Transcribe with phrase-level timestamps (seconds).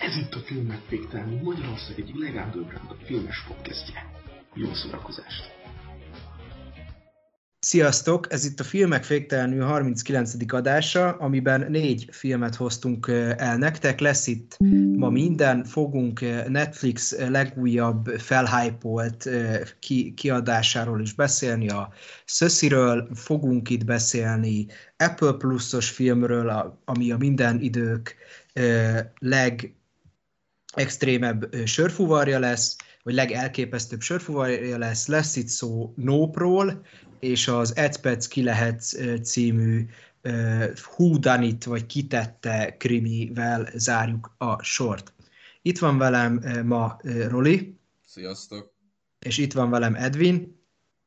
[0.00, 4.10] Ez itt a Filmek Végtelenül Magyarország egyik legundergroundabb filmes podcastje.
[4.54, 5.56] Jó szórakozást!
[7.60, 8.32] Sziasztok!
[8.32, 10.52] Ez itt a Filmek Féktelenül 39.
[10.52, 14.00] adása, amiben négy filmet hoztunk el nektek.
[14.00, 14.56] Lesz itt
[14.96, 19.28] ma minden, fogunk Netflix legújabb felhypolt
[19.78, 21.92] ki- kiadásáról is beszélni, a
[22.24, 28.16] Szösziről, fogunk itt beszélni Apple Plus-os filmről, ami a minden idők
[29.18, 29.77] leg
[30.78, 36.86] extrémebb sörfuvarja lesz, vagy legelképesztőbb sörfuvarja lesz, lesz itt szó Nópról,
[37.20, 38.82] és az Edpec ki lehet
[39.22, 39.86] című
[40.86, 45.12] Who Done It, vagy kitette krimivel zárjuk a sort.
[45.62, 47.78] Itt van velem ma Roli.
[48.06, 48.72] Sziasztok.
[49.18, 50.62] És itt van velem Edwin.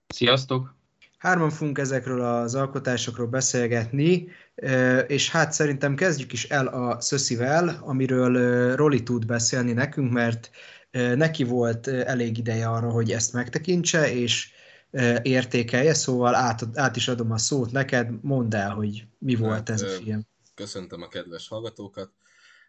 [0.08, 0.76] Sziasztok.
[1.18, 4.28] Hárman fogunk ezekről az alkotásokról beszélgetni,
[5.08, 10.50] és hát szerintem kezdjük is el a Szöszivel, amiről Roli tud beszélni nekünk, mert
[10.92, 14.52] neki volt elég ideje arra, hogy ezt megtekintse, és
[15.22, 19.70] értékelje, szóval át, át is adom a szót neked, mondd el, hogy mi volt hát,
[19.70, 20.28] ez a film.
[20.56, 22.12] Köszöntöm a kedves hallgatókat.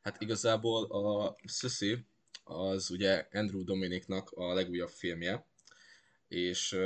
[0.03, 2.07] Hát igazából a Szöszi
[2.45, 5.47] az ugye Andrew Dominiknak a legújabb filmje,
[6.29, 6.77] és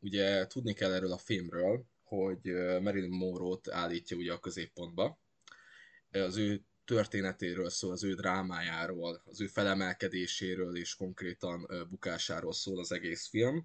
[0.00, 5.18] ugye tudni kell erről a filmről, hogy uh, Marilyn Monroe-t állítja ugye a középpontba.
[6.10, 12.78] Az ő történetéről szól, az ő drámájáról, az ő felemelkedéséről és konkrétan uh, bukásáról szól
[12.78, 13.64] az egész film.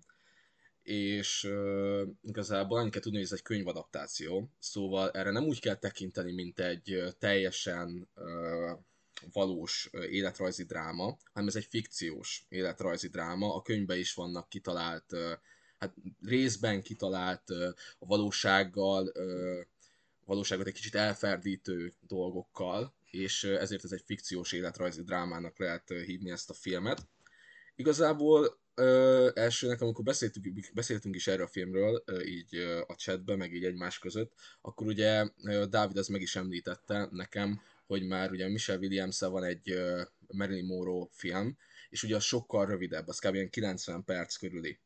[0.81, 5.75] És uh, igazából annyit kell tudni, hogy ez egy könyvadaptáció, szóval erre nem úgy kell
[5.75, 8.79] tekinteni, mint egy uh, teljesen uh,
[9.31, 13.55] valós életrajzi dráma, hanem ez egy fikciós életrajzi dráma.
[13.55, 15.15] A könyvben is vannak kitalált,
[15.83, 15.95] hát
[16.25, 17.49] részben kitalált
[17.99, 19.11] a valósággal,
[20.25, 26.49] valóságot egy kicsit elferdítő dolgokkal, és ezért ez egy fikciós életrajzi drámának lehet hívni ezt
[26.49, 27.07] a filmet.
[27.75, 33.37] Igazából ö, elsőnek, amikor beszéltünk, beszéltünk is erről a filmről, ö, így ö, a chatben,
[33.37, 38.31] meg így egymás között, akkor ugye ö, Dávid az meg is említette nekem, hogy már
[38.31, 41.57] ugye Michelle williams van egy uh, Marilyn Monroe film,
[41.89, 43.49] és ugye az sokkal rövidebb, az kb.
[43.49, 44.77] 90 perc körüli.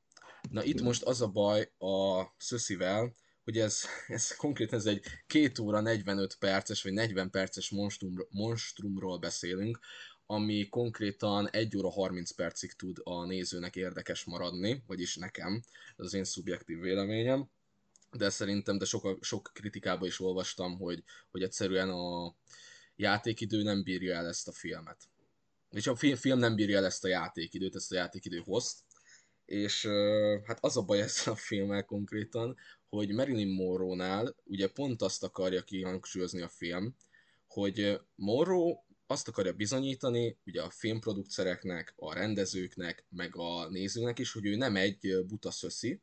[0.49, 5.63] Na itt most az a baj a Szöszivel, hogy ez, ez konkrétan ez egy 2
[5.63, 9.79] óra 45 perces, vagy 40 perces monstrum, monstrumról beszélünk,
[10.25, 15.63] ami konkrétan 1 óra 30 percig tud a nézőnek érdekes maradni, vagyis nekem,
[15.97, 17.49] ez az én szubjektív véleményem,
[18.11, 22.35] de szerintem, de sok, sok kritikában is olvastam, hogy, hogy egyszerűen a,
[22.97, 24.97] játékidő nem bírja el ezt a filmet.
[25.71, 28.79] És a film nem bírja el ezt a játékidőt, ezt a játékidő hozt.
[29.47, 29.87] És
[30.43, 32.55] hát az a baj ezzel a filmmel konkrétan,
[32.89, 36.95] hogy Marilyn Monroe-nál ugye pont azt akarja kihangsúlyozni a film,
[37.47, 44.45] hogy Monroe azt akarja bizonyítani, ugye a filmproducereknek, a rendezőknek, meg a nézőnek is, hogy
[44.45, 46.01] ő nem egy buta szöszi,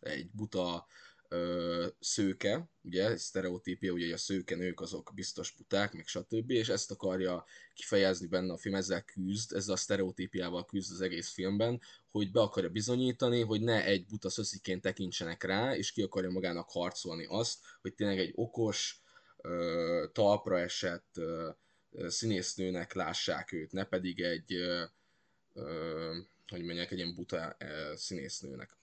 [0.00, 0.86] egy buta
[1.28, 6.50] ö, szőke, ugye, sztereotípia, ugye a szőke nők azok biztos puták, meg stb.
[6.50, 7.44] És ezt akarja
[7.74, 12.40] kifejezni benne a film, ezzel küzd, ezzel a sztereotípiával küzd az egész filmben, hogy be
[12.40, 17.58] akarja bizonyítani, hogy ne egy buta szösziként tekintsenek rá, és ki akarja magának harcolni azt,
[17.80, 19.00] hogy tényleg egy okos,
[19.36, 21.50] ö, talpra esett ö,
[22.06, 24.84] színésznőnek lássák őt, ne pedig egy, ö,
[25.54, 26.16] ö,
[26.46, 28.76] hogy mondják, egy ilyen buta ö, színésznőnek.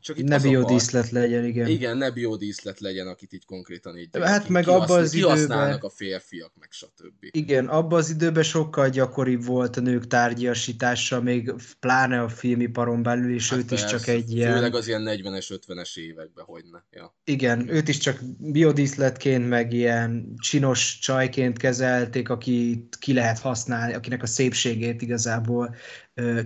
[0.00, 1.68] Csak itt ne biodíszlet legyen, igen.
[1.68, 5.78] Igen, ne biodíszlet legyen, akit így konkrétan így hát meg abban az időben...
[5.80, 7.28] a férfiak, meg stb.
[7.30, 13.34] Igen, abban az időben sokkal gyakoribb volt a nők tárgyasítása, még pláne a filmiparon belül,
[13.34, 14.52] és hát őt persze, is csak egy ilyen...
[14.52, 16.84] Főleg az ilyen 40-es, 50-es években, hogyne.
[16.90, 17.16] Ja.
[17.24, 23.94] Igen, igen, őt is csak biodíszletként, meg ilyen csinos csajként kezelték, akit ki lehet használni,
[23.94, 25.76] akinek a szépségét igazából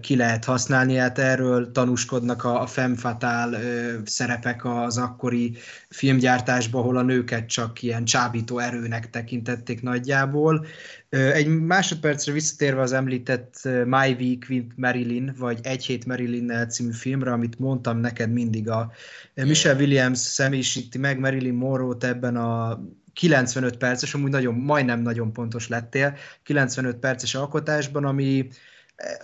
[0.01, 0.95] ki lehet használni.
[0.95, 3.59] Hát erről tanúskodnak a, a femme fatale
[4.05, 5.57] szerepek az akkori
[5.89, 10.67] filmgyártásban, ahol a nőket csak ilyen csábító erőnek tekintették nagyjából.
[11.09, 17.33] Egy másodpercre visszatérve az említett My Week with Marilyn, vagy Egy hét Marilyn című filmre,
[17.33, 18.93] amit mondtam neked mindig, a
[19.35, 22.83] Michelle Williams személyisíti meg Marilyn Monroe-t ebben a
[23.13, 28.49] 95 perces, amúgy nagyon, majdnem nagyon pontos lettél, 95 perces alkotásban, ami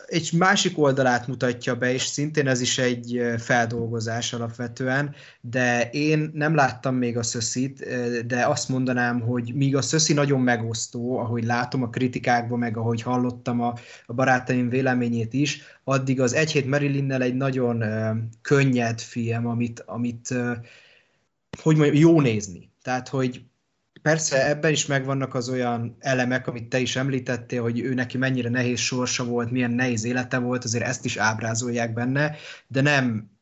[0.06, 6.54] egy másik oldalát mutatja be, és szintén ez is egy feldolgozás alapvetően, de én nem
[6.54, 7.86] láttam még a szöszit,
[8.26, 13.02] de azt mondanám, hogy míg a szöszi nagyon megosztó, ahogy látom a kritikákban, meg ahogy
[13.02, 13.74] hallottam a,
[14.06, 17.84] a barátaim véleményét is, addig az Egy hét Marilynnel egy nagyon
[18.42, 20.34] könnyed film, amit, amit
[21.62, 22.70] hogy mondjam, jó nézni.
[22.82, 23.42] Tehát, hogy
[24.02, 28.48] persze ebben is megvannak az olyan elemek, amit te is említettél, hogy ő neki mennyire
[28.48, 32.36] nehéz sorsa volt, milyen nehéz élete volt, azért ezt is ábrázolják benne,
[32.66, 33.36] de nem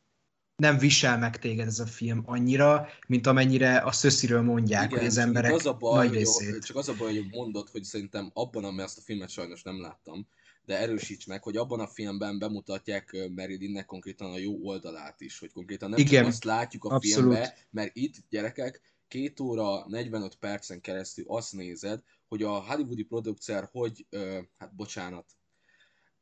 [0.55, 5.07] nem visel meg téged ez a film annyira, mint amennyire a szössziről mondják, Igen, hogy
[5.07, 6.51] az emberek az a baj, nagy részét.
[6.51, 9.61] Hogy, csak az a baj, hogy mondod, hogy szerintem abban, ami ezt a filmet sajnos
[9.63, 10.27] nem láttam,
[10.65, 15.51] de erősíts meg, hogy abban a filmben bemutatják Marilynnek konkrétan a jó oldalát is, hogy
[15.51, 17.33] konkrétan nem Igen, csak azt látjuk a abszolút.
[17.33, 23.69] filmbe, mert itt, gyerekek, két óra 45 percen keresztül azt nézed, hogy a hollywoodi producer
[23.71, 25.25] hogy, ö, hát bocsánat,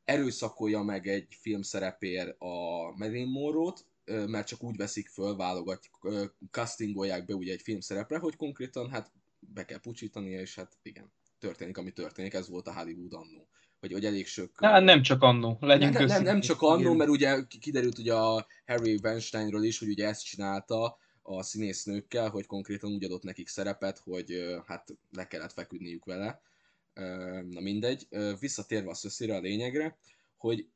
[0.04, 6.08] erőszakolja meg egy film szerepér a Marilyn Monroe-t, mert csak úgy veszik föl, válogatjuk,
[6.50, 11.12] castingolják be ugye egy film szerepre, hogy konkrétan hát be kell pucsítani, és hát igen,
[11.38, 13.48] történik, ami történik, ez volt a Hollywood annó.
[13.80, 14.60] Hogy, hogy elég sok...
[14.60, 18.46] Na, nem csak annó, legyünk nem, nem, nem csak annó, mert ugye kiderült ugye a
[18.66, 23.98] Harry Weinsteinről is, hogy ugye ezt csinálta a színésznőkkel, hogy konkrétan úgy adott nekik szerepet,
[23.98, 26.40] hogy hát le kellett feküdniük vele.
[27.48, 28.08] Na mindegy,
[28.40, 29.98] visszatérve a szöszére a lényegre,
[30.36, 30.68] hogy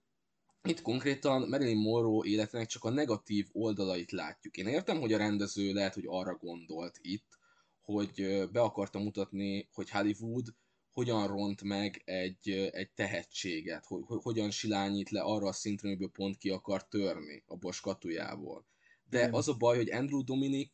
[0.63, 4.57] itt konkrétan Marilyn Monroe életének csak a negatív oldalait látjuk.
[4.57, 7.39] Én értem, hogy a rendező lehet, hogy arra gondolt itt,
[7.81, 10.55] hogy be akarta mutatni, hogy Hollywood
[10.93, 16.11] hogyan ront meg egy, egy tehetséget, hogy, hogy hogyan silányít le arra a szintre, amiből
[16.11, 18.67] pont ki akar törni a Bosch katujából.
[19.11, 20.73] De az a baj, hogy Andrew Dominic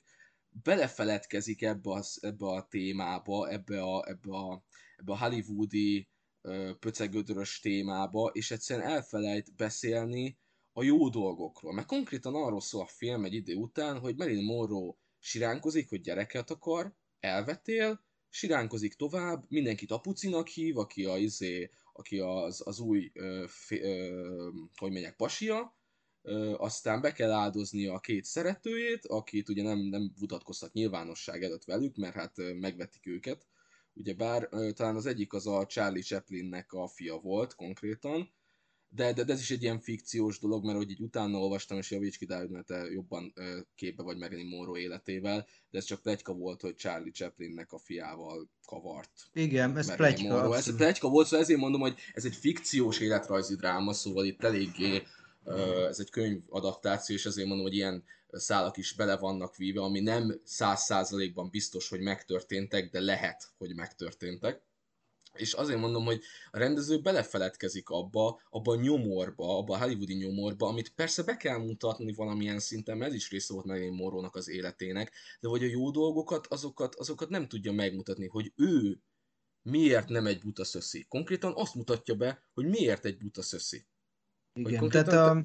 [0.63, 4.65] belefeledkezik ebbe a, ebbe a témába, ebbe a, ebbe a,
[4.97, 6.09] ebbe a hollywoodi
[6.79, 10.39] pöcegödörös témába, és egyszerűen elfelejt beszélni
[10.73, 11.73] a jó dolgokról.
[11.73, 16.51] Mert konkrétan arról szól a film egy idő után, hogy Marilyn Monroe siránkozik, hogy gyereket
[16.51, 23.45] akar, elvetél, siránkozik tovább, mindenkit apucinak hív, aki, a, izé, aki az, az új, ö,
[23.49, 25.77] fé, ö, hogy mondják, pasia,
[26.27, 31.65] ö, aztán be kell áldozni a két szeretőjét, akit ugye nem, nem mutatkoztat nyilvánosság előtt
[31.65, 33.47] velük, mert hát megvetik őket,
[33.97, 38.35] Ugye bár talán az egyik az a Charlie Chaplinnek a fia volt konkrétan,
[38.89, 41.91] de, de, de ez is egy ilyen fikciós dolog, mert hogy így utána olvastam, és
[41.91, 43.33] javíts ki, mert te jobban
[43.75, 48.51] képbe vagy Marilyn Monroe életével, de ez csak plegyka volt, hogy Charlie Chaplinnek a fiával
[48.65, 49.11] kavart.
[49.33, 50.57] Igen, ez plegyka.
[50.57, 55.03] Ez plegyka volt, szóval ezért mondom, hogy ez egy fikciós életrajzi dráma, szóval itt eléggé
[55.89, 60.01] ez egy könyv adaptáció, és ezért mondom, hogy ilyen szálak is bele vannak víve, ami
[60.01, 64.65] nem száz százalékban biztos, hogy megtörténtek, de lehet, hogy megtörténtek.
[65.35, 70.69] És azért mondom, hogy a rendező belefeledkezik abba, abba a nyomorba, abba a hollywoodi nyomorba,
[70.69, 74.49] amit persze be kell mutatni valamilyen szinten, mert ez is része volt Marilyn monroe az
[74.49, 79.01] életének, de hogy a jó dolgokat, azokat, azokat nem tudja megmutatni, hogy ő
[79.63, 81.07] miért nem egy buta szöszi.
[81.09, 83.87] Konkrétan azt mutatja be, hogy miért egy buta szöszi.
[84.57, 85.45] Igen, tehát a...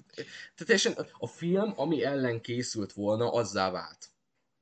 [0.56, 4.10] Tehát a film, ami ellen készült volna, azzá vált.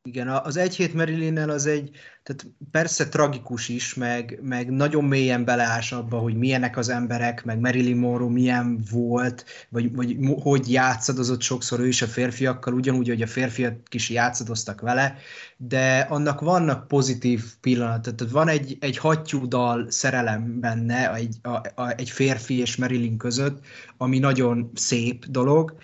[0.09, 1.89] Igen, az egy hét marilyn az egy,
[2.23, 7.59] tehát persze tragikus is, meg, meg nagyon mélyen beleás abba, hogy milyenek az emberek, meg
[7.59, 13.21] Marilyn Monroe milyen volt, vagy, vagy hogy játszadozott sokszor ő is a férfiakkal, ugyanúgy, hogy
[13.21, 15.17] a férfiak is játszadoztak vele,
[15.57, 21.93] de annak vannak pozitív pillanatok, tehát van egy, egy hattyúdal szerelem benne, egy, a, a,
[21.97, 23.65] egy férfi és Marilyn között,
[23.97, 25.77] ami nagyon szép dolog,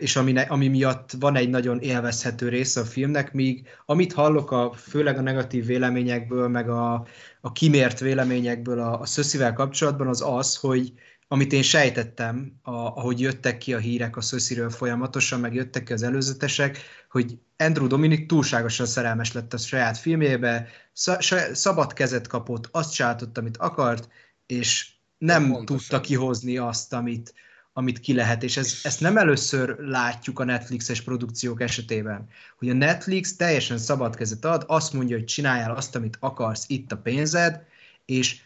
[0.00, 4.72] és ami, ami miatt van egy nagyon élvezhető része a filmnek, míg amit hallok, a,
[4.72, 7.06] főleg a negatív véleményekből, meg a,
[7.40, 10.92] a kimért véleményekből a, a Szöszivel kapcsolatban, az az, hogy
[11.28, 15.92] amit én sejtettem, a, ahogy jöttek ki a hírek a Szösziről folyamatosan, meg jöttek ki
[15.92, 16.78] az előzetesek,
[17.10, 20.66] hogy Andrew Dominic túlságosan szerelmes lett a saját filmjébe,
[21.52, 24.08] szabad kezet kapott, azt csináltott, amit akart,
[24.46, 27.34] és nem tudta kihozni azt, amit,
[27.80, 32.74] amit ki lehet, és ez, ezt nem először látjuk a Netflixes produkciók esetében, hogy a
[32.74, 37.62] Netflix teljesen szabad kezet ad, azt mondja, hogy csináljál azt, amit akarsz, itt a pénzed,
[38.04, 38.40] és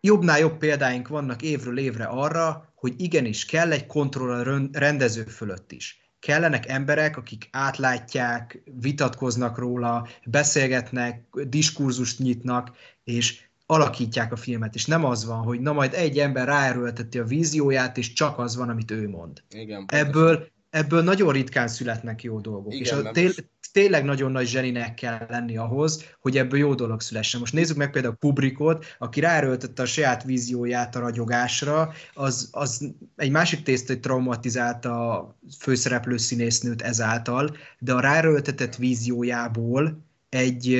[0.00, 5.72] jobbnál jobb példáink vannak évről évre arra, hogy igenis kell egy kontroll a rendező fölött
[5.72, 6.00] is.
[6.20, 13.40] Kellenek emberek, akik átlátják, vitatkoznak róla, beszélgetnek, diskurzust nyitnak, és
[13.72, 17.98] alakítják a filmet, és nem az van, hogy na majd egy ember ráerőlteti a vízióját,
[17.98, 19.42] és csak az van, amit ő mond.
[19.50, 22.74] Igen, ebből, ebből nagyon ritkán születnek jó dolgok.
[22.74, 23.44] Igen, és a, té- most...
[23.72, 27.40] tényleg nagyon nagy zseninek kell lenni ahhoz, hogy ebből jó dolog szülessen.
[27.40, 33.30] Most nézzük meg például Kubrickot, aki ráerőltette a saját vízióját a ragyogásra, az, az egy
[33.30, 40.76] másik tészt, hogy traumatizálta a főszereplő színésznőt ezáltal, de a ráerőltetett víziójából egy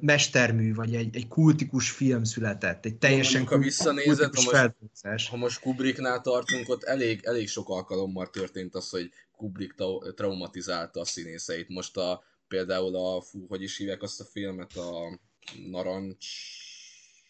[0.00, 4.42] mestermű, vagy egy, egy kultikus film született, egy teljesen Mondjuk, ha visszanézed, ha
[5.02, 9.74] most, ha most Kubricknál tartunk, ott elég, elég sok alkalommal történt az, hogy Kubrick
[10.14, 11.68] traumatizálta a színészeit.
[11.68, 15.20] Most a, például a, fú, hogy is hívják azt a filmet, a
[15.70, 16.26] narancs...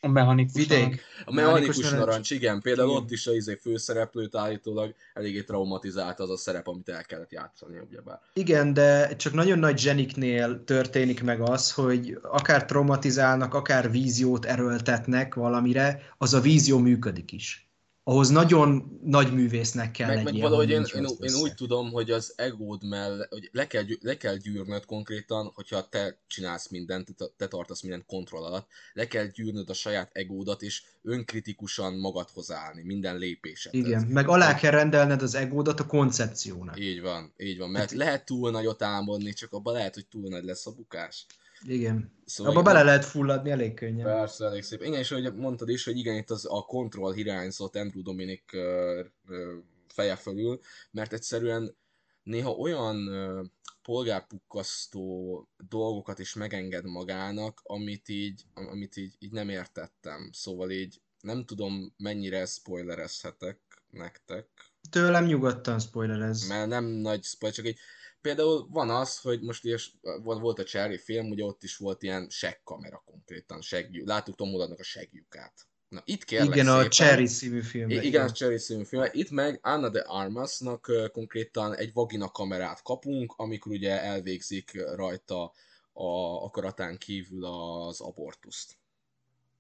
[0.05, 0.79] A mechanikus Vidék.
[0.79, 1.01] narancs.
[1.25, 1.99] A mechanikus narancs.
[1.99, 2.61] narancs, igen.
[2.61, 3.03] Például Igen.
[3.03, 7.79] ott is a izé főszereplőt állítólag eléggé traumatizált az a szerep, amit el kellett játszani,
[7.89, 8.21] ugyebár.
[8.33, 15.35] Igen, de csak nagyon nagy zseniknél történik meg az, hogy akár traumatizálnak, akár víziót erőltetnek
[15.35, 17.69] valamire, az a vízió működik is.
[18.07, 22.11] Ahhoz nagyon nagy művésznek kell Meg, meg valahogy hogy én, én, én úgy tudom, hogy
[22.11, 27.25] az egód mellett, hogy le kell, le kell gyűrnöd konkrétan, hogyha te csinálsz mindent, te,
[27.37, 32.83] te tartasz mindent kontroll alatt, le kell gyűrnöd a saját egódat, és önkritikusan magadhoz állni,
[32.83, 33.87] minden lépésedhez.
[33.87, 36.81] Igen, meg alá kell rendelned az egódat a koncepciónak.
[36.81, 40.29] Így van, így van, mert Hát- lehet túl nagyot álmodni, csak abban lehet, hogy túl
[40.29, 41.27] nagy lesz a bukás.
[41.67, 42.13] Igen.
[42.25, 44.05] Szóval Abba bele lehet fulladni elég könnyen.
[44.07, 44.83] Persze, elég szép.
[44.83, 49.01] Igen, és ahogy mondtad is, hogy igen, itt az a kontroll hiányzott Andrew Dominic ö,
[49.29, 49.55] ö,
[49.89, 51.77] feje fölül, mert egyszerűen
[52.23, 53.43] néha olyan ö,
[53.83, 60.31] polgárpukkasztó dolgokat is megenged magának, amit így, amit így, így nem értettem.
[60.33, 63.59] Szóval így nem tudom, mennyire spoilerezhetek
[63.91, 64.47] nektek,
[64.91, 66.49] Tőlem nyugodtan spoilerez.
[66.49, 67.79] mert nem nagy spoiler, csak egy
[68.25, 69.77] Például van az, hogy most ugye
[70.25, 74.07] volt a Cherry film, ugye ott is volt ilyen segkamera konkrétan, seggyú.
[74.07, 75.53] Láttuk Tom Hollandnak a seglyukát.
[75.89, 78.03] Na itt kérlek Igen, a szépen, Cherry című filmben.
[78.03, 79.05] I- igen, a Cherry című film.
[79.13, 85.53] Itt meg Anna de Armasnak konkrétan egy vagina kamerát kapunk, amikor ugye elvégzik rajta
[85.93, 86.09] a
[86.45, 88.77] akaratán kívül az abortuszt.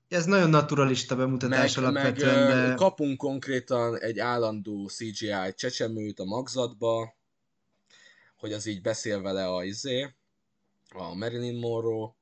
[0.09, 2.75] Ez nagyon naturalista bemutatás Meg, meg alapvetően, ö, de...
[2.75, 7.15] kapunk konkrétan egy állandó CGI csecsemőt a magzatba,
[8.45, 10.15] hogy az így beszél vele a izé,
[10.89, 12.15] a Marilyn Monroe.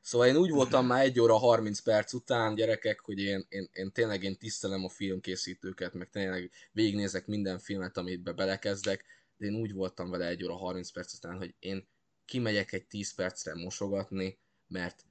[0.00, 3.92] Szóval én úgy voltam már 1 óra 30 perc után, gyerekek, hogy én, én, én
[3.92, 9.04] tényleg én tisztelem a filmkészítőket, meg tényleg végignézek minden filmet, amit be belekezdek,
[9.36, 11.88] de én úgy voltam vele 1 óra 30 perc után, hogy én
[12.24, 15.04] kimegyek egy 10 percre mosogatni, mert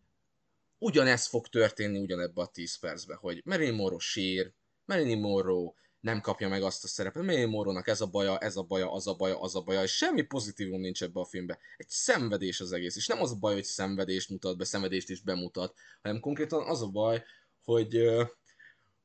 [0.77, 4.51] ugyanez fog történni ugyanebbe a 10 percbe, hogy Marilyn Monroe sír,
[4.85, 5.73] Marilyn Monroe
[6.07, 9.13] nem kapja meg azt a szerepet, Monroe-nak ez a baja, ez a baja, az a
[9.13, 11.59] baja, az a baja, és semmi pozitívum nincs ebbe a filmbe.
[11.77, 15.21] Egy szenvedés az egész, és nem az a baj, hogy szenvedést mutat be, szenvedést is
[15.21, 17.23] bemutat, hanem konkrétan az a baj,
[17.63, 18.09] hogy,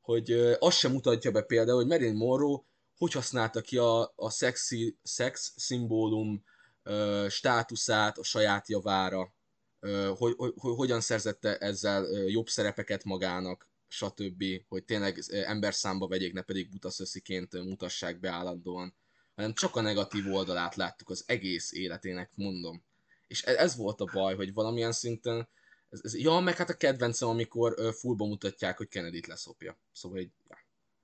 [0.01, 2.63] hogy azt sem mutatja be például, hogy Marilyn Monroe
[2.97, 6.45] hogy használta ki a, a szexi, szex szimbólum
[6.83, 9.35] ö, státuszát a saját javára,
[9.81, 16.09] ö, hogy, hogy, hogy hogyan szerzette ezzel jobb szerepeket magának, stb., hogy tényleg ö, emberszámba
[16.09, 18.95] vegyék, ne pedig buta szösziként ö, mutassák be állandóan,
[19.35, 22.85] hanem csak a negatív oldalát láttuk az egész életének, mondom.
[23.27, 25.49] És e- ez volt a baj, hogy valamilyen szinten,
[25.91, 29.79] ez, ez, ja, meg hát a kedvencem, amikor ö, fullba mutatják, hogy Kennedy-t leszopja.
[29.93, 30.57] Szóval így, ja.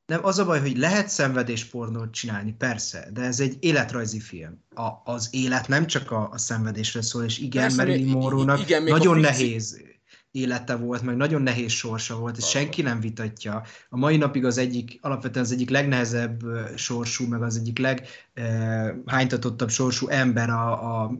[0.07, 4.65] Nem, az a baj, hogy lehet szenvedéspornót csinálni, persze, de ez egy életrajzi film.
[4.75, 8.87] A, az élet nem csak a, a szenvedésről szól, és igen, Persze, Marilyn Monroe-nak igen,
[8.87, 9.88] a nagyon fikci- nehéz
[10.39, 13.63] élete volt, meg nagyon nehéz sorsa volt, és senki nem vitatja.
[13.89, 16.41] A mai napig az egyik, alapvetően az egyik legnehezebb
[16.77, 21.13] sorsú, meg az egyik leghánytatottabb sorsú ember a, a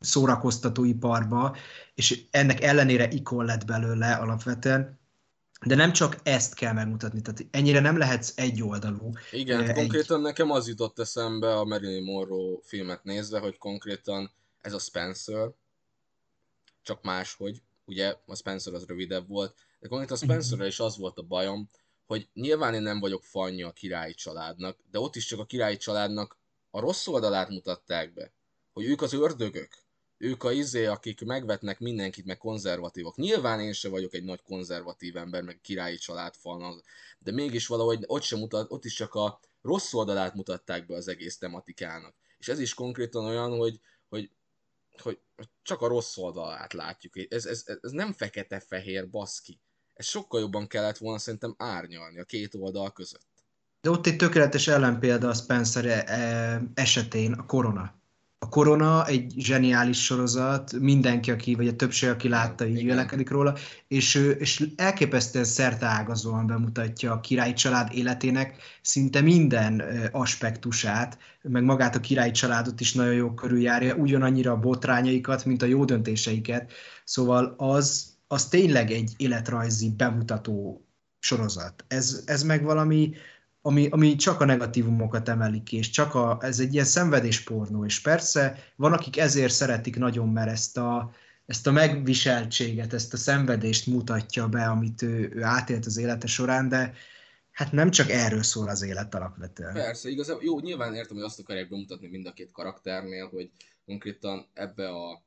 [0.00, 1.56] szórakoztatóiparba,
[1.94, 5.00] és ennek ellenére ikon lett belőle alapvetően.
[5.66, 9.10] De nem csak ezt kell megmutatni, tehát ennyire nem lehetsz egyoldalú.
[9.30, 14.72] Igen, Egy- konkrétan nekem az jutott eszembe a Marilyn Monroe filmet nézve, hogy konkrétan ez
[14.72, 15.50] a Spencer,
[16.82, 21.18] csak máshogy, ugye a Spencer az rövidebb volt, de konkrétan a Spencerrel is az volt
[21.18, 21.68] a bajom,
[22.06, 25.76] hogy nyilván én nem vagyok fanja a királyi családnak, de ott is csak a királyi
[25.76, 26.36] családnak
[26.70, 28.32] a rossz oldalát mutatták be,
[28.72, 29.82] hogy ők az ördögök,
[30.18, 33.16] ők a izé, akik megvetnek mindenkit, meg konzervatívok.
[33.16, 36.82] Nyilván én se vagyok egy nagy konzervatív ember, meg királyi család fan,
[37.18, 41.08] de mégis valahogy ott sem mutat, ott is csak a rossz oldalát mutatták be az
[41.08, 42.14] egész tematikának.
[42.38, 44.30] És ez is konkrétan olyan, hogy, hogy,
[44.98, 45.18] hogy
[45.62, 47.32] csak a rossz oldalát látjuk.
[47.32, 49.60] Ez, ez, ez nem fekete-fehér, baszki.
[49.92, 53.26] Ez sokkal jobban kellett volna szerintem árnyalni a két oldal között.
[53.80, 58.01] De ott egy tökéletes ellenpélda a Spencer eh, esetén a Korona.
[58.42, 63.54] A Korona egy zseniális sorozat, mindenki, aki, vagy a többség, aki látta, így vélekedik róla,
[63.88, 69.82] és, és elképesztően szerteágazóan bemutatja a királyi család életének szinte minden
[70.12, 75.66] aspektusát, meg magát a királyi családot is nagyon jó körüljárja, ugyanannyira a botrányaikat, mint a
[75.66, 76.72] jó döntéseiket.
[77.04, 80.86] Szóval az, az tényleg egy életrajzi bemutató
[81.18, 81.84] sorozat.
[81.88, 83.14] Ez, ez meg valami,
[83.62, 88.00] ami, ami csak a negatívumokat emeli ki, és csak a, ez egy ilyen szenvedéspornó, és
[88.00, 91.12] persze van, akik ezért szeretik nagyon, mert ezt a,
[91.46, 96.68] ezt a megviseltséget, ezt a szenvedést mutatja be, amit ő, ő átélt az élete során,
[96.68, 96.94] de
[97.50, 99.72] hát nem csak erről szól az élet alapvetően.
[99.72, 103.50] Persze, igazából jó, nyilván értem, hogy azt akarják bemutatni mind a két karakternél, hogy
[103.84, 105.22] konkrétan ebbe a,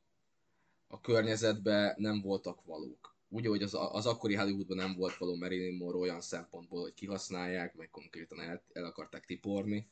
[0.88, 3.14] a környezetben nem voltak valók.
[3.36, 7.75] Úgy, hogy az, az akkori Hollywoodban nem volt való Marilyn Monroe olyan szempontból, hogy kihasználják,
[7.75, 9.88] meg konkrétan el, el akarták tiporni.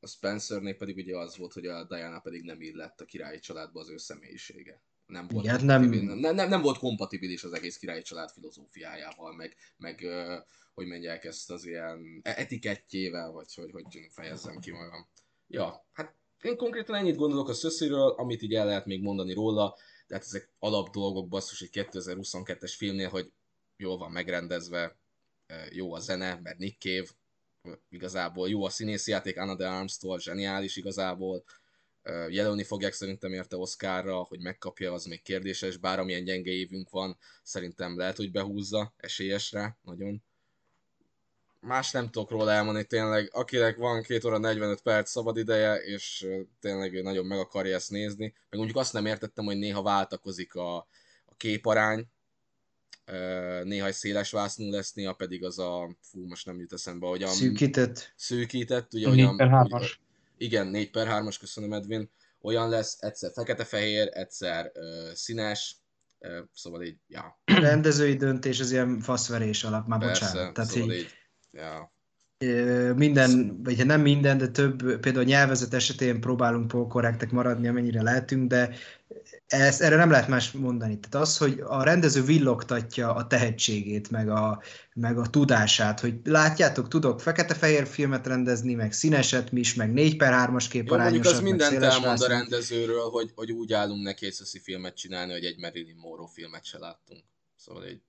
[0.00, 3.80] A Spencernél pedig ugye az volt, hogy a Diana pedig nem illett a királyi családba
[3.80, 4.82] az ő személyisége.
[5.06, 5.82] Nem volt, Igen, nem...
[5.82, 10.06] nem- Nem, nem, volt kompatibilis az egész királyi család filozófiájával, meg, meg
[10.74, 15.08] hogy mondják ezt az ilyen e- etikettjével, vagy hogy, hogy fejezzem ki magam.
[15.48, 19.76] Ja, hát én konkrétan ennyit gondolok a Szösziről, amit így el lehet még mondani róla,
[20.06, 23.32] de hát ezek alap dolgok basszus egy 2022-es filmnél, hogy
[23.76, 24.96] jól van megrendezve,
[25.46, 27.08] eh, jó a zene, mert Nick Cave,
[27.62, 31.44] eh, igazából jó a színészi játék, Anna de Arms-tól, zseniális igazából,
[32.06, 36.90] Eh, jelölni fogják szerintem érte Oscarra, hogy megkapja, az még kérdéses, bár amilyen gyenge évünk
[36.90, 40.22] van, szerintem lehet, hogy behúzza, esélyes rá, nagyon
[41.66, 46.26] más nem tudok róla elmondani, tényleg, akinek van 2 óra 45 perc szabad ideje, és
[46.60, 50.54] tényleg ő nagyon meg akarja ezt nézni, meg mondjuk azt nem értettem, hogy néha váltakozik
[50.54, 50.76] a,
[51.26, 52.06] a képarány,
[53.64, 57.22] néha egy széles vásznú lesz, néha pedig az a, fú, most nem jut eszembe, hogy
[57.22, 58.12] a Szűkített.
[58.16, 59.68] szűkített, ugye, A hogy 4 per 3-as.
[59.70, 59.98] hogy-
[60.38, 65.76] igen, 4 per 3-as, köszönöm Edwin, olyan lesz, egyszer fekete-fehér, egyszer ö, színes,
[66.18, 70.54] ö, szóval így, ja, A rendezői döntés az ilyen faszverés alap, már persze, bocsánat.
[70.54, 71.10] Tehát szóval így, így,
[72.38, 78.48] ö, minden, vagy nem minden, de több, például nyelvezet esetén próbálunk polkorrektek maradni, amennyire lehetünk,
[78.48, 78.76] de
[79.46, 80.98] ezt, erre nem lehet más mondani.
[80.98, 84.62] Tehát az, hogy a rendező villogtatja a tehetségét, meg a,
[84.94, 90.32] meg a tudását, hogy látjátok, tudok fekete-fehér filmet rendezni, meg színeset is, meg 4 per
[90.32, 94.32] 3-as Jó, mondjuk képarányosat, az mindent elmond a rendezőről, hogy, hogy úgy állunk neki egy
[94.32, 97.24] Szöszi filmet csinálni, hogy egy Marilyn Monroe filmet se láttunk.
[97.56, 98.00] Szóval egy,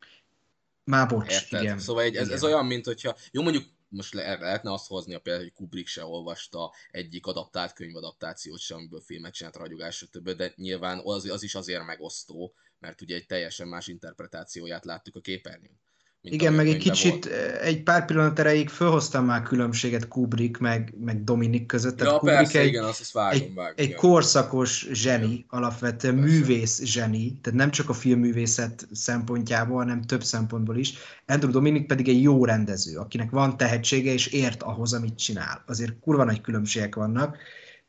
[0.87, 1.61] Már bocs, érted?
[1.61, 1.79] igen.
[1.79, 2.35] Szóval egy, ez, igen.
[2.35, 5.87] ez olyan, mint hogyha, jó mondjuk most le, lehetne azt hozni a példát, hogy Kubrick
[5.87, 10.29] se olvasta egyik adaptált könyvadaptációt sem, amiből filmet csinált ragyogás, stb.
[10.29, 15.19] De nyilván az, az is azért megosztó, mert ugye egy teljesen más interpretációját láttuk a
[15.21, 15.79] képernyőn.
[16.31, 17.25] Igen, meg egy kicsit, volt.
[17.25, 21.97] eh, egy pár pillanat erejéig fölhoztam már különbséget Kubrick meg, meg Dominik között.
[21.97, 23.73] Tehát Ja, Kubrick persze, egy, igen, azt, azt vágom, egy, vágom.
[23.75, 26.31] egy korszakos zseni, alapvetően Persze.
[26.31, 30.93] művész zseni, tehát nem csak a filmművészet szempontjából, hanem több szempontból is.
[31.25, 35.63] Andrew Dominik pedig egy jó rendező, akinek van tehetsége és ért ahhoz, amit csinál.
[35.67, 37.37] Azért kurva nagy különbségek vannak.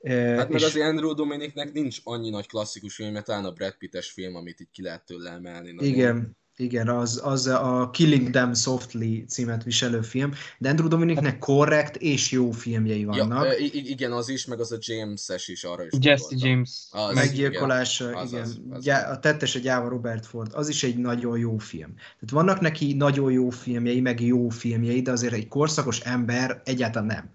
[0.01, 3.51] Eh, Hát meg és- azért Andrew Dominiknek nincs annyi nagy klasszikus film, mert talán a
[3.53, 5.73] Brad Pittes film, amit így ki lehet tőle emelni.
[5.73, 5.93] nagyon.
[5.93, 11.97] Igen, igen, az, az a Killing Them Softly címet viselő film, de Andrew Dominiknek korrekt
[11.97, 13.45] és jó filmjei vannak.
[13.45, 16.37] Ja, igen, az is, meg az a James-es is arra is Jesse.
[16.39, 16.71] James.
[16.91, 18.41] Az, meggyilkolása, igen, igen.
[18.41, 19.11] az, az, az.
[19.11, 21.95] A tettes a gyáva Robert Ford, az is egy nagyon jó film.
[21.95, 27.07] Tehát vannak neki nagyon jó filmjei, meg jó filmjei, de azért egy korszakos ember egyáltalán
[27.07, 27.31] nem.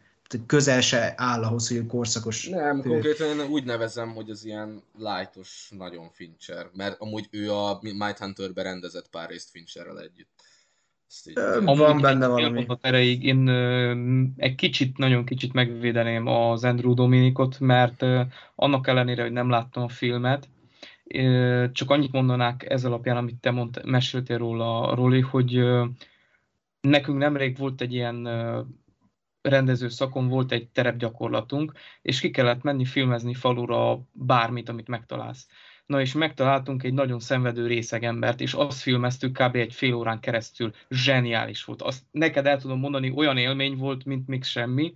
[0.45, 2.47] Közel se áll ahhoz, hogy korszakos.
[2.49, 7.51] Nem, ő- konkrétan én úgy nevezem, hogy az ilyen lightos, nagyon Fincher, mert amúgy ő
[7.51, 10.29] a Mindhunter-be rendezett pár részt Fincherrel együtt.
[11.25, 12.65] Ugye- Van benne valami.
[12.81, 13.91] erejéig én ö,
[14.37, 18.21] egy kicsit, nagyon kicsit megvédeném az Andrew Dominikot, mert ö,
[18.55, 20.47] annak ellenére, hogy nem láttam a filmet,
[21.71, 25.63] csak annyit mondanák ez alapján, amit te mond, meséltél róla, Roli, hogy
[26.81, 28.27] nekünk nemrég volt egy ilyen
[29.43, 35.47] rendező szakon, volt egy terepgyakorlatunk, és ki kellett menni filmezni falura bármit, amit megtalálsz.
[35.85, 39.55] Na és megtaláltunk egy nagyon szenvedő részeg embert, és azt filmeztük kb.
[39.55, 40.71] egy fél órán keresztül.
[40.89, 41.81] Zseniális volt.
[41.81, 44.95] Azt neked el tudom mondani, olyan élmény volt, mint még semmi.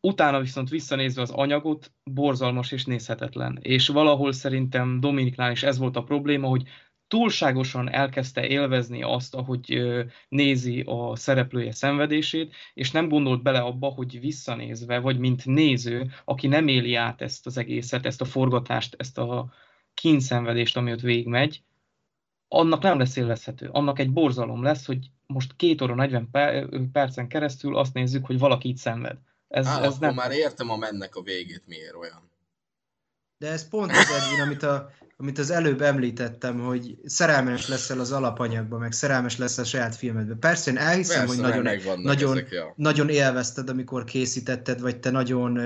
[0.00, 3.58] Utána viszont visszanézve az anyagot, borzalmas és nézhetetlen.
[3.62, 6.62] És valahol szerintem Dominiknál is ez volt a probléma, hogy
[7.10, 9.82] túlságosan elkezdte élvezni azt, ahogy
[10.28, 16.46] nézi a szereplője szenvedését, és nem gondolt bele abba, hogy visszanézve, vagy mint néző, aki
[16.46, 19.52] nem éli át ezt az egészet, ezt a forgatást, ezt a
[19.94, 21.62] kínszenvedést, ami ott végigmegy,
[22.48, 23.68] annak nem lesz élvezhető.
[23.72, 28.38] Annak egy borzalom lesz, hogy most két óra 40 per- percen keresztül azt nézzük, hogy
[28.38, 29.16] valaki itt szenved.
[29.48, 30.14] Ez, Á, ez akkor nem...
[30.14, 32.30] már értem a mennek a végét, miért olyan.
[33.38, 34.90] De ez pont az, Edwin, amit, a,
[35.20, 40.34] amit az előbb említettem, hogy szerelmes leszel az alapanyagba, meg szerelmes leszel a saját filmedbe.
[40.34, 42.72] Persze én elhiszem, Persze, hogy nagyon, nagyon, ezek, ja.
[42.76, 45.56] nagyon élvezted, amikor készítetted, vagy te nagyon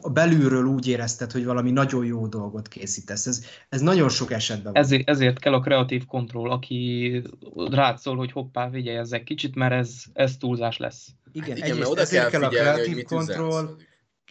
[0.00, 3.26] a belülről úgy érezted, hogy valami nagyon jó dolgot készítesz.
[3.26, 4.82] Ez, ez nagyon sok esetben van.
[4.82, 7.22] Ezért, ezért kell a kreatív kontroll, aki
[7.70, 11.08] rád szól, hogy hoppá, figyelj ezzel kicsit, mert ez, ez túlzás lesz.
[11.32, 13.76] Igen, Hát egyrészt mert oda ezért kell kell a kreatív kontroll,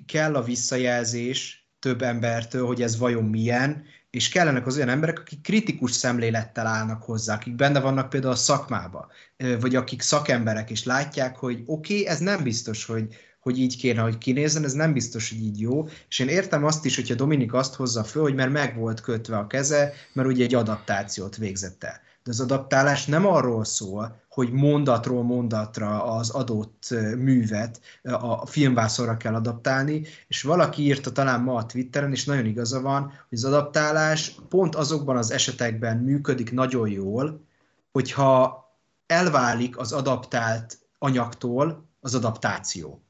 [0.06, 5.42] kell a visszajelzés több embertől, hogy ez vajon milyen, és kellenek az olyan emberek, akik
[5.42, 9.12] kritikus szemlélettel állnak hozzá, akik benne vannak például a szakmába,
[9.60, 14.02] vagy akik szakemberek, és látják, hogy oké, okay, ez nem biztos, hogy, hogy így kéne,
[14.02, 15.88] hogy kinézzen, ez nem biztos, hogy így jó.
[16.10, 19.38] És én értem azt is, hogyha Dominik azt hozza föl, hogy mert meg volt kötve
[19.38, 22.02] a keze, mert ugye egy adaptációt végzett el.
[22.24, 29.36] De az adaptálás nem arról szól, hogy mondatról mondatra az adott művet a filmvászorra kell
[29.36, 34.36] adaptálni, és valaki írta talán ma a Twitteren, és nagyon igaza van, hogy az adaptálás
[34.50, 37.42] pont azokban az esetekben működik nagyon jól,
[37.92, 38.64] hogyha
[39.06, 43.02] elválik az adaptált anyagtól az adaptáció.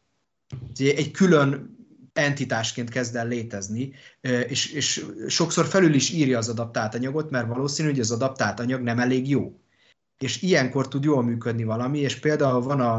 [0.78, 1.79] Egy külön
[2.14, 3.94] entitásként kezd el létezni,
[4.48, 8.82] és, és sokszor felül is írja az adaptált anyagot, mert valószínű, hogy az adaptált anyag
[8.82, 9.60] nem elég jó.
[10.18, 12.96] És ilyenkor tud jól működni valami, és például van a,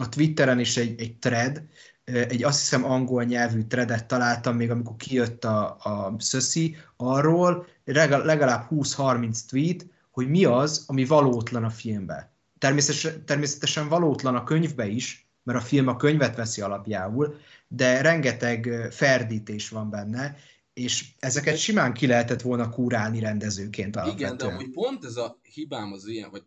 [0.00, 1.62] a Twitteren is egy, egy thread,
[2.04, 8.66] egy azt hiszem angol nyelvű threadet találtam még, amikor kijött a, a Szöszi, arról legalább
[8.70, 12.30] 20-30 tweet, hogy mi az, ami valótlan a filmben.
[12.58, 17.36] Természetesen, természetesen valótlan a könyvbe is, mert a film a könyvet veszi alapjául,
[17.68, 20.36] de rengeteg ferdítés van benne,
[20.72, 24.34] és ezeket simán ki lehetett volna kúrálni rendezőként alapvetően.
[24.34, 26.44] Igen, de amúgy pont ez a hibám az ilyen, vagy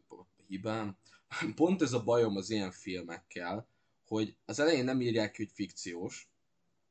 [0.47, 0.97] hibám,
[1.55, 3.67] pont ez a bajom az ilyen filmekkel,
[4.07, 6.29] hogy az elején nem írják ki, hogy fikciós,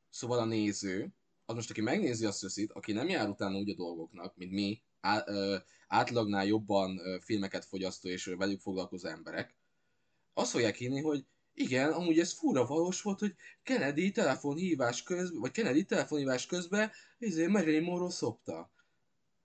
[0.09, 1.13] szóval a néző,
[1.45, 4.81] az most aki megnézi a szöszit, aki nem jár utána úgy a dolgoknak, mint mi,
[5.01, 5.55] á, ö,
[5.87, 9.55] átlagnál jobban ö, filmeket fogyasztó és velük foglalkozó emberek,
[10.33, 15.51] azt fogják írni, hogy igen, amúgy ez fura valós volt, hogy Kennedy telefonhívás közben, vagy
[15.51, 18.71] Kennedy telefonhívás közben izé Marilyn Monroe szopta.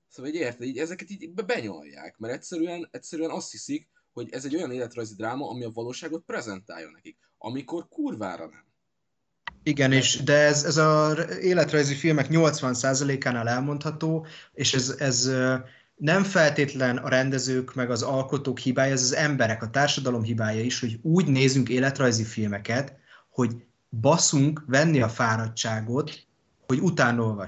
[0.08, 4.56] Szóval így érted, így ezeket így benyolják, mert egyszerűen, egyszerűen azt hiszik, hogy ez egy
[4.56, 8.68] olyan életrajzi dráma, ami a valóságot prezentálja nekik, amikor kurvára nem.
[9.62, 15.30] Igen, és, de ez, ez az életrajzi filmek 80%-ánál elmondható, és ez, ez
[16.00, 20.80] nem feltétlen a rendezők meg az alkotók hibája, ez az emberek, a társadalom hibája is,
[20.80, 22.96] hogy úgy nézünk életrajzi filmeket,
[23.30, 23.64] hogy
[24.00, 26.26] baszunk venni a fáradtságot,
[26.66, 27.44] hogy utána.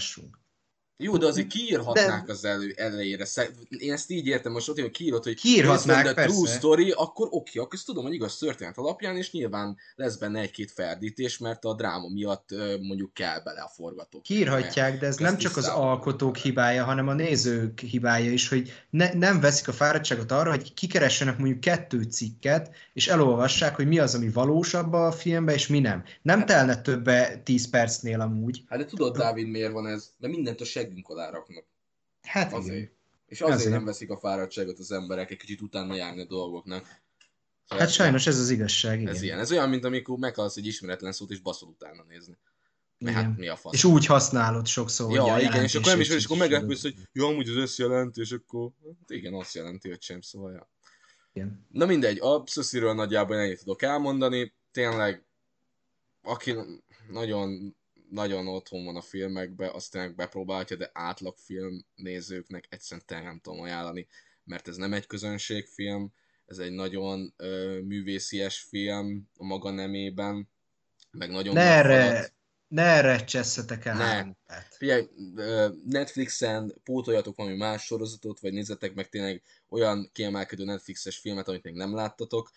[1.02, 2.32] Jó, de azért kiírhatnák de...
[2.32, 3.26] az elő, elejére.
[3.68, 7.74] Én ezt így értem most, hogy kiírod, hogy kiírhatnák, a true story, akkor oké, akkor
[7.74, 12.08] ezt tudom, hogy igaz történet alapján, és nyilván lesz benne egy-két ferdítés, mert a dráma
[12.08, 12.48] miatt
[12.80, 14.22] mondjuk kell bele a forgatók.
[14.22, 19.12] Kiírhatják, de ez nem csak az alkotók hibája, hanem a nézők hibája is, hogy ne,
[19.12, 24.14] nem veszik a fáradtságot arra, hogy kikeressenek mondjuk kettő cikket, és elolvassák, hogy mi az,
[24.14, 26.04] ami valós abba a filmbe, és mi nem.
[26.22, 28.62] Nem telne többe 10 percnél amúgy.
[28.68, 30.10] Hát de tudod, Dávid, miért van ez?
[30.18, 31.64] Mert mindent a seg seggünk alá raknak.
[32.22, 32.76] Hát azért.
[32.76, 32.90] Igen.
[33.26, 37.00] És azért, azért nem veszik a fáradtságot az emberek egy kicsit utána járni a dolgoknak.
[37.64, 39.14] Szóval hát sajnos ez az igazság, igen.
[39.14, 39.38] Ez ilyen.
[39.38, 42.36] Ez olyan, mint amikor meghalsz egy ismeretlen szót, és baszol utána nézni.
[42.98, 43.72] Mert hát mi a fasz?
[43.72, 46.94] És úgy használod sokszor, ja, hogy igen, és akkor nem is, és akkor meglepősz, hogy
[47.12, 50.70] jó, amúgy az össz jelenti, és akkor hát igen, azt jelenti, hogy sem, szóval ja.
[51.32, 51.66] Igen.
[51.70, 54.54] Na mindegy, a Szösziről nagyjából ennyit tudok elmondani.
[54.70, 55.24] Tényleg,
[56.22, 56.54] aki
[57.10, 57.76] nagyon
[58.12, 64.06] nagyon otthon van a filmekbe, azt tényleg bepróbálja, de átlag filmnézőknek egyszerűen nem tudom ajánlani,
[64.44, 66.12] mert ez nem egy közönségfilm,
[66.46, 70.48] ez egy nagyon ö, művészies film a maga nemében,
[71.10, 71.54] meg nagyon...
[71.54, 72.32] Ne erre,
[72.68, 73.96] ne erre csesszetek el
[74.46, 74.56] ne.
[74.70, 75.08] Figyelj,
[75.84, 81.74] Netflixen pótoljatok valami más sorozatot, vagy nézzetek meg tényleg olyan kiemelkedő Netflixes filmet, amit még
[81.74, 82.50] nem láttatok,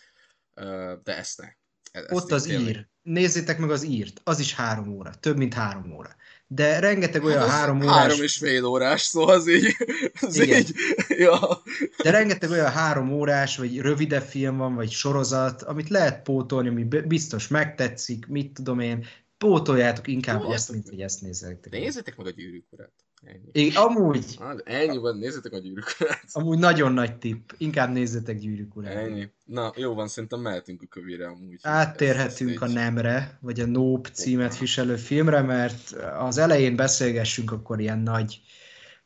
[1.03, 1.47] de ezt ne.
[1.95, 2.67] Ezt Ott az tényleg.
[2.69, 2.87] ír.
[3.01, 4.21] Nézzétek meg az írt.
[4.23, 5.11] Az is három óra.
[5.19, 6.15] Több, mint három óra.
[6.47, 7.95] De rengeteg olyan hát három órás...
[7.95, 9.75] Három és fél órás, szóval az így...
[10.21, 10.59] Az Igen.
[10.59, 10.75] így
[11.07, 11.61] ja.
[12.03, 16.83] De rengeteg olyan három órás, vagy rövidebb film van, vagy sorozat, amit lehet pótolni, ami
[16.83, 19.05] biztos megtetszik, mit tudom én.
[19.37, 21.71] Pótoljátok inkább Jó, azt, mint hogy ezt nézzétek.
[21.71, 22.93] Nézzétek meg a gyűrűk urát.
[23.25, 23.49] Ennyi.
[23.51, 24.37] É, amúgy.
[24.39, 26.23] Hát, ennyi van, nézzétek a gyűrűk urát.
[26.31, 27.49] Amúgy nagyon nagy tipp.
[27.57, 28.95] Inkább nézzetek gyűrűk urát.
[28.95, 29.29] Ennyi.
[29.45, 31.59] Na, jó van, szerintem mehetünk a kövére amúgy.
[31.61, 37.99] Áttérhetünk a Nemre, vagy a Nope címet viselő filmre, mert az elején beszélgessünk akkor ilyen
[37.99, 38.41] nagy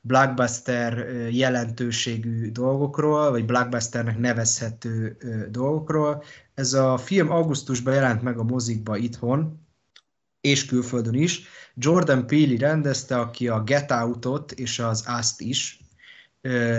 [0.02, 5.18] blockbuster jelentőségű dolgokról, vagy blockbusternek nevezhető
[5.52, 6.24] dolgokról.
[6.54, 9.68] Ez a film augusztusban jelent meg a mozikba itthon,
[10.42, 11.48] és külföldön is.
[11.80, 15.80] Jordan Peele rendezte, aki a Get Out-ot és az Azt is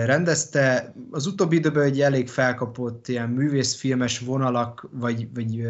[0.05, 0.93] rendezte.
[1.11, 5.67] Az utóbbi időben egy elég felkapott ilyen művészfilmes vonalak, vagy, vagy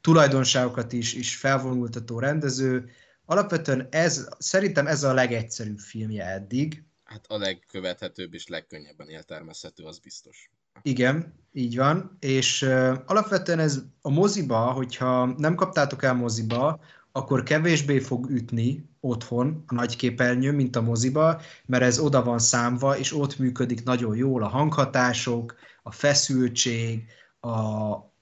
[0.00, 2.90] tulajdonságokat is, is felvonultató rendező.
[3.24, 6.84] Alapvetően ez, szerintem ez a legegyszerűbb filmje eddig.
[7.04, 10.50] Hát a legkövethetőbb és legkönnyebben értelmezhető, az biztos.
[10.82, 16.80] Igen, így van, és uh, alapvetően ez a moziba, hogyha nem kaptátok el moziba,
[17.12, 22.38] akkor kevésbé fog ütni otthon a nagy képernyő, mint a moziba, mert ez oda van
[22.38, 27.04] számva, és ott működik nagyon jól a hanghatások, a feszültség,
[27.40, 27.50] a,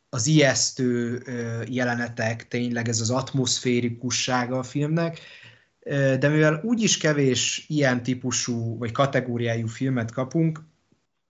[0.09, 1.22] az ijesztő
[1.68, 5.20] jelenetek, tényleg ez az atmoszférikussága a filmnek,
[6.18, 10.61] de mivel úgyis kevés ilyen típusú vagy kategóriájú filmet kapunk,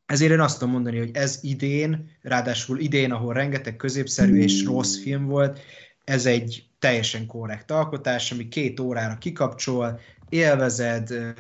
[0.07, 4.97] ezért én azt tudom mondani, hogy ez idén, ráadásul idén, ahol rengeteg középszerű és rossz
[4.97, 5.61] film volt,
[6.05, 11.35] ez egy teljesen korrekt alkotás, ami két órára kikapcsol, élvezed,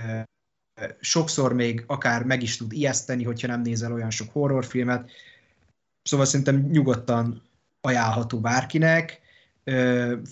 [1.00, 5.10] sokszor még akár meg is tud ijeszteni, hogyha nem nézel olyan sok horrorfilmet.
[6.02, 7.42] Szóval szerintem nyugodtan
[7.80, 9.20] ajánlható bárkinek.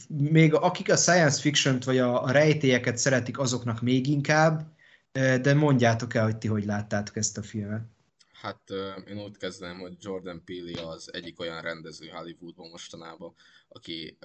[0.08, 4.74] Még akik a science fiction-t vagy a rejtélyeket szeretik, azoknak még inkább,
[5.12, 7.82] de mondjátok el, hogy ti hogy láttátok ezt a filmet.
[8.32, 8.60] Hát
[9.08, 13.34] én úgy kezdem, hogy Jordan Peele az egyik olyan rendező Hollywoodban mostanában,
[13.68, 14.18] aki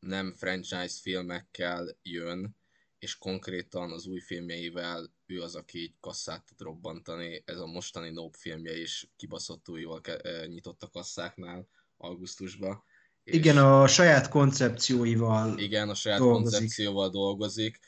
[0.00, 2.58] nem franchise filmekkel jön,
[2.98, 7.42] és konkrétan az új filmjeivel ő az, aki így kasszát tud robbantani.
[7.44, 10.00] Ez a mostani Nope filmje is kibaszottul jól
[10.46, 12.82] nyitott a kasszáknál augusztusban.
[13.24, 16.50] Igen, a saját koncepcióival Igen, a saját dolgozik.
[16.50, 17.78] koncepcióval dolgozik,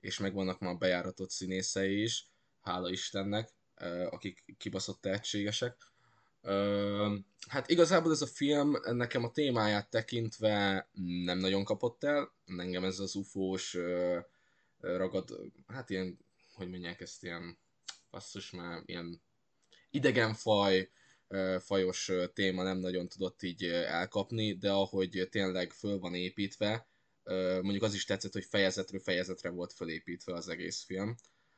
[0.00, 2.28] és megvannak már bejáratott színészei is,
[2.60, 3.54] hála Istennek,
[4.10, 5.91] akik kibaszott tehetségesek.
[7.48, 10.88] Hát igazából ez a film nekem a témáját tekintve
[11.24, 12.32] nem nagyon kapott el.
[12.56, 13.76] Engem ez az ufós
[14.80, 16.18] ragad, hát ilyen,
[16.54, 17.58] hogy mondják ezt, ilyen
[18.10, 19.22] basszus már, ilyen
[19.90, 20.90] idegenfaj,
[21.58, 26.86] fajos téma nem nagyon tudott így elkapni, de ahogy tényleg föl van építve,
[27.62, 31.16] mondjuk az is tetszett, hogy fejezetről fejezetre volt fölépítve az egész film.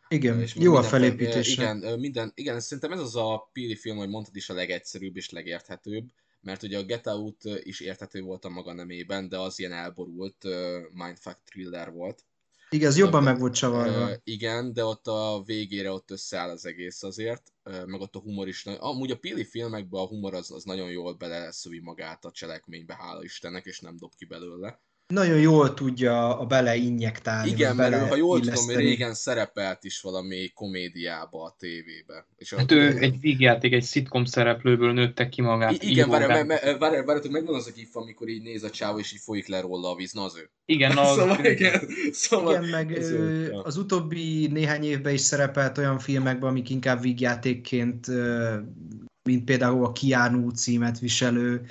[0.09, 1.53] Igen, és jó a felépítés.
[1.53, 5.31] Igen, minden, igen, szerintem ez az a Pili film, hogy mondtad is a legegyszerűbb és
[5.31, 6.05] legérthetőbb,
[6.41, 10.47] mert ugye a Get Out is érthető volt a maga nemében, de az ilyen elborult
[10.93, 12.25] mindfuck thriller volt.
[12.71, 14.11] Igen, az jobban meg volt csavarva.
[14.25, 18.67] Igen, de ott a végére ott összeáll az egész azért, meg ott a humor is.
[18.67, 23.23] Amúgy a Pili filmekben a humor az, az nagyon jól beleszövi magát a cselekménybe, hála
[23.23, 24.81] Istennek, és nem dob ki belőle
[25.15, 27.51] nagyon jól tudja a beleinjektálni.
[27.51, 28.73] Igen, bele mert ha jól illeszteni.
[28.73, 32.27] tudom, régen szerepelt is valami komédiába a tévébe.
[32.37, 35.83] És hát ő egy vígjáték, egy szitkom szereplőből nőtte ki magát.
[35.83, 39.47] I- igen, várjátok, megvan az a gif, amikor így néz a csáv, és így folyik
[39.47, 40.51] le róla a víz, na az ő.
[40.65, 41.17] Igen, az...
[41.17, 41.81] szóval, igen,
[42.13, 48.07] szóval, igen meg ő, az utóbbi néhány évben is szerepelt olyan filmekben, amik inkább vígjátékként,
[49.23, 51.67] mint például a Keanu címet viselő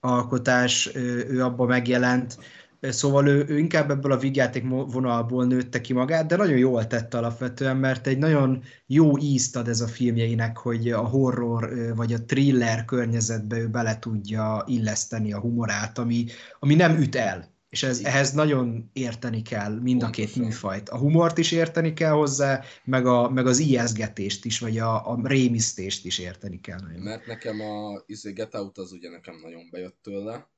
[0.00, 0.90] alkotás,
[1.28, 2.38] ő abban megjelent
[2.80, 7.18] Szóval ő, ő inkább ebből a vígjáték vonalból nőtte ki magát, de nagyon jól tette
[7.18, 12.24] alapvetően, mert egy nagyon jó ízt ad ez a filmjeinek, hogy a horror vagy a
[12.24, 16.26] thriller környezetbe ő bele tudja illeszteni a humorát, ami,
[16.58, 17.56] ami nem üt el.
[17.68, 20.88] És ez, ehhez nagyon érteni kell mind a két műfajt.
[20.88, 25.20] A humort is érteni kell hozzá, meg, a, meg az ijeszgetést is, vagy a, a
[25.22, 26.80] rémisztést is érteni kell.
[26.80, 27.00] Nagyon.
[27.00, 30.48] Mert nekem a izé, Get Out az ugye nekem nagyon bejött tőle.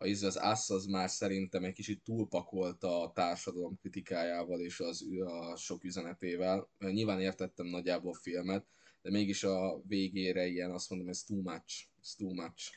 [0.00, 5.56] Az, az ASZ az már szerintem egy kicsit túlpakolta a társadalom kritikájával és az a
[5.56, 6.68] sok üzenetével.
[6.78, 8.66] Nyilván értettem nagyjából a filmet,
[9.02, 12.72] de mégis a végére ilyen azt mondom, ez too much, ez too much.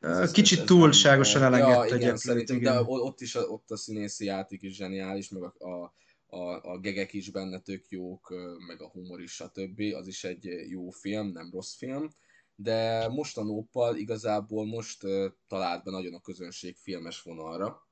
[0.00, 2.72] Ez, Kicsit ez, túlságosan elengedte ja, igen, szerintem, igen.
[2.72, 5.92] de ott is a, ott a színészi játék is zseniális, meg a, a,
[6.26, 8.34] a, a gegek is benne tök jók,
[8.66, 9.80] meg a humor is, stb.
[9.94, 12.08] Az is egy jó film, nem rossz film
[12.56, 15.06] de mostanóppal igazából most
[15.48, 17.84] talált be nagyon a közönség filmes vonalra.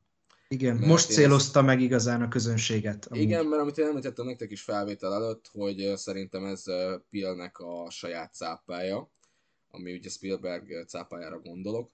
[0.48, 1.68] Igen, most célozta ezt...
[1.68, 3.06] meg igazán a közönséget.
[3.06, 3.22] Amúgy.
[3.22, 6.64] Igen, mert amit én említettem nektek is felvétel előtt, hogy szerintem ez
[7.10, 9.10] Pilnek a saját cápája,
[9.70, 11.92] ami ugye Spielberg cápájára gondolok.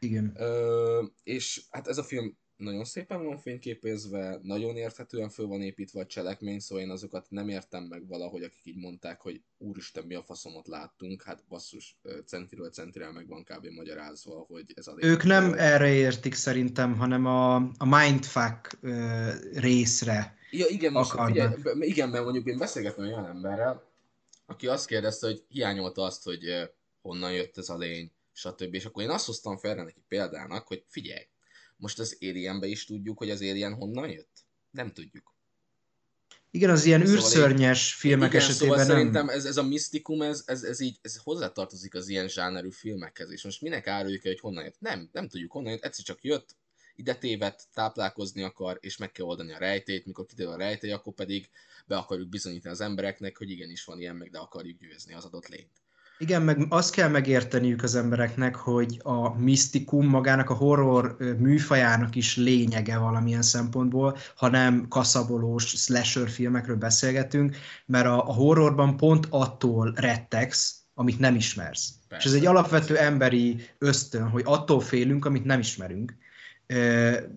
[0.00, 0.36] Igen.
[0.38, 6.00] Uh, és hát ez a film nagyon szépen van fényképezve, nagyon érthetően föl van építve
[6.00, 10.14] a cselekmény, szóval én azokat nem értem meg valahogy, akik így mondták, hogy úristen, mi
[10.14, 13.66] a faszomot láttunk, hát basszus, centiről centire meg van kb.
[13.66, 18.78] magyarázva, hogy ez a Ők nem erre értik szerintem, hanem a, a mindfuck
[19.52, 21.14] részre Ja, igen, most
[21.80, 23.90] igen, mert mondjuk én beszélgettem olyan emberrel,
[24.46, 26.70] aki azt kérdezte, hogy hiányolta azt, hogy
[27.02, 28.74] honnan jött ez a lény, stb.
[28.74, 31.26] És akkor én azt hoztam fel neki példának, hogy figyelj,
[31.76, 34.44] most az Alienbe is tudjuk, hogy az Alien honnan jött?
[34.70, 35.34] Nem tudjuk.
[36.50, 38.96] Igen, az ilyen szóval űrszörnyes én, filmek igen, esetében szóval nem.
[38.96, 43.30] szerintem ez, ez a misztikum, ez, ez, ez így ez hozzátartozik az ilyen zsánerű filmekhez,
[43.30, 44.80] és most minek áruljuk el, hogy honnan jött?
[44.80, 46.56] Nem, nem tudjuk honnan jött, egyszer csak jött,
[46.96, 51.14] ide tévedt, táplálkozni akar, és meg kell oldani a rejtét, mikor kiderül a rejtély, akkor
[51.14, 51.50] pedig
[51.86, 55.48] be akarjuk bizonyítani az embereknek, hogy igenis van ilyen, meg de akarjuk győzni az adott
[55.48, 55.83] lényt.
[56.18, 62.36] Igen, meg azt kell megérteniük az embereknek, hogy a misztikum magának a horror műfajának is
[62.36, 69.92] lényege valamilyen szempontból, ha nem kaszabolós slasher filmekről beszélgetünk, mert a, a horrorban pont attól
[69.96, 71.92] rettegsz, amit nem ismersz.
[72.08, 72.28] Persze.
[72.28, 76.16] És ez egy alapvető emberi ösztön, hogy attól félünk, amit nem ismerünk.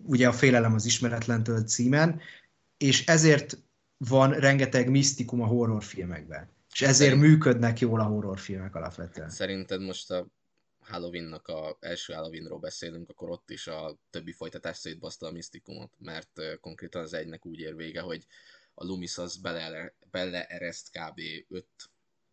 [0.03, 2.19] Ugye a Félelem az ismeretlentől címen,
[2.77, 3.57] és ezért
[3.97, 6.55] van rengeteg misztikum a horrorfilmekben.
[6.77, 9.29] És ezért Szerint- működnek jól a horrorfilmek alapvetően.
[9.29, 10.27] Szerinted most a
[10.79, 16.59] Halloweennak a első Halloweenról beszélünk, akkor ott is a többi folytatás szétbaszta a misztikumot, mert
[16.61, 18.25] konkrétan az egynek úgy ér vége, hogy
[18.73, 21.19] a Loomis az bele, beleereszt kb.
[21.49, 21.65] 5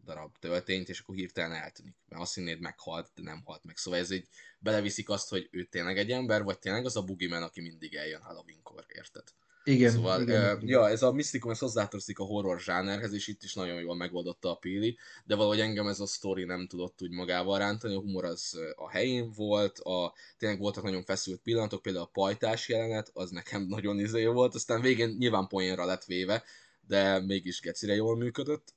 [0.04, 1.94] darab töltényt, és akkor hirtelen eltűnik.
[2.08, 3.76] Mert azt hinnéd meghalt, de nem halt meg.
[3.76, 4.28] Szóval ez egy
[4.58, 8.22] beleviszik azt, hogy ő tényleg egy ember, vagy tényleg az a boogeyman, aki mindig eljön
[8.22, 9.24] Halloweenkor, érted?
[9.64, 10.68] Igen, Szóval, igen, ö, igen.
[10.68, 14.50] ja, ez a misztikum, ez hozzátartozik a horror zsánerhez, és itt is nagyon jól megoldotta
[14.50, 18.24] a Pili, de valahogy engem ez a sztori nem tudott úgy magával rántani, a humor
[18.24, 23.30] az a helyén volt, a, tényleg voltak nagyon feszült pillanatok, például a pajtás jelenet, az
[23.30, 26.42] nekem nagyon izé volt, aztán végén nyilván poénra lett véve,
[26.86, 28.74] de mégis gecire jól működött.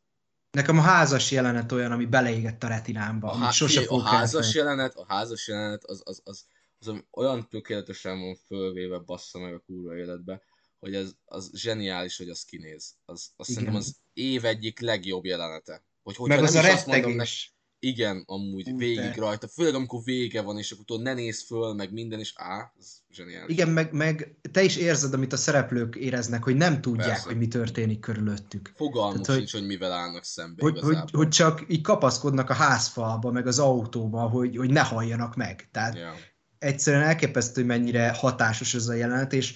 [0.52, 4.96] Nekem a házas jelenet olyan, ami beleégett a retinámba, A, há- sose a házas jelenet,
[4.96, 6.46] a házas jelenet az, az, az,
[6.80, 10.42] az, ami olyan tökéletesen van fölvéve, bassza meg a kurva életbe,
[10.80, 12.94] hogy ez az zseniális, hogy az kinéz.
[13.06, 13.64] Az, az Igen.
[13.64, 15.84] szerintem az év egyik legjobb jelenete.
[16.04, 17.56] Hogy, hogyha Meg az a azt rettegés.
[17.80, 19.14] igen, amúgy Ú, végig de.
[19.18, 22.88] rajta, főleg amikor vége van, és akkor ne néz föl, meg minden, és á, ez
[23.10, 23.54] zseniális.
[23.56, 27.26] Igen, meg, meg te is érzed, amit a szereplők éreznek, hogy nem tudják, Persze.
[27.26, 28.72] hogy mi történik körülöttük.
[28.76, 31.22] Fogalmuk Tehát, sincs, hogy mivel állnak szembe Hogy, hogy, igazából.
[31.24, 35.68] hogy csak így kapaszkodnak a házfalba, meg az autóba, hogy, hogy ne halljanak meg.
[35.72, 36.14] Tehát Ja.
[36.60, 39.56] egyszerűen elképesztő, hogy mennyire hatásos ez a jelenet, és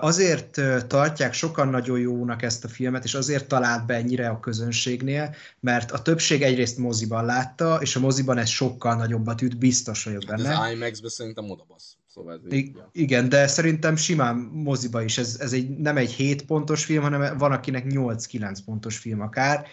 [0.00, 5.34] azért tartják sokan nagyon jónak ezt a filmet, és azért talált be ennyire a közönségnél,
[5.60, 10.24] mert a többség egyrészt moziban látta, és a moziban ez sokkal nagyobbat üt, biztos vagyok
[10.24, 10.58] Hát benne.
[10.58, 11.96] az IMAX-ben szerintem odabasz.
[12.06, 15.18] Szóval ez így, I- igen, de szerintem simán moziba is.
[15.18, 19.66] Ez, ez egy, nem egy 7 pontos film, hanem van akinek 8-9 pontos film akár,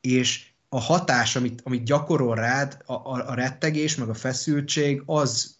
[0.00, 5.56] és a hatás, amit, amit gyakorol rád, a, a, a rettegés, meg a feszültség, az,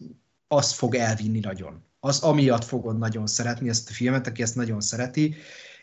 [0.47, 1.83] az fog elvinni nagyon.
[2.03, 5.35] Az amiatt fogod nagyon szeretni ezt a filmet, aki ezt nagyon szereti,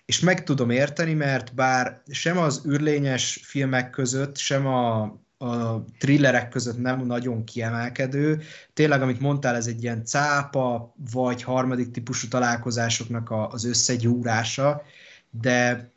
[0.05, 5.03] és meg tudom érteni, mert bár sem az űrlényes filmek között, sem a,
[5.39, 11.91] a thrillerek között nem nagyon kiemelkedő, tényleg, amit mondtál, ez egy ilyen cápa, vagy harmadik
[11.91, 14.83] típusú találkozásoknak a, az összegyúrása,
[15.31, 15.93] de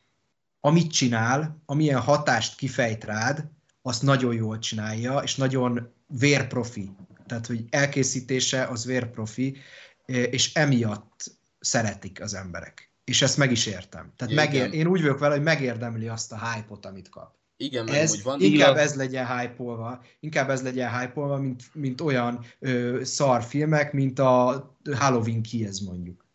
[0.59, 3.45] amit csinál, amilyen hatást kifejt rád,
[3.81, 6.91] azt nagyon jól csinálja, és nagyon vérprofi.
[7.25, 9.57] Tehát, hogy elkészítése az vérprofi,
[10.05, 12.91] és emiatt szeretik az emberek.
[13.03, 14.13] És ezt meg is értem.
[14.15, 14.45] Tehát Igen.
[14.45, 17.39] megér, én úgy vagyok vele, hogy megérdemli azt a hype-ot, amit kap.
[17.57, 18.41] Igen, meg Ez, úgy van.
[18.41, 24.19] inkább ez legyen hype inkább ez legyen hype mint, mint olyan ö, szar filmek, mint
[24.19, 26.25] a Halloween Kills mondjuk.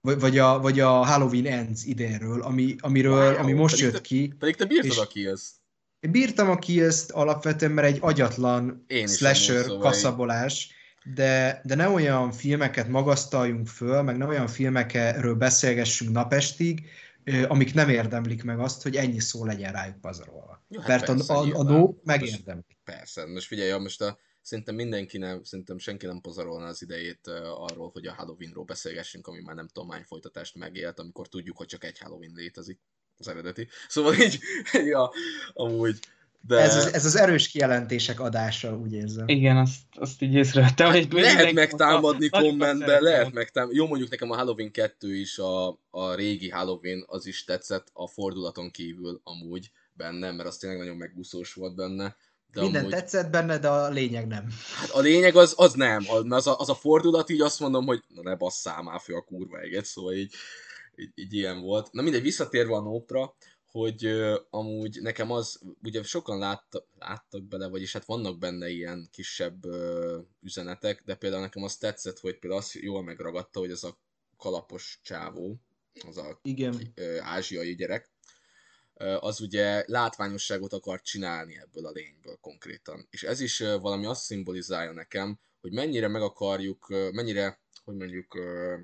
[0.00, 4.00] Vagy, vagy, a, vagy a Halloween Ends idénről, ami, amiről, Wow, ami most jött te-
[4.00, 4.34] ki.
[4.38, 5.42] Pedig te bírtad és- a Kills.
[6.00, 10.70] Én bírtam a Kills-t alapvetően, mert egy agyatlan Én slasher szóval kaszabolás,
[11.04, 16.88] de, de ne olyan filmeket magasztaljunk föl, meg ne olyan filmekről beszélgessünk napestig,
[17.48, 20.64] amik nem érdemlik meg azt, hogy ennyi szó legyen rájuk pazarolva.
[20.68, 22.76] Jó, hát Mert persze, a, a, a no Most- megérdemli.
[22.84, 27.90] Persze, most figyelj, most a, szerintem mindenki nem, szerintem senki nem pazarolna az idejét arról,
[27.92, 31.84] hogy a Halloweenról beszélgessünk, ami már nem tudom hány folytatást megélt, amikor tudjuk, hogy csak
[31.84, 32.80] egy Halloween létezik,
[33.18, 33.68] az eredeti.
[33.88, 34.38] Szóval így,
[34.92, 35.10] ja,
[35.52, 35.98] amúgy,
[36.46, 36.58] de...
[36.58, 39.28] Ez, az, ez az erős kijelentések adása, úgy érzem.
[39.28, 40.90] Igen, azt, azt így észrevettem.
[40.90, 43.04] hogy lehet megtámadni mondta, nagyon kommentbe, szeretem.
[43.04, 43.76] lehet megtámadni.
[43.76, 48.08] Jó, mondjuk nekem a Halloween 2 is, a, a régi Halloween, az is tetszett a
[48.08, 52.16] fordulaton kívül amúgy benne, mert az tényleg nagyon megbuszós volt benne.
[52.52, 52.92] De Minden amúgy...
[52.92, 54.48] tetszett benne, de a lényeg nem.
[54.76, 57.86] Hát a lényeg az, az nem, az, az, a, az a fordulat így azt mondom,
[57.86, 60.34] hogy na ne basszál már fő a kurva eget, szóval így,
[60.96, 61.92] így, így ilyen volt.
[61.92, 63.34] Na mindegy, visszatérve a nótra,
[63.74, 69.08] hogy ö, amúgy nekem az, ugye sokan látta, láttak bele, vagyis hát vannak benne ilyen
[69.10, 73.84] kisebb ö, üzenetek, de például nekem az tetszett, hogy például azt jól megragadta, hogy ez
[73.84, 73.98] a
[74.36, 75.60] kalapos csávó,
[76.06, 76.92] az a Igen.
[76.94, 78.10] ö, ázsiai gyerek,
[78.94, 83.06] ö, az ugye látványosságot akar csinálni ebből a lényből konkrétan.
[83.10, 87.94] És ez is ö, valami azt szimbolizálja nekem, hogy mennyire meg akarjuk, ö, mennyire, hogy
[87.94, 88.78] mondjuk, ö,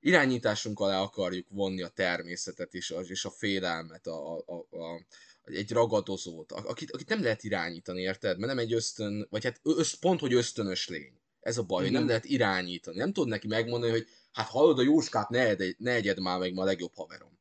[0.00, 5.04] irányításunk alá akarjuk vonni a természetet és a, és a félelmet, a, a, a,
[5.44, 8.38] egy ragadozót, akit, akit nem lehet irányítani, érted?
[8.38, 11.20] Mert nem egy ösztön, vagy hát ösz, pont, hogy ösztönös lény.
[11.40, 12.96] Ez a baj, hogy nem lehet irányítani.
[12.96, 16.52] Nem tudod neki megmondani, hogy hát hallod a Jóskát, ne, edd, ne egyed már meg
[16.52, 17.38] ma a legjobb haverom.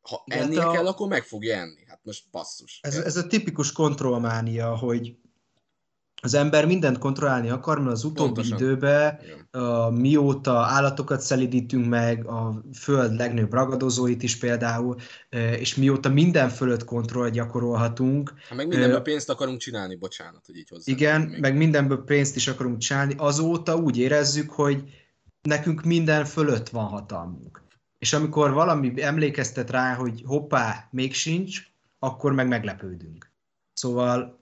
[0.00, 1.84] Ha hát a- kell, akkor meg fogja enni.
[1.86, 2.78] Hát most basszus.
[2.82, 5.16] Ez, ez a tipikus kontrollmánia, hogy
[6.20, 8.58] az ember mindent kontrollálni akar, mert az utóbbi Pontosan.
[8.58, 9.18] időben
[9.50, 14.96] a, mióta állatokat szelidítünk meg, a föld legnagyobb ragadozóit is például,
[15.58, 20.56] és mióta minden fölött kontroll gyakorolhatunk, Hát meg mindenből Ö, pénzt akarunk csinálni, bocsánat, hogy
[20.56, 20.92] így hozzá.
[20.92, 21.40] igen, még.
[21.40, 24.84] meg mindenből pénzt is akarunk csinálni, azóta úgy érezzük, hogy
[25.42, 27.62] nekünk minden fölött van hatalmunk.
[27.98, 31.60] És amikor valami emlékeztet rá, hogy hoppá, még sincs,
[31.98, 33.32] akkor meg meglepődünk.
[33.72, 34.39] Szóval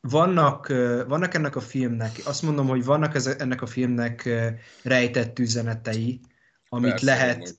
[0.00, 0.66] vannak,
[1.06, 4.28] vannak ennek a filmnek, azt mondom, hogy vannak eze- ennek a filmnek
[4.82, 6.20] rejtett üzenetei,
[6.68, 7.58] amit Persze, lehet,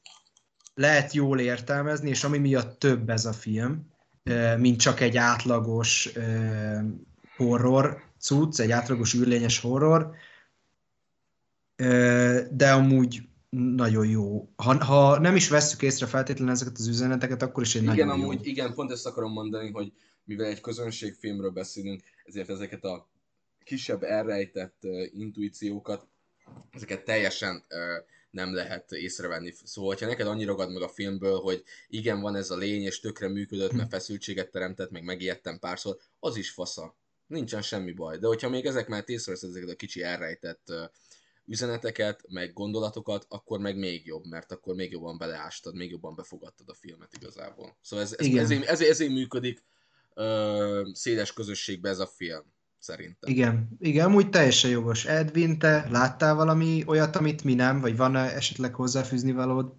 [0.73, 3.87] lehet jól értelmezni, és ami miatt több ez a film,
[4.57, 6.09] mint csak egy átlagos
[7.35, 10.11] horror cucc, egy átlagos űrlényes horror,
[12.51, 14.49] de amúgy nagyon jó.
[14.55, 18.09] Ha, ha nem is vesszük észre feltétlenül ezeket az üzeneteket, akkor is egy Igen, nagyon
[18.09, 18.51] amúgy, jó.
[18.51, 19.93] igen, pont ezt akarom mondani, hogy
[20.27, 23.09] mivel egy közönségfilmről beszélünk, ezért ezeket a
[23.63, 26.07] kisebb elrejtett intuíciókat,
[26.71, 27.63] ezeket teljesen
[28.29, 29.53] nem lehet észrevenni.
[29.63, 32.99] Szóval, ha neked annyi ragad meg a filmből, hogy igen, van ez a lény, és
[32.99, 36.95] tökre működött, mert feszültséget teremtett, meg megijedtem párszor, az is fasza.
[37.27, 38.17] Nincsen semmi baj.
[38.17, 40.73] De hogyha még ezek mellett észreveszed ezeket a kicsi elrejtett
[41.45, 46.69] üzeneteket, meg gondolatokat, akkor meg még jobb, mert akkor még jobban beleástad, még jobban befogadtad
[46.69, 47.77] a filmet igazából.
[47.81, 49.63] Szóval ez, ez, ezért, ezért, ezért működik
[50.17, 52.43] ö, széles közösségbe ez a film,
[52.79, 53.29] szerintem.
[53.29, 55.05] Igen, igen, amúgy teljesen jogos.
[55.05, 59.73] Edwin, te láttál valami olyat, amit mi nem, vagy van esetleg hozzáfűzni valód?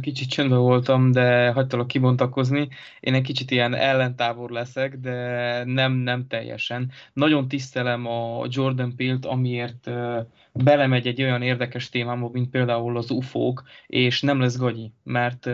[0.00, 2.68] Kicsit csöndben voltam, de hagytalak kibontakozni.
[3.00, 6.90] Én egy kicsit ilyen ellentávol leszek, de nem, nem teljesen.
[7.12, 9.90] Nagyon tisztelem a Jordan Peele-t, amiért
[10.52, 15.48] belemegy egy olyan érdekes témába, mint például az UFO-k, és nem lesz gagyi, mert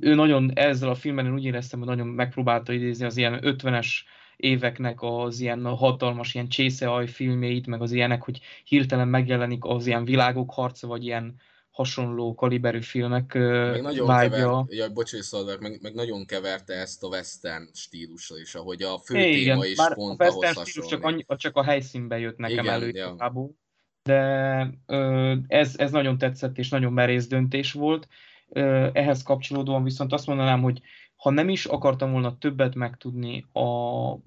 [0.00, 3.88] ő nagyon ezzel a filmen én úgy éreztem, hogy nagyon megpróbálta idézni az ilyen 50-es
[4.36, 10.04] éveknek az ilyen hatalmas ilyen csészeaj filmjeit, meg az ilyenek, hogy hirtelen megjelenik az ilyen
[10.04, 14.66] világok harca, vagy ilyen hasonló kaliberű filmek Meg nagyon vágya.
[14.68, 18.98] jaj, bocs, hogy szólok, meg, meg nagyon keverte ezt a western stílussal is, ahogy a
[18.98, 21.62] fő É, igen, téma is bár a pont western ahhoz stílus csak, annyi, csak a
[21.62, 23.16] helyszínben jött nekem Igen, elő ja.
[24.02, 28.08] De ö, ez, ez nagyon tetszett, és nagyon merész döntés volt.
[28.92, 30.80] Ehhez kapcsolódóan viszont azt mondanám, hogy
[31.16, 33.68] ha nem is akartam volna többet megtudni, a,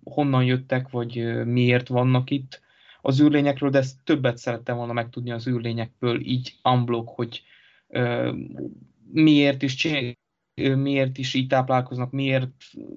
[0.04, 2.62] honnan jöttek, vagy miért vannak itt
[3.02, 7.44] az űrlényekről, de ezt többet szerettem volna megtudni az űrlényekből, így unblock, hogy
[7.88, 8.34] ö,
[9.12, 10.18] miért is csinálják,
[10.76, 12.50] miért is így táplálkoznak, miért,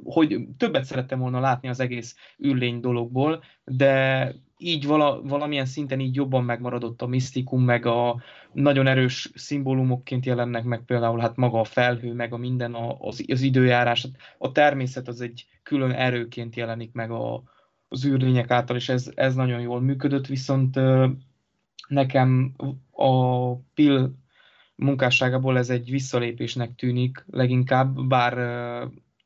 [0.05, 6.15] hogy többet szerettem volna látni az egész űrlény dologból, de így vala, valamilyen szinten így
[6.15, 11.65] jobban megmaradott a misztikum, meg a nagyon erős szimbólumokként jelennek meg például hát maga a
[11.65, 14.09] felhő, meg a minden, a, az, az időjárás,
[14.39, 17.43] a természet az egy külön erőként jelenik meg a,
[17.89, 20.81] az űrlények által, és ez, ez nagyon jól működött, viszont
[21.89, 22.55] nekem
[22.91, 24.11] a Pill
[24.77, 28.35] munkásságából ez egy visszalépésnek tűnik leginkább, bár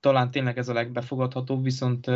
[0.04, 2.06] talán tényleg ez a legbefogadhatóbb, viszont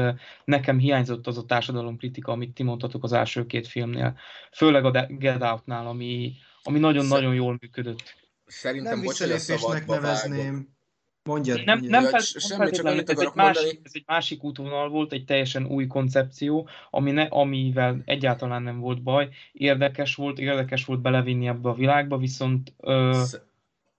[0.44, 4.16] nekem hiányzott az a társadalomkritika, amit ti mondtatok az első két filmnél.
[4.52, 6.32] Főleg a Get Out-nál, ami,
[6.62, 8.14] ami nagyon-nagyon jól működött.
[8.46, 10.04] Szerintem, Nem visszalépésnek szabadba vágok.
[10.04, 10.68] nevezném.
[11.22, 14.88] Mondjad, Nem, nem, fel, nem semmi, csak feltétlenül, ez egy, másik, ez egy másik útvonal
[14.88, 19.28] volt, egy teljesen új koncepció, ami ne, amivel egyáltalán nem volt baj.
[19.52, 23.22] Érdekes volt, érdekes volt belevinni ebbe a világba, viszont ö,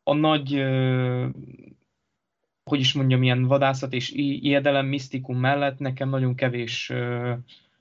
[0.04, 1.28] a nagy, ö,
[2.70, 6.92] hogy is mondjam, ilyen vadászat és ijedelem, misztikum mellett nekem nagyon kevés,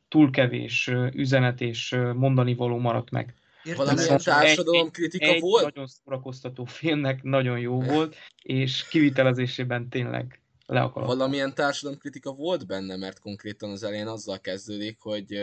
[0.08, 3.34] túl kevés üzenet és mondani való maradt meg.
[3.64, 5.64] Valamilyen Viszont társadalomkritika egy volt?
[5.64, 11.08] nagyon szórakoztató filmnek nagyon jó volt, és kivitelezésében tényleg le akarom.
[11.08, 15.40] Valamilyen társadalomkritika volt benne, mert konkrétan az elején azzal kezdődik, hogy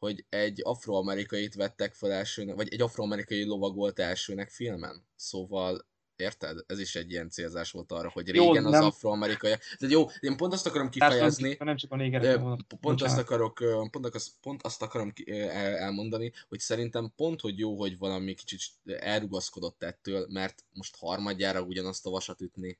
[0.00, 5.04] hogy egy afroamerikait vettek fel elsőnek, vagy egy afroamerikai lovag volt elsőnek filmen.
[5.16, 5.86] Szóval,
[6.20, 6.58] érted?
[6.66, 9.60] Ez is egy ilyen célzás volt arra, hogy Jó, régen az nem- afroamerikaiak.
[9.78, 12.66] De jó, én pont azt akarom kifejezni, nem csak a van.
[12.80, 15.12] Pont azt, akarok, pont, azt, pont azt akarom
[15.56, 22.06] elmondani, hogy szerintem pont, hogy jó, hogy valami kicsit elrugaszkodott ettől, mert most harmadjára ugyanazt
[22.06, 22.78] a vasat ütni.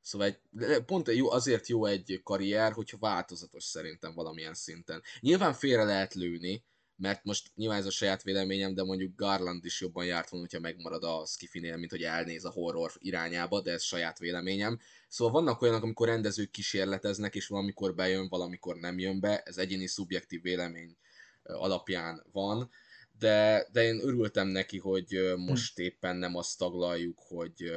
[0.00, 0.38] Szóval egy,
[0.84, 5.02] pont jó, azért jó egy karrier, hogyha változatos szerintem valamilyen szinten.
[5.20, 6.64] Nyilván félre lehet lőni,
[6.96, 10.66] mert most nyilván ez a saját véleményem, de mondjuk Garland is jobban járt volna, hogyha
[10.68, 14.78] megmarad a skifinél, mint hogy elnéz a horror irányába, de ez saját véleményem.
[15.08, 19.86] Szóval vannak olyanok, amikor rendezők kísérleteznek, és valamikor bejön, valamikor nem jön be, ez egyéni
[19.86, 20.96] szubjektív vélemény
[21.42, 22.70] alapján van,
[23.18, 27.72] de, de én örültem neki, hogy most éppen nem azt taglaljuk, hogy,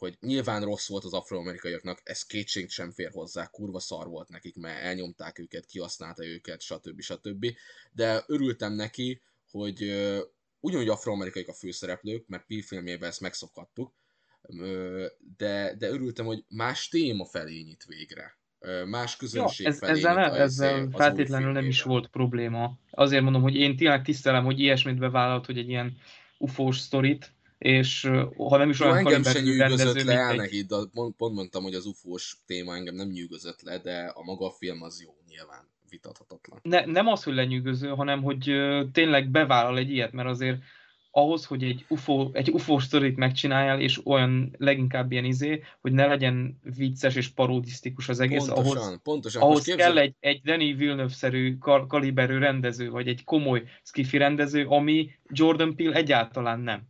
[0.00, 4.56] hogy nyilván rossz volt az afroamerikaiaknak, ez kétség sem fér hozzá, kurva szar volt nekik,
[4.56, 7.00] mert elnyomták őket, kihasználta őket, stb.
[7.00, 7.46] stb.
[7.92, 9.78] De örültem neki, hogy
[10.60, 13.94] ugyanúgy afroamerikaiak a főszereplők, mert Pi filmjében ezt megszokhattuk,
[15.36, 18.38] de, de örültem, hogy más téma felé nyit végre.
[18.86, 22.78] Más közönség ja, ez, felé ezzel, nem, ezzel az feltétlenül nem is volt probléma.
[22.90, 25.96] Azért mondom, hogy én tényleg tisztelem, hogy ilyesmit bevállalt, hogy egy ilyen
[26.38, 30.36] ufós sztorit, és ha nem is Jó, olyan engem sem nyűgözött le, egy...
[30.36, 34.22] neki, de pont, pont mondtam, hogy az ufós téma engem nem nyűgözött le, de a
[34.24, 36.58] maga a film az jó, nyilván vitathatatlan.
[36.62, 38.52] Ne, nem az, hogy lenyűgöző, hanem hogy
[38.92, 40.58] tényleg bevállal egy ilyet, mert azért
[41.10, 46.06] ahhoz, hogy egy UFO, egy UFO sztorit megcsináljál, és olyan leginkább ilyen izé, hogy ne
[46.06, 49.42] legyen vicces és parodisztikus az egész, pontosan, ahhoz, pontosan.
[49.42, 54.66] ahhoz Most kell egy, egy Danny Villeneuve-szerű kal- kaliberű rendező, vagy egy komoly skifi rendező,
[54.66, 56.88] ami Jordan Peele egyáltalán nem.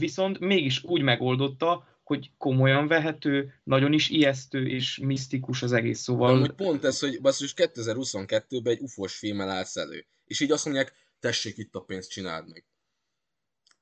[0.00, 6.34] Viszont mégis úgy megoldotta, hogy komolyan vehető, nagyon is ijesztő és misztikus az egész, szóval...
[6.34, 10.06] Amúgy pont ez, hogy basszus 2022-ben egy ufos filmmel állsz elő.
[10.24, 12.64] És így azt mondják, tessék itt a pénzt, csináld meg.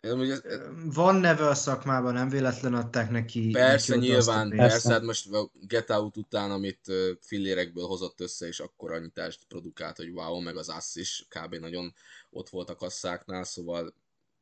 [0.01, 0.43] Ez,
[0.85, 3.51] Van neve a szakmában, nem véletlen adták neki.
[3.51, 8.61] Persze, neki nyilván, persze, hát most a Get Out után, amit fillérekből hozott össze, és
[8.61, 11.55] akkor annyitást produkált, hogy wow, meg az Ass is kb.
[11.55, 11.95] nagyon
[12.31, 13.95] ott volt a kasszáknál, szóval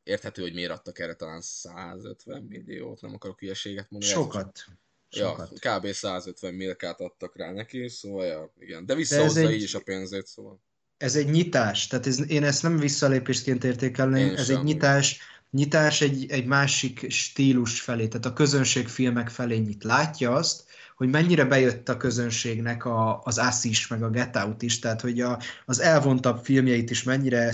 [0.07, 4.13] érthető, hogy miért adtak erre talán 150 milliót, nem akarok hülyeséget mondani.
[4.13, 4.65] Sokat.
[5.09, 5.91] Ja, kb.
[5.91, 8.85] 150 milliót adtak rá neki, szóval ja, igen.
[8.85, 9.61] De visszahozza De így egy...
[9.61, 10.59] is a pénzét, szóval.
[10.97, 15.19] Ez egy nyitás, tehát ez, én ezt nem visszalépésként értékelném, ez egy nyitás,
[15.51, 19.83] nyitás egy, egy másik stílus felé, tehát a közönség filmek felé nyit.
[19.83, 24.61] Látja azt, hogy mennyire bejött a közönségnek a, az Ass is, meg a Get Out
[24.61, 27.51] is, tehát hogy a, az elvontabb filmjeit is mennyire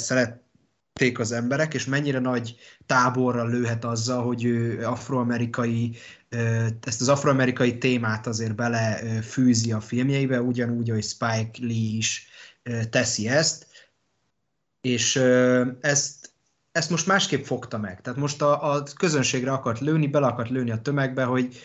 [0.94, 5.96] szerették az emberek, és mennyire nagy táborra lőhet azzal, hogy ő afroamerikai,
[6.84, 12.28] ezt az afroamerikai témát azért belefűzi a filmjeibe, ugyanúgy, hogy Spike Lee is
[12.90, 13.68] teszi ezt,
[14.82, 15.16] és
[15.82, 16.32] ezt
[16.72, 18.02] ezt most másképp fogta meg.
[18.02, 21.62] Tehát most a, a közönségre akart lőni, bele akart lőni a tömegbe, hogy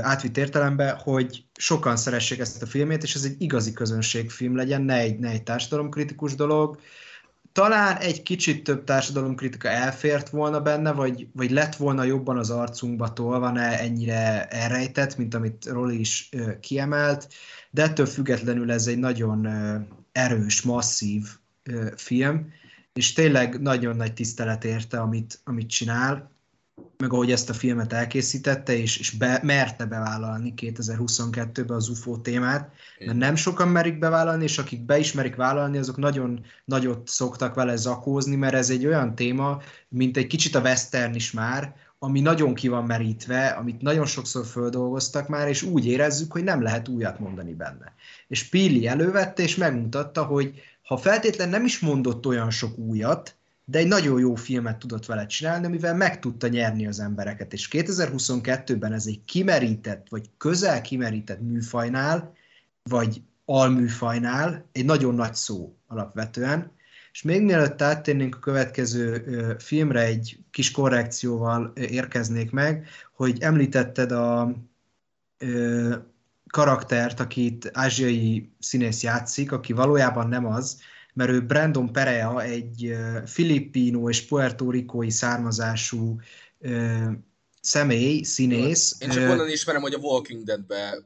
[0.00, 4.96] átvitt értelembe, hogy sokan szeressék ezt a filmét, és ez egy igazi közönségfilm legyen, ne
[4.96, 6.78] egy, ne egy társadalomkritikus dolog.
[7.52, 13.12] Talán egy kicsit több társadalomkritika elfért volna benne, vagy, vagy lett volna jobban az arcunkba
[13.12, 17.28] tolva, ne ennyire elrejtett, mint amit Roli is ö, kiemelt,
[17.70, 19.78] de ettől függetlenül ez egy nagyon ö,
[20.12, 21.26] erős, masszív
[21.62, 22.52] ö, film,
[22.92, 26.33] és tényleg nagyon nagy tisztelet érte, amit, amit csinál,
[27.04, 32.72] meg ahogy ezt a filmet elkészítette, és, és be, merte bevállalni 2022-ben az UFO témát,
[32.98, 37.76] mert nem sokan merik bevállalni, és akik be ismerik vállalni, azok nagyon nagyot szoktak vele
[37.76, 42.54] zakózni, mert ez egy olyan téma, mint egy kicsit a western is már, ami nagyon
[42.54, 47.18] ki van merítve, amit nagyon sokszor földolgoztak már, és úgy érezzük, hogy nem lehet újat
[47.18, 47.94] mondani benne.
[48.28, 53.78] És Pili elővette, és megmutatta, hogy ha feltétlen nem is mondott olyan sok újat, de
[53.78, 57.52] egy nagyon jó filmet tudott vele csinálni, amivel meg tudta nyerni az embereket.
[57.52, 62.34] És 2022-ben ez egy kimerített, vagy közel kimerített műfajnál,
[62.82, 66.72] vagy alműfajnál egy nagyon nagy szó alapvetően.
[67.12, 74.54] És még mielőtt áttérnénk a következő filmre, egy kis korrekcióval érkeznék meg, hogy említetted a
[76.46, 80.80] karaktert, akit ázsiai színész játszik, aki valójában nem az,
[81.14, 82.96] mert ő Brandon Perea, egy
[83.26, 86.20] filippino és puerto-ricói származású
[87.60, 88.96] személy, színész.
[88.98, 90.98] Én csak onnan ismerem, hogy a Walking Dead-be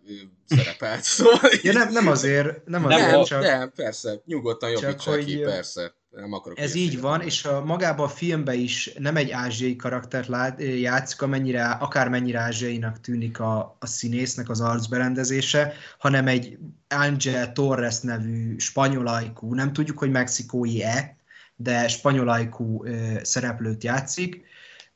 [0.46, 1.02] szerepelt.
[1.18, 3.42] Szóval ja, nem, nem azért, nem azért, nem, csak...
[3.42, 8.08] Nem, persze, nyugodtan jobbítsák ki, persze nem akarok Ez így van, és a, magában a
[8.08, 14.48] filmben is nem egy ázsiai karaktert lát, játszik, amennyire, akármennyire ázsiainak tűnik a, a színésznek
[14.48, 21.16] az arcberendezése, hanem egy Angel Torres nevű spanyolajkú, nem tudjuk, hogy mexikói-e,
[21.56, 22.84] de spanyolajkú
[23.22, 24.46] szereplőt játszik.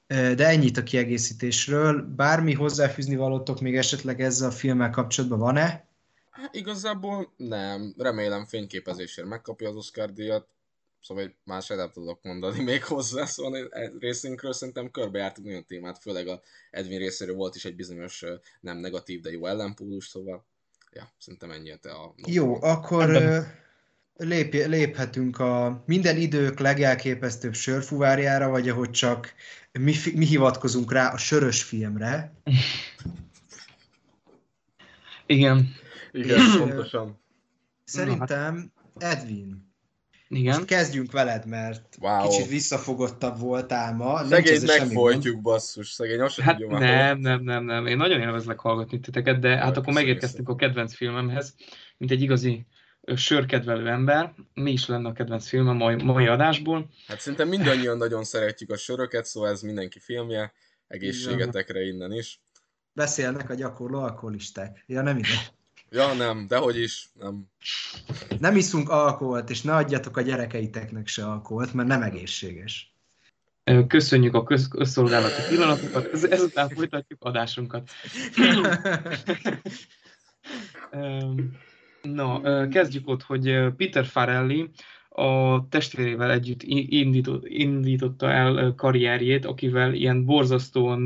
[0.07, 2.03] De ennyit a kiegészítésről.
[2.17, 5.85] Bármi hozzáfűzni valótok még esetleg ezzel a filmmel kapcsolatban van-e?
[6.31, 7.95] Hát igazából nem.
[7.99, 10.47] Remélem fényképezésért megkapja az Oscar díjat
[11.03, 16.41] szóval más nem tudok mondani még hozzá, szóval részünkről szerintem körbejártunk nagyon témát, főleg a
[16.71, 18.25] Edwin részéről volt is egy bizonyos
[18.61, 20.47] nem negatív, de jó ellenpólus, szóval
[20.93, 22.15] ja, szerintem ennyi a...
[22.27, 23.21] Jó, akkor
[24.17, 29.35] lép, léphetünk a minden idők legelképesztőbb sörfuvárjára, vagy ahogy csak
[29.73, 32.33] mi, mi hivatkozunk rá a sörös filmre.
[35.27, 35.75] Igen.
[36.13, 37.21] Igen, pontosan.
[37.85, 39.72] Szerintem Edwin,
[40.35, 40.55] Igen.
[40.55, 42.29] Most kezdjünk veled, mert wow.
[42.29, 44.25] kicsit visszafogottabb voltál ma.
[44.25, 49.01] Szegény megfojtjuk, basszus, szegény azt hát tudja nem, nem, nem, nem, én nagyon élvezlek hallgatni
[49.01, 51.55] titeket, de hát akkor megérkeztünk a kedvenc filmemhez,
[51.97, 52.67] mint egy igazi
[53.15, 54.35] sörkedvelő ember.
[54.55, 56.91] Mi is lenne a kedvenc film a mai, mai adásból?
[57.07, 60.53] Hát szerintem mindannyian nagyon szeretjük a söröket, szóval ez mindenki filmje,
[60.87, 62.41] egészségetekre innen is.
[62.93, 64.85] Beszélnek a gyakorló alkoholisták.
[64.87, 65.29] Ja, nem ide.
[65.95, 67.47] Ja, nem, dehogy is, nem.
[68.39, 72.95] Nem iszunk alkoholt, és ne adjatok a gyerekeiteknek se alkoholt, mert nem egészséges.
[73.87, 77.91] Köszönjük a köz- közszolgálati pillanatokat, ezután folytatjuk adásunkat.
[82.03, 84.71] Na, kezdjük ott, hogy Peter Farelli
[85.09, 86.63] a testvérével együtt
[87.43, 91.05] indította el karrierjét, akivel ilyen borzasztóan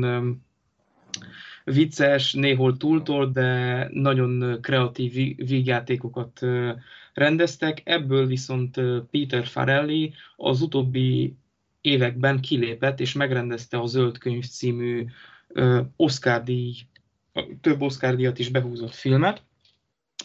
[1.71, 6.39] vicces, néhol túltól, de nagyon kreatív vígjátékokat
[7.13, 7.81] rendeztek.
[7.83, 11.35] Ebből viszont Peter Farelli az utóbbi
[11.81, 15.05] években kilépett, és megrendezte a Zöld Könyv című
[15.95, 16.75] Oscar díj,
[17.61, 19.41] több Oscar díjat is behúzott filmet,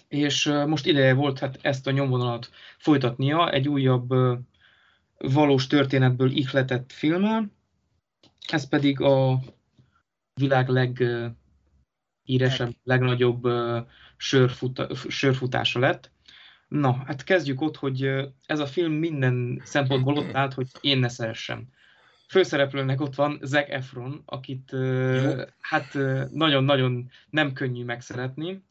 [0.08, 4.14] és most ideje volt hát ezt a nyomvonalat folytatnia egy újabb
[5.18, 7.50] valós történetből ihletett filmmel,
[8.48, 9.40] ez pedig a
[10.34, 13.48] világ leghíresebb, legnagyobb
[14.16, 16.10] sörfuta, sörfutása lett.
[16.68, 18.10] Na, hát kezdjük ott, hogy
[18.46, 21.68] ez a film minden szempontból ott állt, hogy én ne szeressem.
[22.28, 25.34] Főszereplőnek ott van Zac Efron, akit Jó.
[25.60, 25.92] hát
[26.30, 28.64] nagyon-nagyon nem könnyű megszeretni.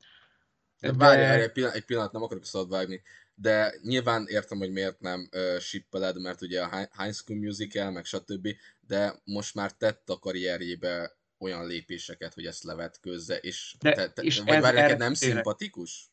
[0.80, 0.94] De...
[0.94, 3.02] Várj, várj egy, pillanat, egy pillanat, nem akarok szabad vágni,
[3.36, 8.06] de nyilván értem, hogy miért nem uh, sippeled, mert ugye a High School Musical, meg
[8.06, 8.48] stb.,
[8.88, 11.12] de most már tett a karrierjébe
[11.42, 16.11] olyan lépéseket, hogy ezt levetközze, és, De, te, te, és vagy ez, neked nem szimpatikus?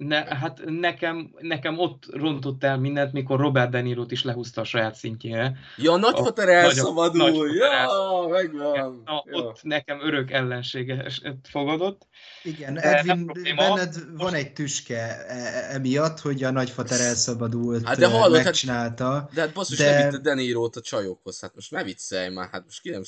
[0.00, 4.64] Ne, hát nekem, nekem ott rontott el mindent, mikor Robert De Niro-t is lehúzta a
[4.64, 5.56] saját szintjére.
[5.76, 7.30] Ja, nagyfater elszabadul!
[7.30, 9.02] Nagy, ja, megvan!
[9.04, 9.38] Na, ja.
[9.38, 12.06] Ott nekem örök ellenséget fogadott.
[12.42, 18.06] Igen, Edwin, benned van egy tüske e, e, emiatt, hogy a nagyfater elszabadult, hát de
[18.06, 19.10] hallod, hát- megcsinálta.
[19.10, 19.98] Hát, de hát basszus, de...
[19.98, 23.02] nem vitte De Niro-t a csajokhoz, hát most ne viccelj már, hát most ki nem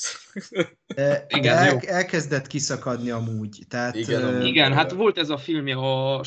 [0.95, 3.59] de, Igen, el, elkezdett kiszakadni amúgy.
[3.69, 6.23] Tehát, igen, uh, igen, hát volt ez a filmje, a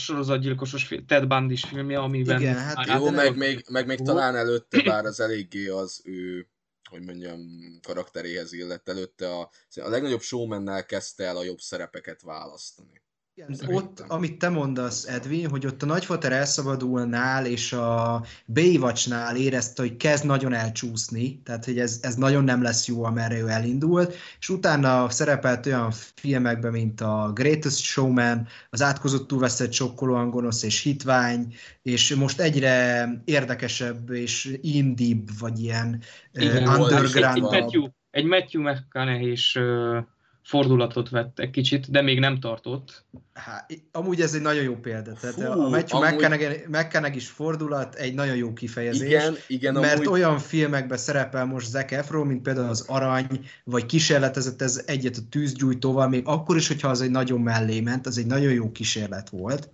[0.56, 2.40] sorozatgyilkosos Ted bundy filmje, amiben...
[2.40, 6.50] Igen, hát, jó, meg, még, meg még talán előtte, bár az eléggé az ő
[6.90, 7.40] hogy mondjam,
[7.82, 13.02] karakteréhez illett előtte a, a legnagyobb showmannel kezdte el a jobb szerepeket választani.
[13.38, 19.82] Igen, ott, amit te mondasz, Edwin, hogy ott a nagyfater elszabadulnál, és a Baywatchnál érezte,
[19.82, 24.16] hogy kezd nagyon elcsúszni, tehát hogy ez, ez nagyon nem lesz jó, amerre ő elindult,
[24.40, 30.82] és utána szerepelt olyan filmekben, mint a Greatest Showman, az átkozott túlveszett sokkolóan gonosz és
[30.82, 37.88] hitvány, és most egyre érdekesebb és indibb, vagy ilyen Igen, uh, underground egy, egy Matthew,
[38.10, 39.98] egy Matthew McConaughey is uh
[40.46, 43.06] fordulatot vett egy kicsit, de még nem tartott.
[43.34, 45.14] Há, amúgy ez egy nagyon jó példa.
[45.14, 46.64] Tehát Fú, a Matthew amúgy...
[46.68, 49.08] McConaughey is fordulat egy nagyon jó kifejezés.
[49.08, 50.08] Igen, igen, mert amúgy...
[50.08, 53.28] olyan filmekben szerepel most Zac Efron, mint például az Arany,
[53.64, 58.06] vagy kísérletezett ez egyet a tűzgyújtóval, még akkor is, hogyha az egy nagyon mellé ment,
[58.06, 59.70] az egy nagyon jó kísérlet volt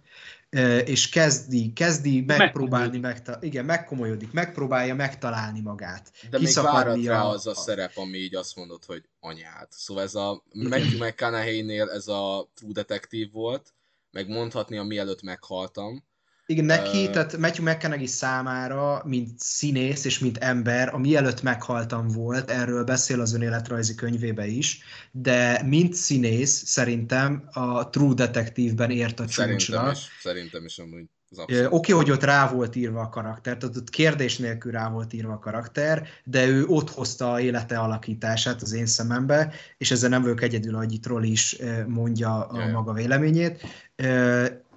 [0.85, 6.11] és kezdi, kezdi megpróbálni, megtalálni, igen, megkomolyodik, megpróbálja megtalálni magát.
[6.29, 9.67] De még várat rá az a szerep, ami így azt mondod, hogy anyád.
[9.69, 13.73] Szóval ez a Matthew McConaughey-nél ez a True Detective volt,
[14.11, 16.03] meg mondhatni a mielőtt meghaltam,
[16.51, 22.07] igen, neki, uh, tehát Matthew McConaughey számára, mint színész és mint ember, a mielőtt meghaltam
[22.07, 24.79] volt, erről beszél az önéletrajzi könyvébe is,
[25.11, 29.55] de mint színész szerintem a True Detective-ben ért a csúcsra.
[29.57, 31.05] Szerintem is, szerintem is amúgy.
[31.37, 35.13] Oké, okay, hogy ott rá volt írva a karakter, tehát ott kérdés nélkül rá volt
[35.13, 40.09] írva a karakter, de ő ott hozta a élete alakítását az én szemembe, és ezzel
[40.09, 43.65] nem vagyok egyedül, hogy itt Rolli is mondja a maga véleményét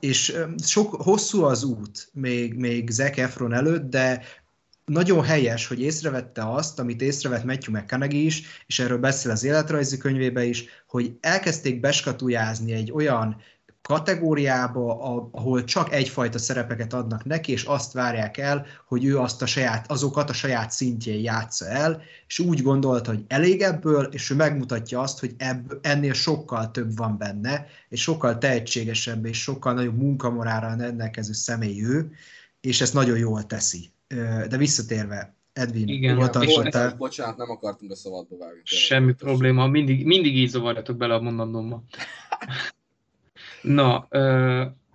[0.00, 4.22] és sok, hosszú az út még, még Zac Efron előtt, de
[4.84, 9.96] nagyon helyes, hogy észrevette azt, amit észrevett Matthew McConaughey is, és erről beszél az életrajzi
[9.96, 13.36] könyvébe is, hogy elkezdték beskatujázni egy olyan
[13.88, 19.46] kategóriába, ahol csak egyfajta szerepeket adnak neki, és azt várják el, hogy ő azt a
[19.46, 24.34] saját, azokat a saját szintjén játsza el, és úgy gondolta, hogy elég ebből, és ő
[24.34, 29.96] megmutatja azt, hogy ebb, ennél sokkal több van benne, és sokkal tehetségesebb, és sokkal nagyobb
[29.96, 32.12] munkamorára rendelkező személy ő,
[32.60, 33.90] és ezt nagyon jól teszi.
[34.48, 36.94] De visszatérve, Edwin, Igen, hol tartottál?
[36.96, 38.60] Bocsánat, nem akartunk a szabadba vágni.
[38.64, 41.84] Semmi probléma, mindig, mindig így zavarjatok bele a mondandómba.
[43.64, 44.08] Na,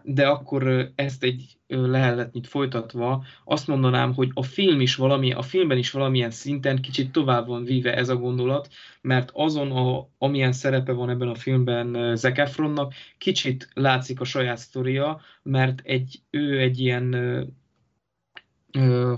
[0.04, 5.78] de akkor ezt egy leheletnyit folytatva, azt mondanám, hogy a film is valami, a filmben
[5.78, 8.70] is valamilyen szinten kicsit tovább van víve ez a gondolat,
[9.02, 14.58] mert azon, a, amilyen szerepe van ebben a filmben Zac Efronnak, kicsit látszik a saját
[14.58, 17.14] sztoria, mert egy, ő egy ilyen,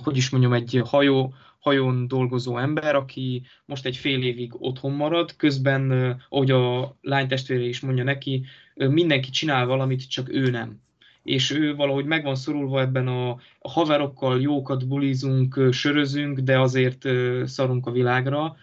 [0.03, 5.35] hogy is mondjam, egy hajó, hajón dolgozó ember, aki most egy fél évig otthon marad,
[5.35, 5.91] közben,
[6.29, 8.45] ahogy a lány testvére is mondja neki,
[8.75, 10.79] mindenki csinál valamit, csak ő nem.
[11.23, 17.07] És ő valahogy meg van szorulva ebben a, haverokkal jókat bulizunk, sörözünk, de azért
[17.45, 18.55] szarunk a világra,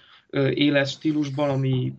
[0.54, 1.92] éles stílusban, ami,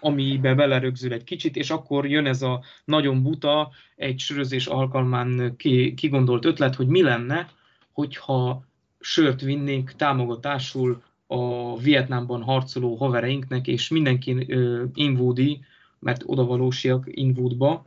[0.00, 5.94] amiben belerögzül egy kicsit, és akkor jön ez a nagyon buta, egy sörözés alkalmán ki,
[5.94, 7.48] kigondolt ötlet, hogy mi lenne,
[7.92, 8.68] hogyha
[9.00, 14.46] sört vinnénk támogatásul a Vietnámban harcoló havereinknek, és mindenki
[14.94, 15.60] Inwoodi,
[15.98, 17.84] mert odavalósiak Inwoodba,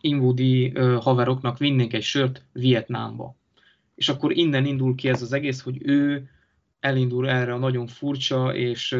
[0.00, 3.36] Inwoodi haveroknak vinnénk egy sört Vietnámba.
[3.94, 6.28] És akkor innen indul ki ez az egész, hogy ő
[6.80, 8.96] elindul erre a nagyon furcsa és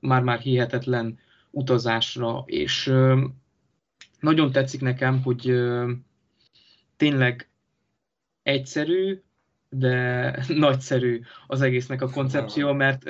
[0.00, 1.18] már-már hihetetlen
[1.50, 2.92] utazásra, és
[4.20, 5.52] nagyon tetszik nekem, hogy
[6.96, 7.50] tényleg
[8.42, 9.20] egyszerű,
[9.68, 13.02] de nagyszerű az egésznek a koncepció, mert,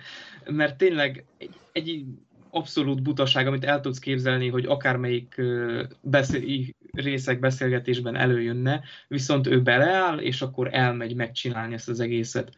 [0.46, 2.04] mert tényleg egy, egy
[2.50, 5.40] abszolút butaság, amit el tudsz képzelni, hogy akármelyik
[6.00, 12.52] beszél, részek beszélgetésben előjönne, viszont ő beleáll, és akkor elmegy megcsinálni ezt az egészet.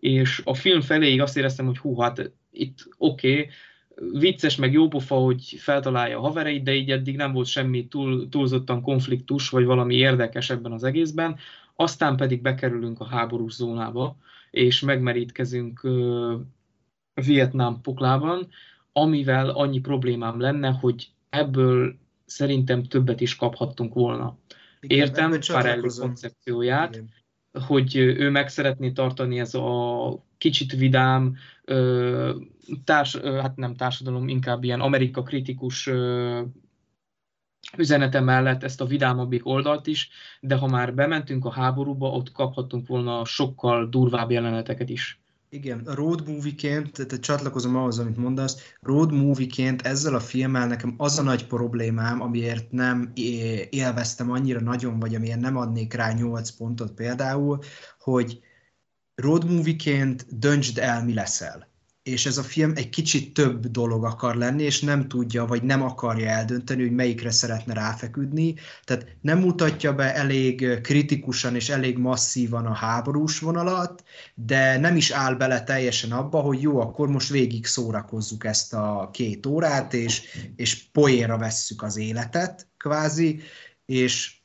[0.00, 3.48] És a film feléig azt éreztem, hogy hú, hát itt oké, okay,
[4.12, 8.82] vicces, meg jópofa, hogy feltalálja a havereit, de így eddig nem volt semmi túl, túlzottan
[8.82, 11.38] konfliktus, vagy valami érdekes ebben az egészben
[11.80, 14.16] aztán pedig bekerülünk a háborús zónába,
[14.50, 15.88] és megmerítkezünk
[17.14, 18.48] Vietnám poklában,
[18.92, 24.38] amivel annyi problémám lenne, hogy ebből szerintem többet is kaphattunk volna.
[24.80, 27.10] Igen, Értem Farelli koncepcióját, Igen.
[27.66, 31.36] hogy ő meg szeretné tartani ez a kicsit vidám,
[32.84, 35.90] társ, hát nem társadalom, inkább ilyen Amerika kritikus
[37.76, 42.86] üzenete mellett ezt a vidámabbik oldalt is, de ha már bementünk a háborúba, ott kaphattunk
[42.86, 45.20] volna sokkal durvább jeleneteket is.
[45.50, 51.18] Igen, road movie-ként, tehát csatlakozom ahhoz, amit mondasz, road movie-ként ezzel a filmmel nekem az
[51.18, 53.12] a nagy problémám, amiért nem
[53.70, 57.58] élveztem annyira nagyon, vagy amiért nem adnék rá 8 pontot például,
[57.98, 58.40] hogy
[59.14, 61.68] road movie-ként döntsd el, mi leszel
[62.08, 65.82] és ez a film egy kicsit több dolog akar lenni, és nem tudja, vagy nem
[65.82, 68.54] akarja eldönteni, hogy melyikre szeretne ráfeküdni.
[68.84, 74.04] Tehát nem mutatja be elég kritikusan és elég masszívan a háborús vonalat,
[74.34, 79.08] de nem is áll bele teljesen abba, hogy jó, akkor most végig szórakozzuk ezt a
[79.12, 80.22] két órát, és,
[80.56, 83.40] és poénra vesszük az életet, kvázi,
[83.86, 84.37] és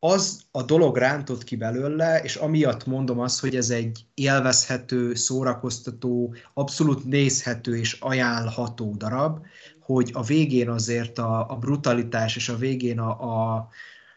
[0.00, 6.34] az a dolog rántott ki belőle, és amiatt mondom azt, hogy ez egy élvezhető, szórakoztató,
[6.54, 9.46] abszolút nézhető és ajánlható darab,
[9.80, 13.68] hogy a végén azért a, a brutalitás és a végén a, a,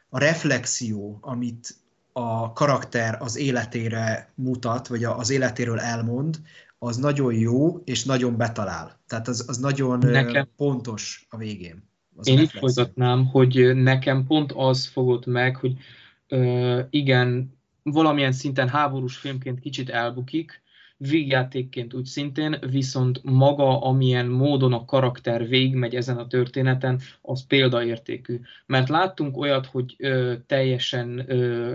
[0.10, 1.76] a reflexió, amit
[2.14, 6.42] a karakter az életére mutat, vagy az életéről elmond,
[6.80, 9.00] az nagyon jó, és nagyon betalál.
[9.08, 10.48] Tehát az, az nagyon Nekem...
[10.58, 11.92] pontos a végén.
[12.16, 15.74] Az Én itt folytatnám, hogy nekem pont az fogott meg, hogy
[16.28, 20.63] ö, igen, valamilyen szinten háborús filmként kicsit elbukik,
[21.10, 28.40] végjátékként úgy szintén, viszont maga, amilyen módon a karakter végigmegy ezen a történeten, az példaértékű.
[28.66, 31.74] Mert láttunk olyat, hogy ö, teljesen ö,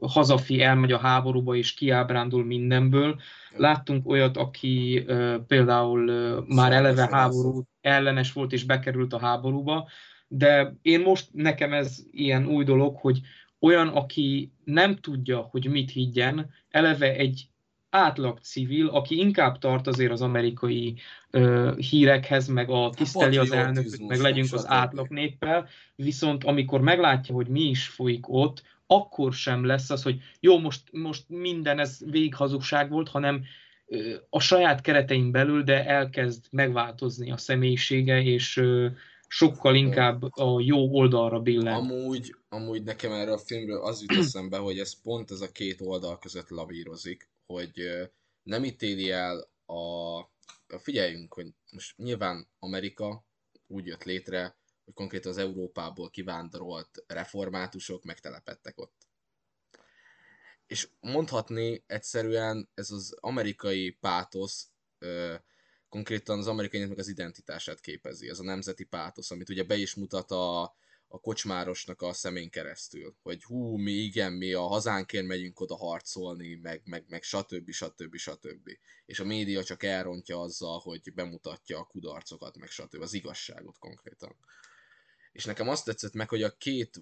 [0.00, 3.20] hazafi elmegy a háborúba és kiábrándul mindenből.
[3.56, 9.88] Láttunk olyat, aki ö, például ö, már eleve háború ellenes volt és bekerült a háborúba,
[10.28, 13.20] de én most nekem ez ilyen új dolog, hogy
[13.60, 17.48] olyan, aki nem tudja, hogy mit higgyen, eleve egy
[17.90, 20.96] átlag civil, aki inkább tart azért az amerikai
[21.30, 27.34] ö, hírekhez, meg a tiszteli az elnököt, meg legyünk az átlag néppel, viszont amikor meglátja,
[27.34, 31.98] hogy mi is folyik ott, akkor sem lesz az, hogy jó, most, most minden ez
[32.10, 33.44] végighazugság volt, hanem
[33.86, 38.86] ö, a saját keretein belül, de elkezd megváltozni a személyisége, és ö,
[39.32, 41.74] sokkal inkább a jó oldalra billen.
[41.74, 45.80] Amúgy, amúgy nekem erre a filmről az jut eszembe, hogy ez pont ez a két
[45.80, 48.08] oldal között lavírozik, hogy
[48.42, 49.78] nem ítéli el a...
[50.78, 53.24] Figyeljünk, hogy most nyilván Amerika
[53.66, 59.08] úgy jött létre, hogy konkrétan az Európából kivándorolt reformátusok megtelepettek ott.
[60.66, 64.70] És mondhatni egyszerűen ez az amerikai pátosz
[65.88, 70.30] konkrétan az amerikai az identitását képezi, ez a nemzeti pátosz, amit ugye be is mutat
[70.30, 70.74] a,
[71.12, 76.54] a kocsmárosnak a szemén keresztül, hogy hú, mi igen, mi a hazánkért megyünk oda harcolni,
[76.54, 77.70] meg, meg, meg stb.
[77.70, 78.16] stb.
[78.16, 78.70] stb.
[79.06, 83.02] És a média csak elrontja azzal, hogy bemutatja a kudarcokat, meg stb.
[83.02, 84.36] az igazságot konkrétan.
[85.32, 87.00] És nekem azt tetszett meg, hogy a két,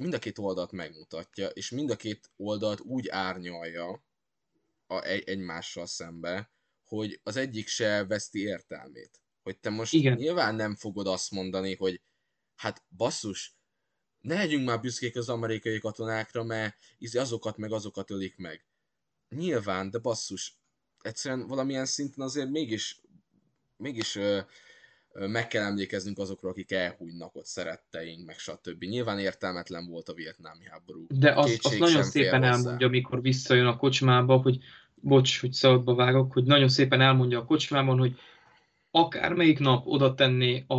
[0.00, 4.04] mind a két oldalt megmutatja, és mind a két oldalt úgy árnyalja
[4.86, 6.50] a, egy, egymással szembe,
[6.84, 9.20] hogy az egyik se veszti értelmét.
[9.42, 10.16] Hogy te most Igen.
[10.16, 12.00] nyilván nem fogod azt mondani, hogy
[12.60, 13.54] hát basszus,
[14.20, 18.64] ne legyünk már büszkék az amerikai katonákra, mert izé azokat meg azokat ölik meg.
[19.28, 20.58] Nyilván, de basszus,
[21.02, 23.00] egyszerűen valamilyen szinten azért mégis,
[23.76, 24.40] mégis ö,
[25.12, 28.84] ö, meg kell emlékeznünk azokról, akik elhújnak ott szeretteink, meg stb.
[28.84, 31.06] Nyilván értelmetlen volt a vietnámi háború.
[31.08, 34.58] De azt az nagyon szépen elmondja, amikor visszajön a kocsmába, hogy
[34.94, 38.18] bocs, hogy szabadba vágok, hogy nagyon szépen elmondja a kocsmában, hogy
[38.90, 40.76] akármelyik nap oda tenné a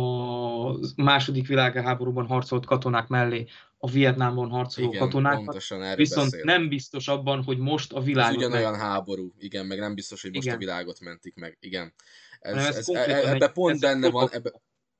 [0.96, 3.46] második világháborúban harcolt katonák mellé
[3.78, 6.44] a Vietnámban harcoló igen, katonákat, viszont beszél.
[6.44, 8.30] nem biztos abban, hogy most a világot...
[8.30, 8.80] Ez ugyanolyan meg...
[8.80, 10.56] háború, igen, meg nem biztos, hogy most igen.
[10.56, 11.94] a világot mentik meg, igen.
[12.40, 14.52] Ez, ez, ez, e- ebbe egy, pont benne van, ebbe,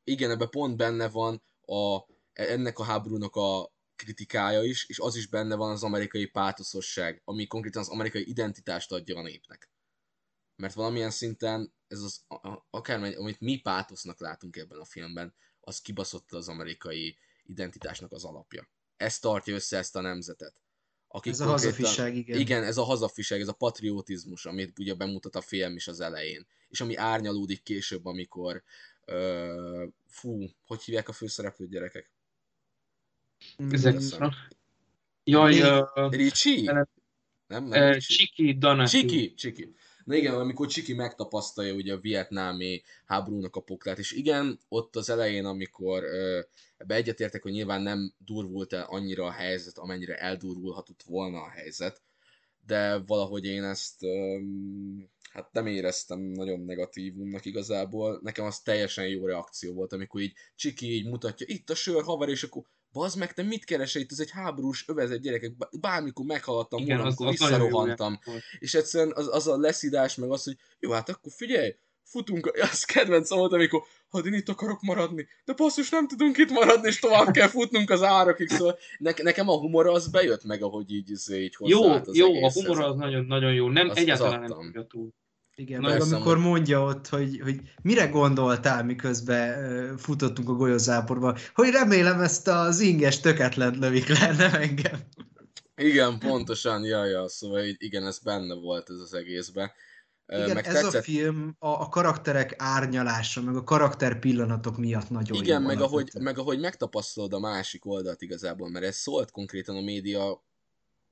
[0.04, 1.98] igen, ebbe pont benne van a,
[2.32, 7.46] ennek a háborúnak a kritikája is, és az is benne van az amerikai pátoszosság, ami
[7.46, 9.71] konkrétan az amerikai identitást adja a népnek.
[10.56, 12.24] Mert valamilyen szinten ez az,
[12.70, 18.68] akár amit mi pátosznak látunk ebben a filmben, az kibaszott az amerikai identitásnak az alapja.
[18.96, 20.54] Ez tartja össze ezt a nemzetet.
[21.08, 22.38] Akik ez a hazafiság, igen.
[22.38, 26.46] Igen, ez a hazafiság, ez a patriotizmus, amit ugye bemutat a film is az elején.
[26.68, 28.62] És ami árnyalódik később, amikor
[29.06, 32.10] uh, fú, hogy hívják a főszereplőt gyerekek?
[35.24, 36.70] Jaj, uh, Ricsi?
[37.46, 38.90] Nem, nem Csiki Danati.
[38.90, 39.74] Csiki, Csiki.
[40.04, 45.10] Na igen, amikor Csiki megtapasztalja ugye a vietnámi háborúnak a poklát, és igen, ott az
[45.10, 46.04] elején, amikor
[46.76, 52.02] ebbe egyetértek, hogy nyilván nem durvult el annyira a helyzet, amennyire eldurvulhatott volna a helyzet,
[52.66, 54.06] de valahogy én ezt
[55.30, 58.20] hát nem éreztem nagyon negatívumnak igazából.
[58.22, 62.28] Nekem az teljesen jó reakció volt, amikor így Csiki így mutatja, itt a sör haver,
[62.28, 62.62] és akkor
[62.92, 67.28] bazd meg, te mit keresel itt, ez egy háborús övezet gyerekek, bármikor meghaladtam volna, amikor
[67.28, 68.18] visszarohantam.
[68.58, 71.74] És egyszerűen az, az a leszidás, meg az, hogy jó, hát akkor figyelj,
[72.04, 76.50] futunk, az kedvenc volt, amikor ha én itt akarok maradni, de basszus nem tudunk itt
[76.50, 80.62] maradni, és tovább kell futnunk az árakig, szóval ne, nekem a humor az bejött meg,
[80.62, 83.96] ahogy így, izé, így Jó, az jó, a humor az nagyon, nagyon jó, nem, az,
[83.96, 85.12] egyáltalán az nem túl.
[85.62, 92.20] Igen, meg amikor mondja ott, hogy, hogy mire gondoltál, miközben futottunk a golyozáporba, hogy remélem
[92.20, 95.00] ezt az inges töketlen lövik le, nem engem.
[95.76, 99.70] Igen, pontosan, ja, ja, szóval igen, ez benne volt ez az egészben.
[100.26, 101.00] Igen, meg ez tetszett...
[101.00, 106.10] a film a, a karakterek árnyalása, meg a karakter pillanatok miatt nagyon Igen, meg ahogy,
[106.20, 110.42] meg ahogy megtapasztalod a másik oldalt igazából, mert ez szólt konkrétan a média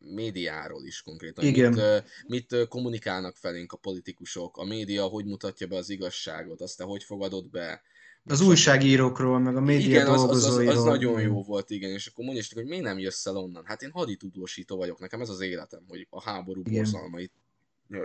[0.01, 1.44] médiáról is konkrétan.
[1.44, 1.72] Igen.
[1.72, 6.84] Mit, mit kommunikálnak felénk a politikusok, a média hogy mutatja be az igazságot, azt te
[6.84, 7.82] hogy fogadod be.
[8.24, 12.07] Az újságírókról, meg a média igen, az, az, az, az, nagyon jó volt, igen, és
[12.07, 13.64] akkor mondja, hogy miért nem jössz el onnan?
[13.66, 16.74] Hát én haditudósító vagyok, nekem ez az életem, hogy a háború igen.
[16.74, 17.32] borzalmait,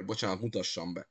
[0.05, 1.07] bocsánat, mutassam be.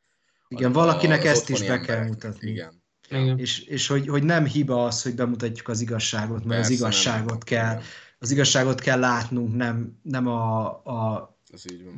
[0.48, 2.50] Igen, a, valakinek ezt is be kell mutatni.
[2.50, 2.82] Igen.
[3.08, 3.38] Igen.
[3.38, 7.30] És, és hogy, hogy nem hiba az, hogy bemutatjuk az igazságot, mert Persze, az igazságot
[7.30, 7.72] nem, kell.
[7.72, 7.84] Igen
[8.18, 11.32] az igazságot kell látnunk, nem, nem a, a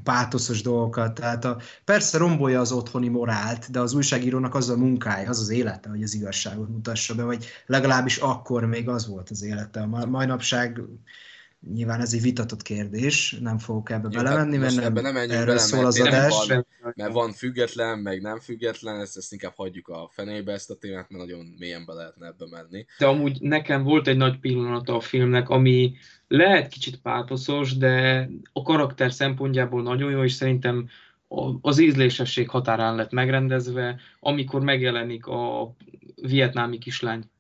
[0.03, 1.15] pátoszos dolgokat.
[1.15, 5.51] Tehát a, persze rombolja az otthoni morált, de az újságírónak az a munkája, az az
[5.51, 9.81] élete, hogy az igazságot mutassa be, vagy legalábbis akkor még az volt az élete.
[9.81, 10.81] A mai napság
[11.61, 15.59] Nyilván ez egy vitatott kérdés, nem fogok ebbe Jó, belemenni, mert nem, nem erről bele,
[15.59, 16.47] szól az adás.
[16.47, 20.75] Van, mert van független, meg nem független, ezt, ezt inkább hagyjuk a fenébe ezt a
[20.75, 22.87] témát, mert nagyon mélyen be lehetne ebbe menni.
[22.99, 25.95] De amúgy nekem volt egy nagy pillanata a filmnek, ami
[26.29, 30.89] lehet kicsit pátoszos, de a karakter szempontjából nagyon jó, és szerintem
[31.61, 35.75] az ízlésesség határán lett megrendezve, amikor megjelenik a
[36.23, 37.31] vietnámi kislány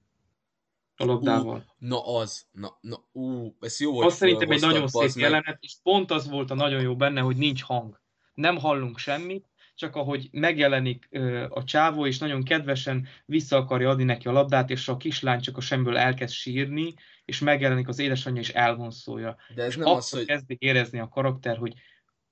[0.97, 1.57] a labdával.
[1.57, 5.25] Uh, na az, na, na, ú, ez jó, hogy Az szerintem egy nagyon szép meg.
[5.25, 8.01] jelenet, és pont az volt a nagyon jó benne, hogy nincs hang.
[8.35, 14.05] Nem hallunk semmit, csak ahogy megjelenik ö, a csávó, és nagyon kedvesen vissza akarja adni
[14.05, 16.95] neki a labdát, és a kislány csak a semből elkezd sírni,
[17.25, 19.37] és megjelenik az édesanyja, és elvonszolja.
[19.55, 20.25] De ez és nem az, hogy...
[20.25, 21.75] kezdik érezni a karakter, hogy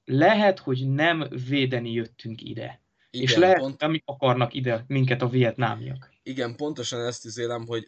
[0.04, 2.82] lehet, hogy nem védeni jöttünk ide.
[3.10, 3.80] Igen, és lehet, pont...
[3.80, 6.13] nem akarnak ide minket a vietnámiak.
[6.26, 7.84] Igen, pontosan ezt üzélem, hogy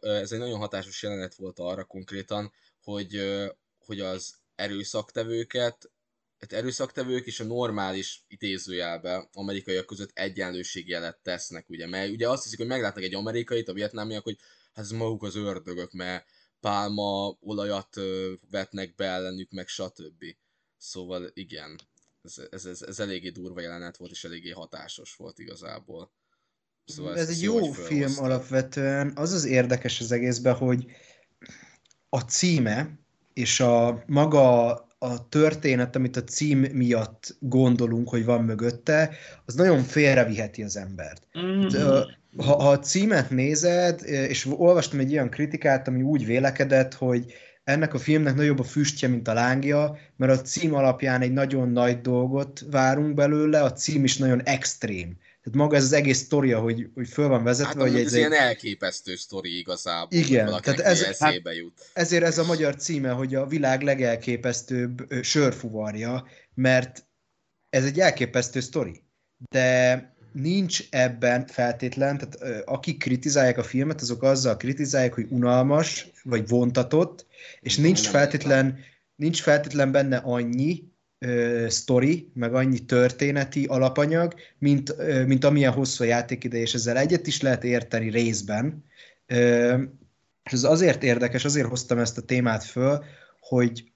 [0.00, 3.42] ez egy nagyon hatásos jelenet volt arra konkrétan, hogy,
[3.78, 5.90] hogy az erőszaktevőket,
[6.38, 12.58] hát erőszaktevők és a normális idézőjelbe amerikaiak között egyenlőségjelet tesznek, ugye, mert ugye azt hiszik,
[12.58, 14.38] hogy meglátnak egy amerikait, a vietnámiak, hogy
[14.72, 16.26] hát ez maguk az ördögök, mert
[16.60, 18.00] pálma olajat
[18.50, 20.24] vetnek be ellenük, meg stb.
[20.76, 21.78] Szóval igen,
[22.22, 26.12] ez, ez, ez, ez eléggé durva jelenet volt, és eléggé hatásos volt igazából.
[26.86, 29.12] Szóval ez egy jó film alapvetően.
[29.14, 30.86] Az az érdekes az egészben, hogy
[32.08, 32.98] a címe
[33.34, 39.10] és a maga a történet, amit a cím miatt gondolunk, hogy van mögötte,
[39.44, 41.26] az nagyon félreviheti az embert.
[41.38, 41.66] Mm-hmm.
[42.36, 47.32] Ha, ha a címet nézed, és olvastam egy olyan kritikát, ami úgy vélekedett, hogy
[47.64, 51.68] ennek a filmnek nagyobb a füstje, mint a lángja, mert a cím alapján egy nagyon
[51.68, 55.16] nagy dolgot várunk belőle, a cím is nagyon extrém.
[55.46, 57.82] Tehát maga ez az egész sztoria, hogy, hogy föl van vezetve.
[57.82, 58.18] Hát, hogy ez egy...
[58.18, 60.18] ilyen elképesztő sztori igazából.
[60.18, 61.90] Igen, tehát ez, hát, jut.
[61.92, 67.06] ezért ez a magyar címe, hogy a világ legelképesztőbb sörfuvarja, mert
[67.68, 69.02] ez egy elképesztő sztori.
[69.50, 76.48] De nincs ebben feltétlen, tehát akik kritizálják a filmet, azok azzal kritizálják, hogy unalmas, vagy
[76.48, 77.26] vontatott,
[77.60, 78.78] és nincs feltétlen,
[79.16, 80.84] nincs feltétlen benne annyi,
[81.18, 86.96] ö, sztori, meg annyi történeti alapanyag, mint, ö, mint amilyen hosszú a játékide, és ezzel
[86.96, 88.84] egyet is lehet érteni részben.
[90.42, 93.04] És ez azért érdekes, azért hoztam ezt a témát föl,
[93.40, 93.92] hogy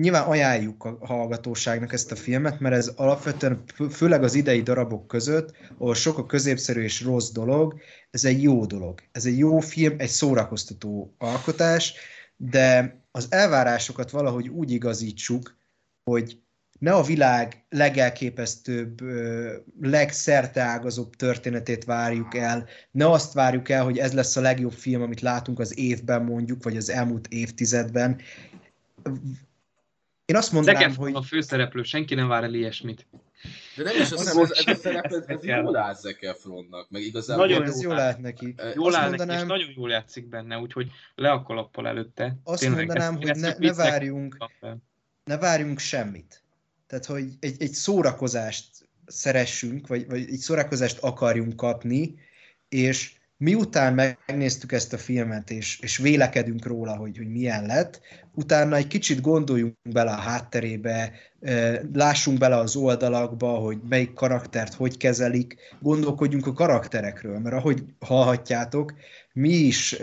[0.00, 5.56] nyilván ajánljuk a hallgatóságnak ezt a filmet, mert ez alapvetően, főleg az idei darabok között,
[5.78, 9.00] ahol sok a középszerű és rossz dolog, ez egy jó dolog.
[9.12, 11.94] Ez egy jó film, egy szórakoztató alkotás,
[12.36, 15.56] de az elvárásokat valahogy úgy igazítsuk,
[16.10, 16.42] hogy
[16.84, 19.00] ne a világ legelképesztőbb,
[19.80, 25.20] legszerteágazóbb történetét várjuk el, ne azt várjuk el, hogy ez lesz a legjobb film, amit
[25.20, 28.20] látunk az évben mondjuk, vagy az elmúlt évtizedben.
[30.24, 31.14] Én azt mondanám, Zekef hogy...
[31.14, 33.06] a főszereplő, senki nem vár el ilyesmit.
[33.76, 37.02] De nem is azt hiszem, ez, ez a szerep, ez, jól áll Zac Efronnak, meg
[37.02, 37.46] igazából...
[37.46, 38.54] Nagyon ez jól állt neki.
[38.74, 42.36] Jól áll mondanám, neki, és nagyon jól játszik benne, úgyhogy le a kalappal előtte.
[42.44, 44.36] Azt Tényleg, mondanám, ezt, hogy ne, ne, várjunk,
[45.24, 46.43] ne várjunk semmit.
[46.94, 48.66] Tehát, hogy egy, egy szórakozást
[49.06, 52.14] szeressünk, vagy, vagy egy szórakozást akarjunk kapni,
[52.68, 58.00] és miután megnéztük ezt a filmet, és, és vélekedünk róla, hogy, hogy milyen lett,
[58.34, 61.12] utána egy kicsit gondoljunk bele a hátterébe,
[61.92, 68.94] lássunk bele az oldalakba, hogy melyik karaktert hogy kezelik, gondolkodjunk a karakterekről, mert ahogy hallhatjátok,
[69.32, 69.96] mi is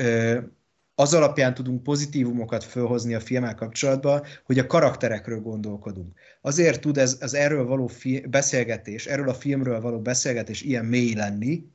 [1.02, 6.14] az alapján tudunk pozitívumokat fölhozni a filmmel kapcsolatban, hogy a karakterekről gondolkodunk.
[6.42, 11.14] Azért tud ez az erről való fi- beszélgetés, erről a filmről való beszélgetés ilyen mély
[11.14, 11.66] lenni,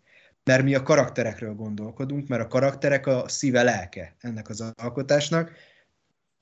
[0.44, 5.50] mert mi a karakterekről gondolkodunk, mert a karakterek a szíve lelke ennek az alkotásnak,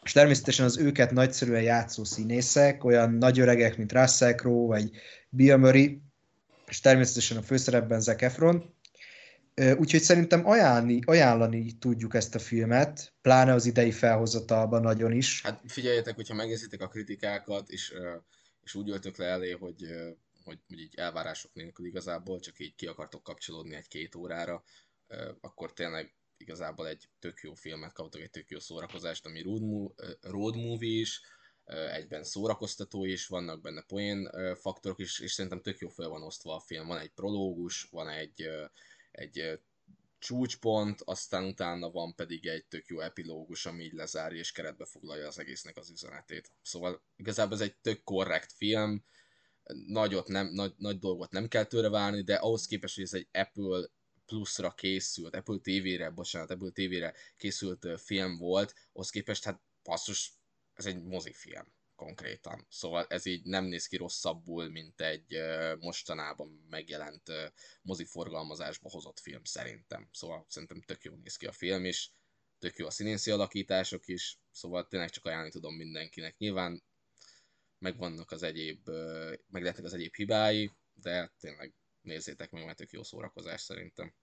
[0.02, 4.90] és természetesen az őket nagyszerűen játszó színészek, olyan nagy öregek, mint Russell Crowe, vagy
[5.28, 6.00] Bill Murray,
[6.66, 8.73] és természetesen a főszerepben Zac Efron,
[9.76, 15.42] Úgyhogy szerintem ajánlani, ajánlani tudjuk ezt a filmet, pláne az idei felhozatalban nagyon is.
[15.42, 17.94] Hát figyeljetek, hogyha megnézitek a kritikákat, és,
[18.60, 19.86] és úgy öltök le elé, hogy,
[20.44, 24.64] hogy, hogy így elvárások nélkül igazából csak így ki akartok kapcsolódni egy-két órára,
[25.40, 29.42] akkor tényleg igazából egy tök jó filmet kaptok, egy tök jó szórakozást, ami
[30.20, 31.20] road, movie, is,
[31.92, 36.54] egyben szórakoztató is, vannak benne poén faktorok is, és szerintem tök jó fel van osztva
[36.54, 36.86] a film.
[36.86, 38.48] Van egy prológus, van egy
[39.14, 39.60] egy
[40.18, 45.26] csúcspont, aztán utána van pedig egy tök jó epilógus, ami így lezárja és keretbe foglalja
[45.26, 46.50] az egésznek az üzenetét.
[46.62, 49.04] Szóval igazából ez egy tök korrekt film,
[49.86, 53.28] nagyot nem, nagy, nagy dolgot nem kell tőle várni, de ahhoz képest, hogy ez egy
[53.32, 53.88] Apple
[54.26, 60.32] Plus-ra készült, Apple TV-re, bocsánat, Apple TV-re készült film volt, ahhoz képest hát passzus,
[60.74, 62.66] ez egy mozifilm konkrétan.
[62.70, 65.38] Szóval ez így nem néz ki rosszabbul, mint egy
[65.78, 67.30] mostanában megjelent
[67.82, 70.08] moziforgalmazásba hozott film szerintem.
[70.12, 72.12] Szóval szerintem tök jó néz ki a film is,
[72.58, 76.38] tök jó a színészi alakítások is, szóval tényleg csak ajánlani tudom mindenkinek.
[76.38, 76.82] Nyilván
[77.78, 78.88] megvannak az egyéb,
[79.46, 84.14] meg lehetnek az egyéb hibái, de tényleg nézzétek meg, mert tök jó szórakozás szerintem.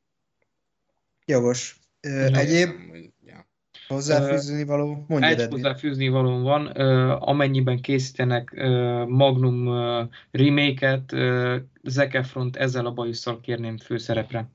[1.25, 1.79] Jogos.
[1.99, 2.69] Egyéb?
[2.69, 3.49] Hiszem, ja.
[3.87, 5.05] Hozzáfűzni való?
[5.07, 5.53] Mondja Egy Edni.
[5.55, 6.65] hozzáfűzni való van,
[7.15, 8.51] amennyiben készítenek
[9.07, 9.69] Magnum
[10.31, 11.13] remake-et,
[11.83, 14.49] Zac Efron ezzel a bajusszal kérném főszerepre.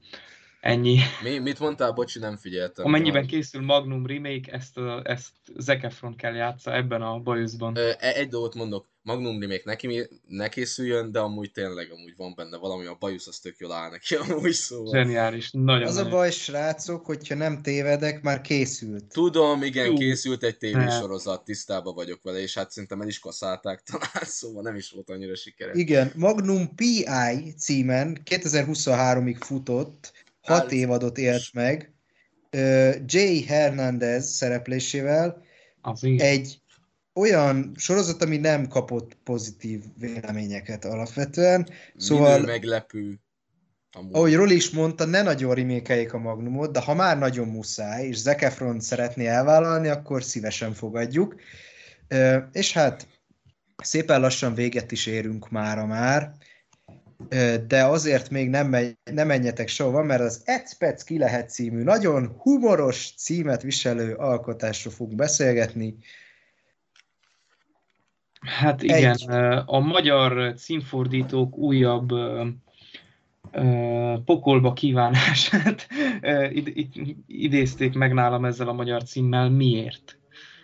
[0.61, 0.99] Ennyi.
[1.23, 1.93] Mi, mit mondtál?
[1.93, 2.85] Bocsi, nem figyeltem.
[2.85, 3.31] Amennyiben már.
[3.31, 7.77] készül Magnum remake, ezt, a, ezt Zac Efron kell játsza ebben a bajuszban.
[7.77, 12.57] E, egy dolgot mondok, Magnum remake neki, ne készüljön, de amúgy tényleg amúgy van benne
[12.57, 14.93] valami, a bajusz az tök jól áll neki amúgy szóval.
[14.93, 16.13] Zseniális, nagyon Az nagyon.
[16.13, 19.05] a baj, srácok, hogyha nem tévedek, már készült.
[19.05, 19.95] Tudom, igen, Jú.
[19.95, 24.77] készült egy tévésorozat, tisztában vagyok vele, és hát szerintem el is kaszálták talán, szóval nem
[24.77, 25.77] is volt annyira sikeres.
[25.77, 31.95] Igen, Magnum PI címen 2023-ig futott, hat évadot élt meg,
[33.07, 35.43] Jay Hernandez szereplésével
[35.81, 36.21] Az így.
[36.21, 36.61] egy
[37.17, 41.69] olyan sorozat, ami nem kapott pozitív véleményeket alapvetően.
[41.97, 42.31] Szóval...
[42.31, 43.21] Szóval, meglepő.
[43.93, 44.15] Amúgy.
[44.15, 48.17] ahogy Roli is mondta, ne nagyon remékeljék a Magnumot, de ha már nagyon muszáj, és
[48.17, 51.37] Zac Efron szeretné elvállalni, akkor szívesen fogadjuk.
[52.53, 53.07] És hát
[53.77, 56.33] szépen lassan véget is érünk mára már,
[57.67, 62.35] de azért még nem, megy, nem menjetek sehova, mert az Ecpec ki lehet című nagyon
[62.39, 65.97] humoros címet viselő alkotásról fogunk beszélgetni.
[68.41, 69.63] Hát igen, Egy.
[69.67, 72.09] a magyar címfordítók újabb
[74.25, 75.89] pokolba kívánását
[77.27, 79.51] idézték meg nálam ezzel a magyar címmel.
[79.51, 80.19] Miért?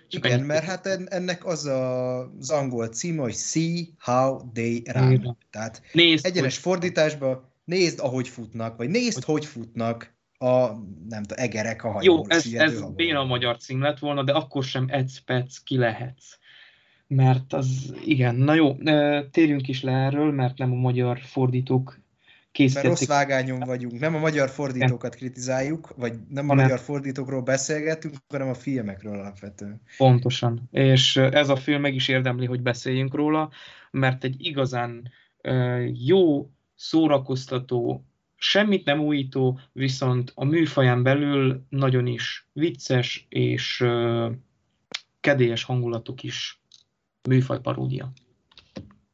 [0.08, 4.82] Csak Igen, mert hát en- ennek az a, az angol címe, hogy See How They
[4.92, 5.10] Run.
[5.10, 5.36] Igen.
[5.50, 10.66] Tehát Nézd, egyenes fordításba nézd, ahogy futnak, vagy nézd, hogy futnak a,
[11.08, 12.26] nem tudom, egerek a hogy, hajóból.
[12.30, 16.38] jó, ez, ez béna magyar cím lett volna, de akkor sem ecpec ki lehetsz.
[17.14, 18.76] Mert az, igen, na jó,
[19.30, 22.00] térjünk is le erről, mert nem a magyar fordítók Mert
[22.52, 22.90] készítették.
[22.90, 28.14] rossz vágányon vagyunk, nem a magyar fordítókat kritizáljuk, vagy nem a Hanem- magyar fordítókról beszélgetünk,
[28.28, 29.80] hanem a filmekről alapvetően.
[29.96, 30.68] Pontosan.
[30.70, 33.50] És ez a film meg is érdemli, hogy beszéljünk róla,
[33.90, 35.10] mert egy igazán
[35.92, 38.04] jó, szórakoztató,
[38.36, 43.84] semmit nem újító, viszont a műfaján belül nagyon is vicces és
[45.20, 46.61] kedélyes hangulatú kis
[47.28, 48.12] műfajparódia.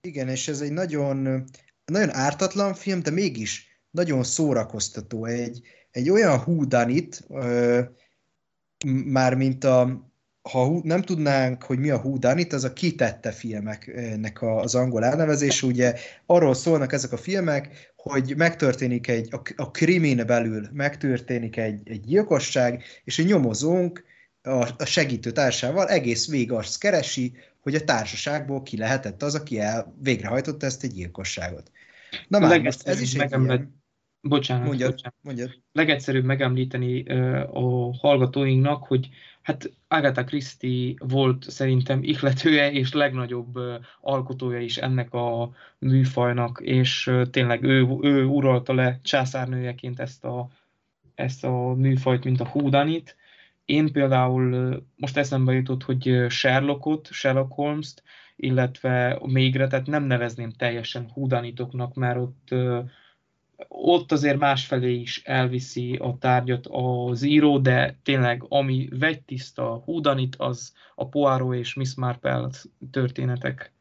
[0.01, 1.45] Igen, és ez egy nagyon,
[1.85, 5.25] nagyon ártatlan film, de mégis nagyon szórakoztató.
[5.25, 7.27] Egy, egy olyan húdanit,
[9.05, 10.07] már mint a,
[10.43, 15.67] ha nem tudnánk, hogy mi a húdanit, az a kitette filmeknek a- az angol elnevezése.
[15.67, 15.95] Ugye
[16.27, 22.01] arról szólnak ezek a filmek, hogy megtörténik egy, a, a krimin belül megtörténik egy, egy
[22.01, 24.05] gyilkosság, és egy nyomozónk
[24.43, 29.61] a, a segítő társával egész végig azt keresi, hogy a társaságból ki lehetett az, aki
[29.61, 31.71] el, végrehajtotta ezt a gyilkosságot.
[32.29, 33.77] Na már most ez is egy ilyen...
[34.21, 35.17] Bocsánat, Mondjad, bocsánat.
[35.21, 35.51] mondjad.
[35.73, 37.03] legegyszerűbb megemlíteni
[37.53, 39.09] a hallgatóinknak, hogy
[39.43, 43.59] hát Agatha Christie volt szerintem ihletője és legnagyobb
[44.01, 50.49] alkotója is ennek a műfajnak, és tényleg ő, ő uralta le császárnőjeként ezt a,
[51.15, 53.17] ezt a műfajt, mint a húdanit.
[53.69, 58.03] Én például most eszembe jutott, hogy Sherlockot, Sherlock Holmes-t,
[58.37, 62.55] illetve mégre, tehát nem nevezném teljesen húdanitoknak, mert ott
[63.69, 70.73] ott azért másfelé is elviszi a tárgyat az író, de tényleg ami vegytiszta húdanit, az
[70.95, 72.49] a Poirot és Miss Marple
[72.91, 73.73] történetek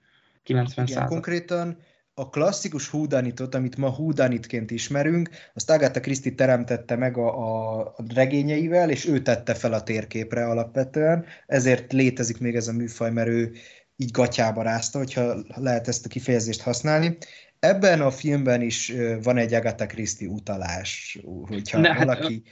[0.44, 1.78] 90 Igen, konkrétan
[2.20, 8.04] a klasszikus húdanitot, amit ma húdanitként ismerünk, azt Agatha Christie teremtette meg a, a, a
[8.14, 13.28] regényeivel, és ő tette fel a térképre alapvetően, ezért létezik még ez a műfaj, mert
[13.28, 13.52] ő
[13.96, 17.18] így gatyába rázta, hogyha lehet ezt a kifejezést használni.
[17.60, 18.94] Ebben a filmben is
[19.24, 22.44] van egy Agatha Christie utalás, hogyha Ne, hát, valaki...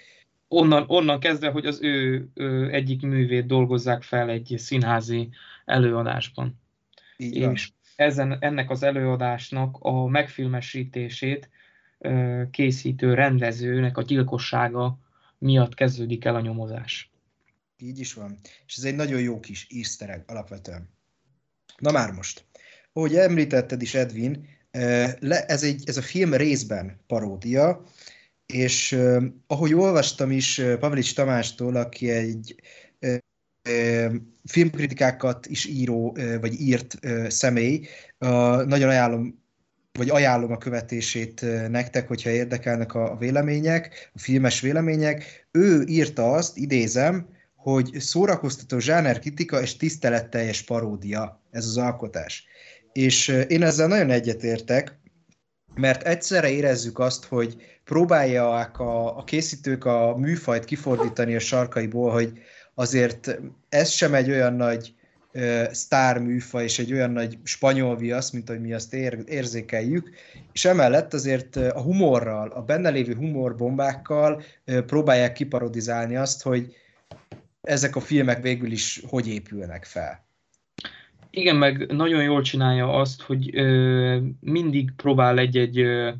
[0.48, 5.30] Onnan, onnan kezdve, hogy az ő, ő egyik művét dolgozzák fel egy színházi
[5.66, 6.60] előadásban.
[7.18, 7.36] Így.
[7.36, 11.50] És ezen, ennek az előadásnak a megfilmesítését
[12.52, 15.00] készítő rendezőnek a gyilkossága
[15.38, 17.12] miatt kezdődik el a nyomozás.
[17.78, 18.38] Így is van.
[18.68, 20.90] És ez egy nagyon jó kis easter egg alapvetően.
[21.78, 22.46] Na már most.
[22.94, 24.48] Ahogy említetted is, Edwin,
[25.30, 27.84] ez, egy, ez a film részben paródia,
[28.46, 28.98] és
[29.48, 32.56] ahogy olvastam is Pavlics Tamástól, aki egy
[34.46, 37.88] filmkritikákat is író, vagy írt személy,
[38.66, 39.44] nagyon ajánlom
[39.98, 45.48] vagy ajánlom a követését nektek, hogyha érdekelnek a vélemények, a filmes vélemények.
[45.52, 52.46] Ő írta azt, idézem, hogy szórakoztató zsánerkritika és tiszteletteljes paródia ez az alkotás.
[52.94, 55.00] És én ezzel nagyon egyetértek,
[55.76, 62.32] mert egyszerre érezzük azt, hogy próbálják a, a készítők a műfajt kifordítani a sarkaiból, hogy
[62.76, 63.40] azért
[63.70, 64.94] ez sem egy olyan nagy
[65.72, 70.10] sztár műfaj, és egy olyan nagy spanyol viasz, mint ahogy mi azt ér, érzékeljük,
[70.54, 74.44] és emellett azért a humorral, a benne lévő humorbombákkal
[74.86, 76.76] próbálják kiparodizálni azt, hogy
[77.62, 80.26] ezek a filmek végül is hogy épülnek fel.
[81.30, 86.12] Igen, meg nagyon jól csinálja azt, hogy ö, mindig próbál egy-egy ö,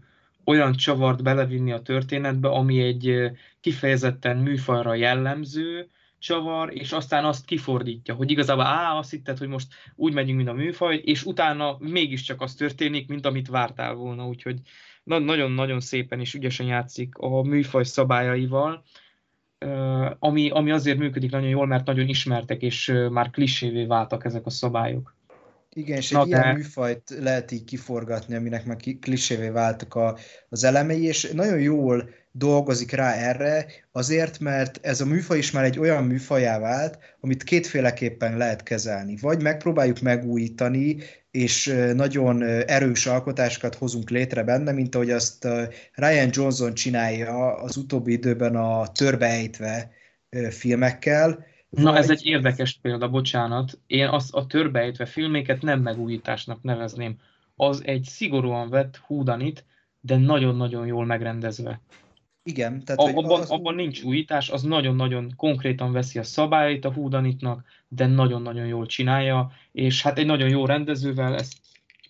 [0.46, 3.28] olyan csavart belevinni a történetbe, ami egy ö,
[3.62, 5.90] kifejezetten műfajra jellemző
[6.26, 10.50] csavar, és aztán azt kifordítja, hogy igazából á, azt hitted, hogy most úgy megyünk, mint
[10.50, 14.60] a műfaj, és utána mégiscsak az történik, mint amit vártál volna, úgyhogy
[15.04, 18.84] na- nagyon-nagyon szépen és ügyesen játszik a műfaj szabályaival,
[20.20, 24.50] ami, ami azért működik nagyon jól, mert nagyon ismertek, és már klisévé váltak ezek a
[24.50, 25.15] szabályok.
[25.78, 26.54] Igen, és egy Na, ilyen de...
[26.54, 30.18] műfajt lehet így kiforgatni, aminek már klisévé váltak a,
[30.50, 35.64] az elemei, és nagyon jól dolgozik rá erre, azért, mert ez a műfaj is már
[35.64, 39.18] egy olyan műfajá vált, amit kétféleképpen lehet kezelni.
[39.22, 40.98] Vagy megpróbáljuk megújítani,
[41.32, 45.48] és nagyon erős alkotásokat hozunk létre benne, mint ahogy azt
[45.94, 49.92] Ryan Johnson csinálja az utóbbi időben a törbeejtve
[50.50, 51.46] filmekkel.
[51.76, 53.80] Na ez egy érdekes példa, bocsánat.
[53.88, 57.16] Én azt a törbeejtve filméket nem megújításnak nevezném.
[57.56, 59.66] Az egy szigorúan vett húdanit,
[60.00, 61.82] de nagyon-nagyon jól megrendezve.
[62.44, 62.84] Igen.
[62.84, 63.50] Tehát, a, abban, az...
[63.50, 69.52] abban nincs újítás, az nagyon-nagyon konkrétan veszi a szabályait a húdanitnak, de nagyon-nagyon jól csinálja,
[69.72, 71.58] és hát egy nagyon jó rendezővel ezt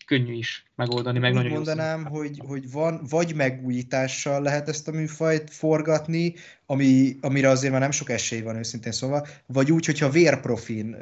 [0.05, 4.91] könnyű is megoldani, meg Úgy nagyon mondanám, hogy, hogy van, vagy megújítással lehet ezt a
[4.91, 6.33] műfajt forgatni,
[6.65, 10.95] ami, amire azért már nem sok esély van őszintén szóval, vagy úgy, hogyha vérprofin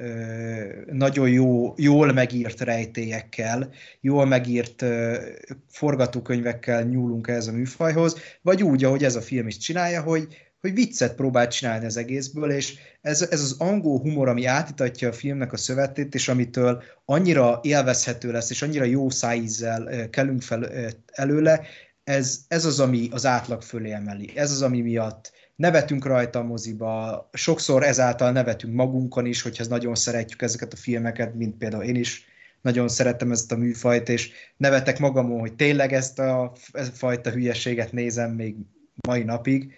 [0.92, 3.70] nagyon jó, jól megírt rejtélyekkel,
[4.02, 4.86] jól megírt
[5.68, 10.28] forgatókönyvekkel nyúlunk ehhez a műfajhoz, vagy úgy, ahogy ez a film is csinálja, hogy,
[10.64, 15.14] hogy viccet próbál csinálni az egészből, és ez, ez az angol humor, ami átítatja a
[15.14, 20.70] filmnek a szövetét, és amitől annyira élvezhető lesz, és annyira jó szájízzel kelünk fel
[21.12, 21.62] előle,
[22.04, 24.32] ez, ez az, ami az átlag fölé emeli.
[24.36, 29.96] Ez az, ami miatt nevetünk rajta a moziba, sokszor ezáltal nevetünk magunkon is, hogyha nagyon
[29.96, 32.26] szeretjük ezeket a filmeket, mint például én is
[32.62, 37.32] nagyon szeretem ezt a műfajt, és nevetek magamon, hogy tényleg ezt a, ezt a fajta
[37.32, 38.56] hülyeséget nézem még
[39.08, 39.74] mai napig,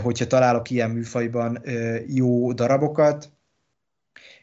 [0.00, 1.62] hogyha találok ilyen műfajban
[2.06, 3.30] jó darabokat,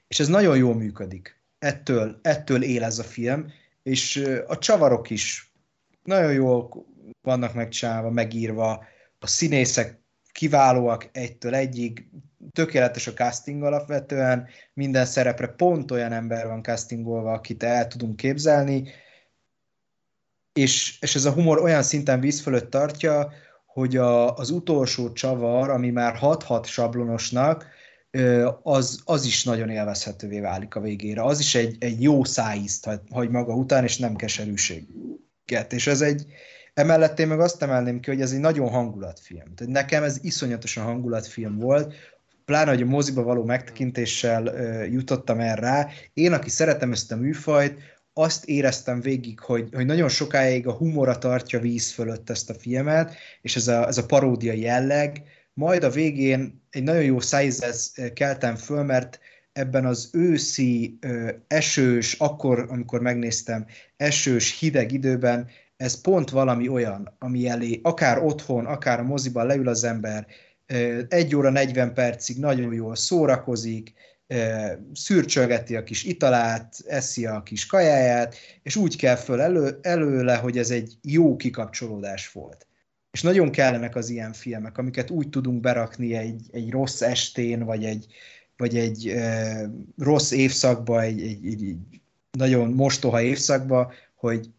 [0.08, 1.40] és ez nagyon jól működik.
[1.60, 3.52] Ettől, ettől él ez a film,
[3.84, 5.52] és a csavarok is
[6.04, 6.86] nagyon jól
[7.22, 8.84] vannak megcsinálva, megírva,
[9.20, 10.00] a színészek
[10.32, 12.10] kiválóak egytől egyig,
[12.52, 18.92] tökéletes a casting alapvetően, minden szerepre pont olyan ember van castingolva, akit el tudunk képzelni,
[20.54, 23.32] és, és ez a humor olyan szinten víz fölött tartja,
[23.80, 27.66] hogy a, az utolsó csavar, ami már hat-hat sablonosnak,
[28.64, 31.24] az, az is nagyon élvezhetővé válik a végére.
[31.24, 35.74] Az is egy, egy jó szájízt hagy maga után, és nem keserűséget.
[35.74, 36.26] És ez egy,
[36.74, 39.56] emellett én meg azt emelném ki, hogy ez egy nagyon hangulatfilm.
[39.56, 41.94] Tehát nekem ez iszonyatosan hangulatfilm volt,
[42.46, 44.44] pláne, hogy a moziba való megtekintéssel
[44.86, 45.88] jutottam erre rá.
[46.14, 47.78] Én, aki szeretem ezt a műfajt,
[48.14, 53.16] azt éreztem végig, hogy, hogy nagyon sokáig a humora tartja víz fölött ezt a filmet,
[53.42, 55.24] és ez a, ez a paródia jelleg,
[55.54, 59.20] majd a végén egy nagyon jó szájzez keltem föl, mert
[59.52, 61.00] ebben az őszi,
[61.48, 63.66] esős, akkor, amikor megnéztem,
[63.98, 69.68] esős, hideg időben, ez pont valami olyan, ami elé, akár otthon, akár a moziban leül
[69.68, 70.28] az ember,
[71.08, 73.94] egy óra 40 percig nagyon jól szórakozik,
[74.94, 80.58] szürcsölgeti a kis italát, eszi a kis kajáját, és úgy kell föl elő, előle, hogy
[80.58, 82.68] ez egy jó kikapcsolódás volt.
[83.12, 87.86] És nagyon kellenek az ilyen filmek, amiket úgy tudunk berakni egy, egy rossz estén, vagy
[87.86, 88.06] egy,
[88.58, 92.02] vagy egy e, rossz évszakba, egy, egy, egy, egy
[92.32, 94.50] nagyon mostoha évszakba, hogy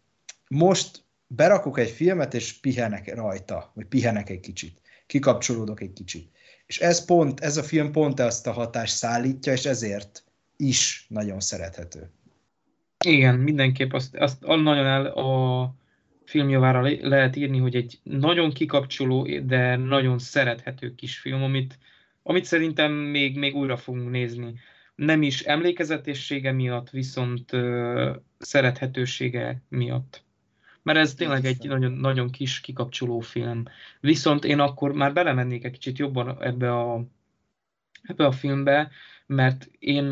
[0.47, 6.29] most berakok egy filmet, és pihenek rajta, vagy pihenek egy kicsit, kikapcsolódok egy kicsit.
[6.71, 10.23] És ez pont, ez a film pont ezt a hatást szállítja, és ezért
[10.57, 12.09] is nagyon szerethető.
[13.05, 15.75] Igen, mindenképp azt, azt nagyon el a
[16.25, 21.77] filmjavára lehet írni, hogy egy nagyon kikapcsoló, de nagyon szerethető kis film, amit,
[22.23, 24.53] amit szerintem még, még újra fogunk nézni.
[24.95, 30.23] Nem is emlékezetessége miatt, viszont uh, szerethetősége miatt
[30.83, 33.63] mert ez tényleg egy nagyon, nagyon kis kikapcsoló film.
[33.99, 37.03] Viszont én akkor már belemennék egy kicsit jobban ebbe a,
[38.01, 38.91] ebbe a filmbe,
[39.25, 40.03] mert én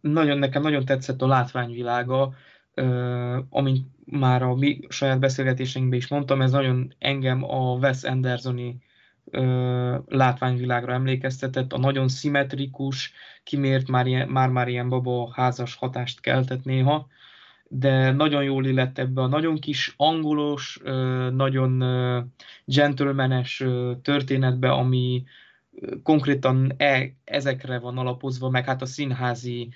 [0.00, 2.34] nagyon, nekem nagyon tetszett a látványvilága,
[3.48, 8.78] amint már a mi saját beszélgetésünkben is mondtam, ez nagyon engem a Wes Andersoni
[10.06, 13.12] látványvilágra emlékeztetett, a nagyon szimmetrikus,
[13.44, 17.06] kimért már, ilyen, már, már ilyen baba házas hatást keltett néha,
[17.76, 20.80] de nagyon jól illett ebbe a nagyon kis angolos,
[21.32, 21.82] nagyon
[22.64, 23.64] gentlemanes
[24.02, 25.24] történetbe, ami
[26.02, 29.68] konkrétan e, ezekre van alapozva, meg hát a színházi,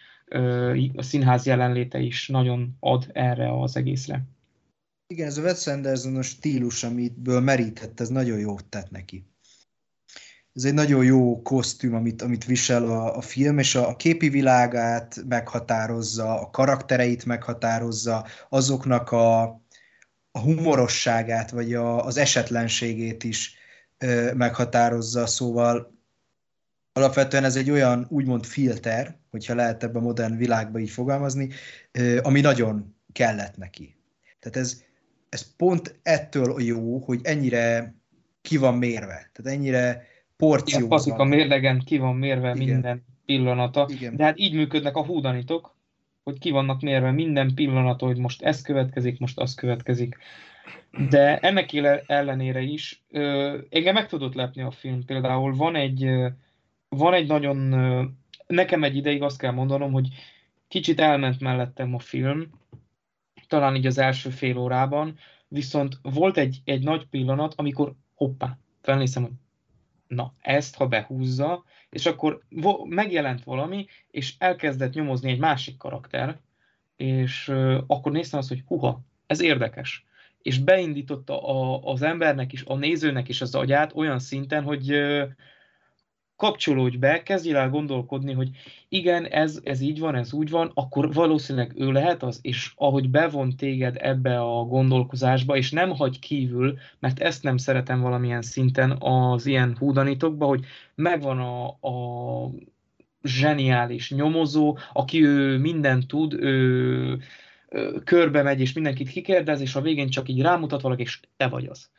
[0.94, 4.24] a színház jelenléte is nagyon ad erre az egészre.
[5.06, 9.24] Igen, ez a Wes Anderson stílus, amitből merített, ez nagyon jót tett neki
[10.58, 14.28] ez egy nagyon jó kosztüm, amit, amit visel a, a film, és a, a képi
[14.28, 19.42] világát meghatározza, a karaktereit meghatározza, azoknak a,
[20.30, 23.54] a humorosságát, vagy a, az esetlenségét is
[23.98, 25.94] ö, meghatározza, szóval
[26.92, 31.48] alapvetően ez egy olyan úgymond filter, hogyha lehet ebben a modern világban így fogalmazni,
[32.22, 33.96] ami nagyon kellett neki.
[34.40, 34.82] Tehát ez,
[35.28, 37.94] ez pont ettől jó, hogy ennyire
[38.42, 39.30] ki van mérve.
[39.32, 40.06] Tehát ennyire
[40.38, 40.88] porció.
[41.20, 42.66] a mérlegen ki van mérve Igen.
[42.66, 43.88] minden pillanata.
[43.90, 44.16] Igen.
[44.16, 45.76] De hát így működnek a húdanitok,
[46.22, 50.16] hogy ki vannak mérve minden pillanata, hogy most ez következik, most az következik.
[51.08, 51.72] De ennek
[52.06, 55.04] ellenére is ö, engem meg tudott lepni a film.
[55.04, 56.10] Például van egy,
[56.88, 57.56] van egy nagyon,
[58.46, 60.08] nekem egy ideig azt kell mondanom, hogy
[60.68, 62.50] kicsit elment mellettem a film,
[63.48, 69.22] talán így az első fél órában, viszont volt egy, egy nagy pillanat, amikor hoppá, felnézem,
[69.22, 69.32] hogy
[70.08, 72.42] na, ezt ha behúzza, és akkor
[72.84, 76.38] megjelent valami, és elkezdett nyomozni egy másik karakter,
[76.96, 80.06] és uh, akkor néztem azt, hogy huha, ez érdekes.
[80.42, 85.28] És beindította a, az embernek is, a nézőnek is az agyát olyan szinten, hogy uh,
[86.38, 88.50] kapcsolódj be, kezdjél el gondolkodni, hogy
[88.88, 93.10] igen, ez, ez így van, ez úgy van, akkor valószínűleg ő lehet az, és ahogy
[93.10, 98.90] bevon téged ebbe a gondolkozásba, és nem hagy kívül, mert ezt nem szeretem valamilyen szinten
[98.90, 102.50] az ilyen húdanitokba, hogy megvan a, a
[103.22, 107.18] zseniális nyomozó, aki ő mindent tud, ő
[108.04, 111.66] körbe megy, és mindenkit kikérdez, és a végén csak így rámutat valaki, és te vagy
[111.66, 111.90] az.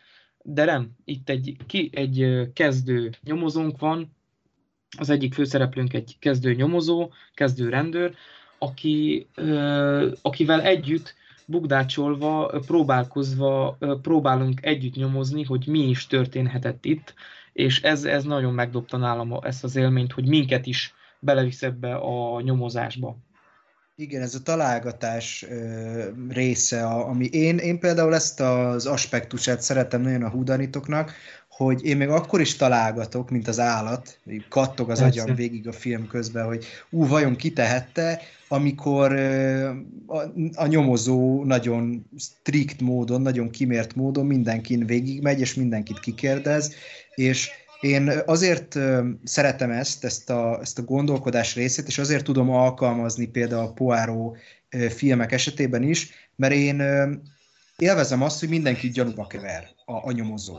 [0.43, 4.17] De nem, itt egy, ki, egy kezdő nyomozónk van,
[4.97, 8.13] az egyik főszereplőnk egy kezdő nyomozó, kezdő rendőr,
[8.57, 9.27] aki,
[10.21, 17.13] akivel együtt bugdácsolva, próbálkozva, próbálunk együtt nyomozni, hogy mi is történhetett itt,
[17.53, 22.41] és ez, ez nagyon megdobta nálam ezt az élményt, hogy minket is belevisz ebbe a
[22.41, 23.17] nyomozásba.
[23.99, 25.45] Igen, ez a találgatás
[26.29, 31.13] része, ami én, én például ezt az aspektusát szeretem nagyon a húdanitoknak,
[31.49, 34.19] hogy én még akkor is találgatok, mint az állat,
[34.49, 39.13] kattog az agyam végig a film közben, hogy ú, vajon kitehette, amikor
[40.07, 40.17] a,
[40.53, 46.73] a nyomozó nagyon strikt módon, nagyon kimért módon mindenkin végigmegy, és mindenkit kikérdez,
[47.15, 47.49] és
[47.79, 48.79] én azért
[49.23, 54.37] szeretem ezt, ezt a, ezt a gondolkodás részét, és azért tudom alkalmazni például a Poirot
[54.89, 56.83] filmek esetében is, mert én
[57.77, 60.57] élvezem azt, hogy mindenki gyanúba kever a, a nyomozó.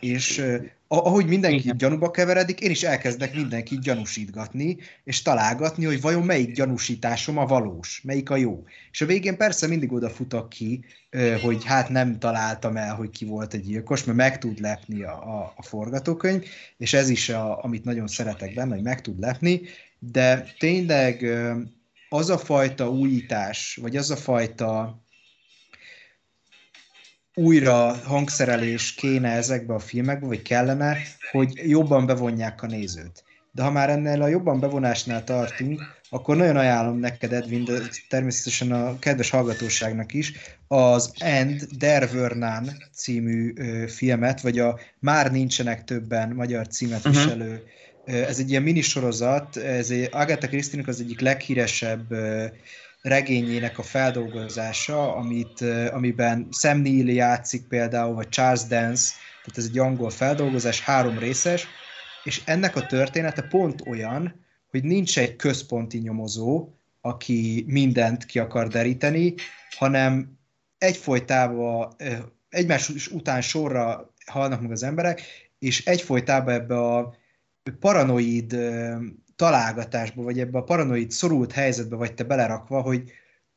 [0.00, 0.44] És
[0.88, 7.38] ahogy mindenki gyanúba keveredik, én is elkezdek mindenkit gyanúsítgatni, és találgatni, hogy vajon melyik gyanúsításom
[7.38, 8.64] a valós, melyik a jó.
[8.90, 10.84] És a végén persze mindig odafutok ki,
[11.42, 15.12] hogy hát nem találtam el, hogy ki volt egy gyilkos, mert meg tud lepni a,
[15.12, 16.44] a, a forgatókönyv,
[16.76, 19.60] és ez is, a, amit nagyon szeretek benne, hogy meg tud lepni,
[19.98, 21.26] de tényleg
[22.08, 25.00] az a fajta újítás, vagy az a fajta
[27.38, 30.96] újra hangszerelés kéne ezekbe a filmekbe, vagy kellene,
[31.30, 33.24] hogy jobban bevonják a nézőt.
[33.52, 38.72] De ha már ennél a jobban bevonásnál tartunk, akkor nagyon ajánlom neked, Edwin, de természetesen
[38.72, 40.32] a kedves hallgatóságnak is,
[40.68, 47.14] az End Der Vernán című ö, filmet, vagy a Már nincsenek többen magyar címet uh-huh.
[47.14, 47.62] viselő.
[48.04, 52.46] Ez egy ilyen minisorozat, ez egy, Agatha christie az egyik leghíresebb ö,
[53.08, 55.60] regényének a feldolgozása, amit,
[55.90, 59.10] amiben Sam Neill játszik például, vagy Charles Dance,
[59.44, 61.66] tehát ez egy angol feldolgozás, három részes,
[62.24, 66.68] és ennek a története pont olyan, hogy nincs egy központi nyomozó,
[67.00, 69.34] aki mindent ki akar deríteni,
[69.76, 70.38] hanem
[70.78, 71.96] egyfolytában
[72.48, 75.22] egymás után sorra halnak meg az emberek,
[75.58, 77.14] és egyfolytában ebbe a
[77.80, 78.56] paranoid
[79.38, 83.10] találgatásba, vagy ebbe a paranoid szorult helyzetbe vagy te belerakva, hogy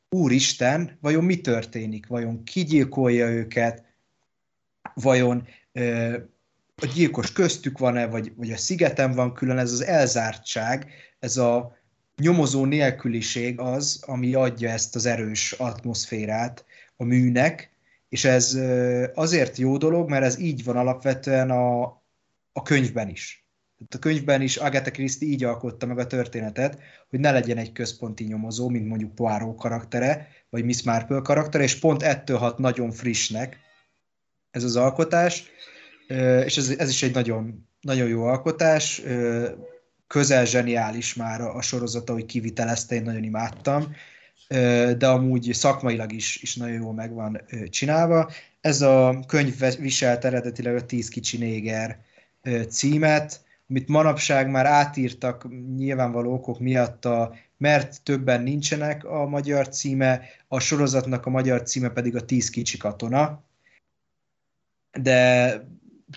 [0.09, 2.07] úristen, vajon mi történik?
[2.07, 3.83] Vajon kigyilkolja őket?
[4.93, 6.17] Vajon ö,
[6.75, 9.57] a gyilkos köztük van-e, vagy, vagy a szigeten van külön?
[9.57, 11.77] Ez az elzártság, ez a
[12.17, 16.65] nyomozó nélküliség az, ami adja ezt az erős atmoszférát
[16.97, 17.71] a műnek,
[18.09, 18.59] és ez
[19.13, 21.81] azért jó dolog, mert ez így van alapvetően a,
[22.51, 23.40] a könyvben is
[23.89, 26.79] a könyvben is Agatha Christie így alkotta meg a történetet,
[27.09, 31.79] hogy ne legyen egy központi nyomozó, mint mondjuk Poirot karaktere, vagy Miss Marple karaktere, és
[31.79, 33.59] pont ettől hat nagyon frissnek
[34.51, 35.43] ez az alkotás,
[36.45, 39.01] és ez, ez is egy nagyon, nagyon jó alkotás,
[40.07, 43.95] közel zseniális már a, sorozata, hogy kivitelezte, én nagyon imádtam,
[44.97, 48.31] de amúgy szakmailag is, is nagyon jól meg van csinálva.
[48.61, 51.99] Ez a könyv viselt eredetileg a Tíz kicsi néger
[52.69, 53.41] címet,
[53.71, 60.59] amit manapság már átírtak nyilvánvaló okok miatt, a, mert többen nincsenek a magyar címe, a
[60.59, 63.43] sorozatnak a magyar címe pedig a Tíz kicsi katona.
[64.99, 65.53] De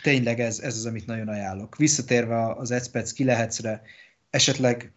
[0.02, 1.76] tényleg ez, ez az, amit nagyon ajánlok.
[1.76, 3.82] Visszatérve az Ecspec ki lehetszre,
[4.30, 4.92] esetleg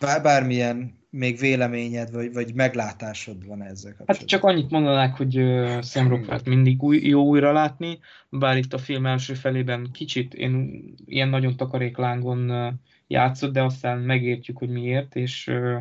[0.00, 4.16] bármilyen még véleményed, vagy, vagy meglátásod van ezzel kapcsolatban?
[4.16, 8.72] Hát csak annyit mondanák, hogy uh, Sam Rockwell mindig új, jó újra látni, bár itt
[8.72, 12.72] a film első felében kicsit én ilyen nagyon takaréklángon uh,
[13.06, 15.76] játszott, de aztán megértjük, hogy miért, és uh,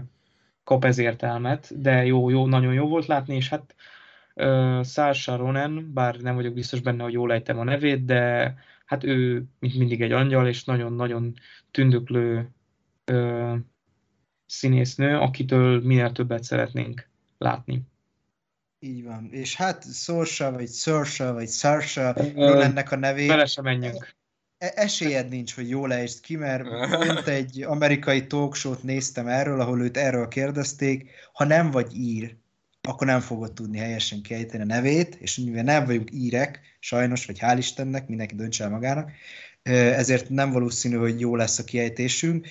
[0.64, 3.76] kap ez értelmet, de jó, jó, nagyon jó volt látni, és hát
[4.36, 8.54] uh, Sarsha Ronan, bár nem vagyok biztos benne, hogy jól ejtem a nevét, de
[8.86, 11.34] hát ő, mint mindig egy angyal, és nagyon-nagyon
[11.72, 12.50] tündöklő
[13.12, 13.56] uh,
[14.54, 17.82] színésznő, akitől minél többet szeretnénk látni.
[18.80, 19.30] Így van.
[19.32, 23.28] És hát Sorsa, vagy Sorsa, vagy Sarsha, ennek a nevét.
[23.28, 24.16] Bele sem menjünk.
[24.58, 29.82] E- esélyed nincs, hogy jól ejtsd ki, mert pont egy amerikai talkshow-t néztem erről, ahol
[29.82, 32.36] őt erről kérdezték, ha nem vagy ír,
[32.82, 37.38] akkor nem fogod tudni helyesen kiejteni a nevét, és mivel nem vagyunk írek, sajnos, vagy
[37.42, 39.12] hál' Istennek, mindenki döntse el magának,
[39.72, 42.48] ezért nem valószínű, hogy jó lesz a kiejtésünk.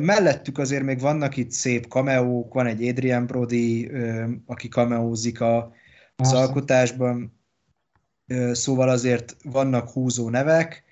[0.00, 3.90] Mellettük azért még vannak itt szép kameók, van egy Adrian Brody,
[4.46, 5.72] aki kameózik a,
[6.16, 7.40] az alkotásban,
[8.52, 10.84] szóval azért vannak húzó nevek,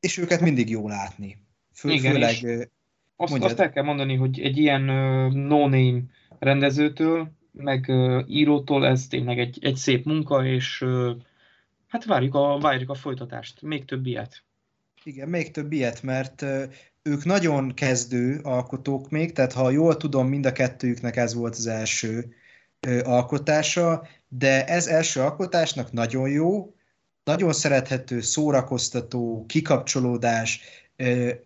[0.00, 1.36] és őket mindig jó látni.
[1.72, 2.68] Fő, Igen, főleg...
[3.16, 4.82] Azt, azt el kell mondani, hogy egy ilyen
[5.32, 6.00] no-name
[6.38, 7.92] rendezőtől, meg
[8.26, 10.84] írótól ez tényleg egy, egy szép munka, és
[11.90, 13.62] Hát várjuk a, várjuk a folytatást.
[13.62, 14.44] Még több ilyet.
[15.04, 16.44] Igen, még több ilyet, mert
[17.02, 21.66] ők nagyon kezdő alkotók még, tehát ha jól tudom, mind a kettőjüknek ez volt az
[21.66, 22.34] első
[23.02, 26.74] alkotása, de ez első alkotásnak nagyon jó,
[27.24, 30.60] nagyon szerethető, szórakoztató, kikapcsolódás,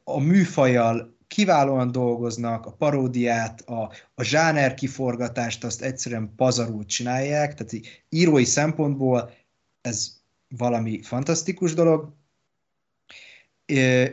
[0.04, 7.86] a műfajjal kiválóan dolgoznak, a paródiát, a, a zsáner kiforgatást azt egyszerűen pazarul csinálják, tehát
[8.08, 9.30] írói szempontból
[9.80, 10.22] ez
[10.56, 12.12] valami fantasztikus dolog,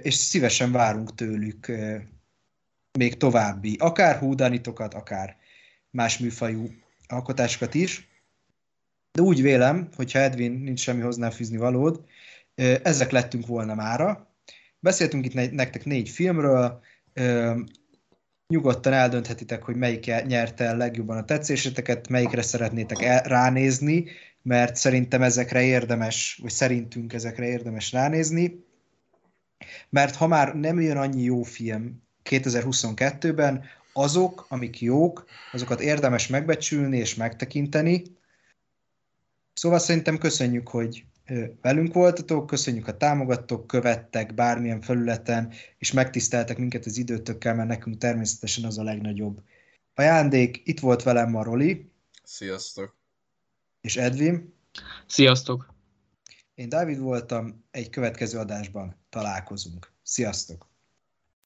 [0.01, 1.71] és szívesen várunk tőlük
[2.97, 5.37] még további, akár húdanitokat, akár
[5.89, 6.69] más műfajú
[7.07, 8.09] alkotásokat is.
[9.11, 12.05] De úgy vélem, hogyha Edwin nincs semmi hozzáfűzni valód,
[12.83, 14.33] ezek lettünk volna mára.
[14.79, 16.81] Beszéltünk itt nektek négy filmről,
[18.47, 24.05] nyugodtan eldönthetitek, hogy melyik nyerte legjobban a tetszéseteket, melyikre szeretnétek ránézni,
[24.41, 28.65] mert szerintem ezekre érdemes, vagy szerintünk ezekre érdemes ránézni,
[29.89, 33.63] mert ha már nem jön annyi jó film 2022-ben,
[33.93, 38.03] azok, amik jók, azokat érdemes megbecsülni és megtekinteni.
[39.53, 41.05] Szóval szerintem köszönjük, hogy
[41.61, 47.97] velünk voltatok, köszönjük, ha támogattok, követtek bármilyen felületen, és megtiszteltek minket az időtökkel, mert nekünk
[47.97, 49.41] természetesen az a legnagyobb
[49.95, 50.61] ajándék.
[50.63, 51.91] Itt volt velem ma Roli.
[52.23, 53.00] Sziasztok!
[53.81, 54.53] És Edwin.
[55.05, 55.73] Sziasztok!
[56.53, 59.93] Én Dávid voltam, egy következő adásban találkozunk.
[60.03, 60.70] Sziasztok!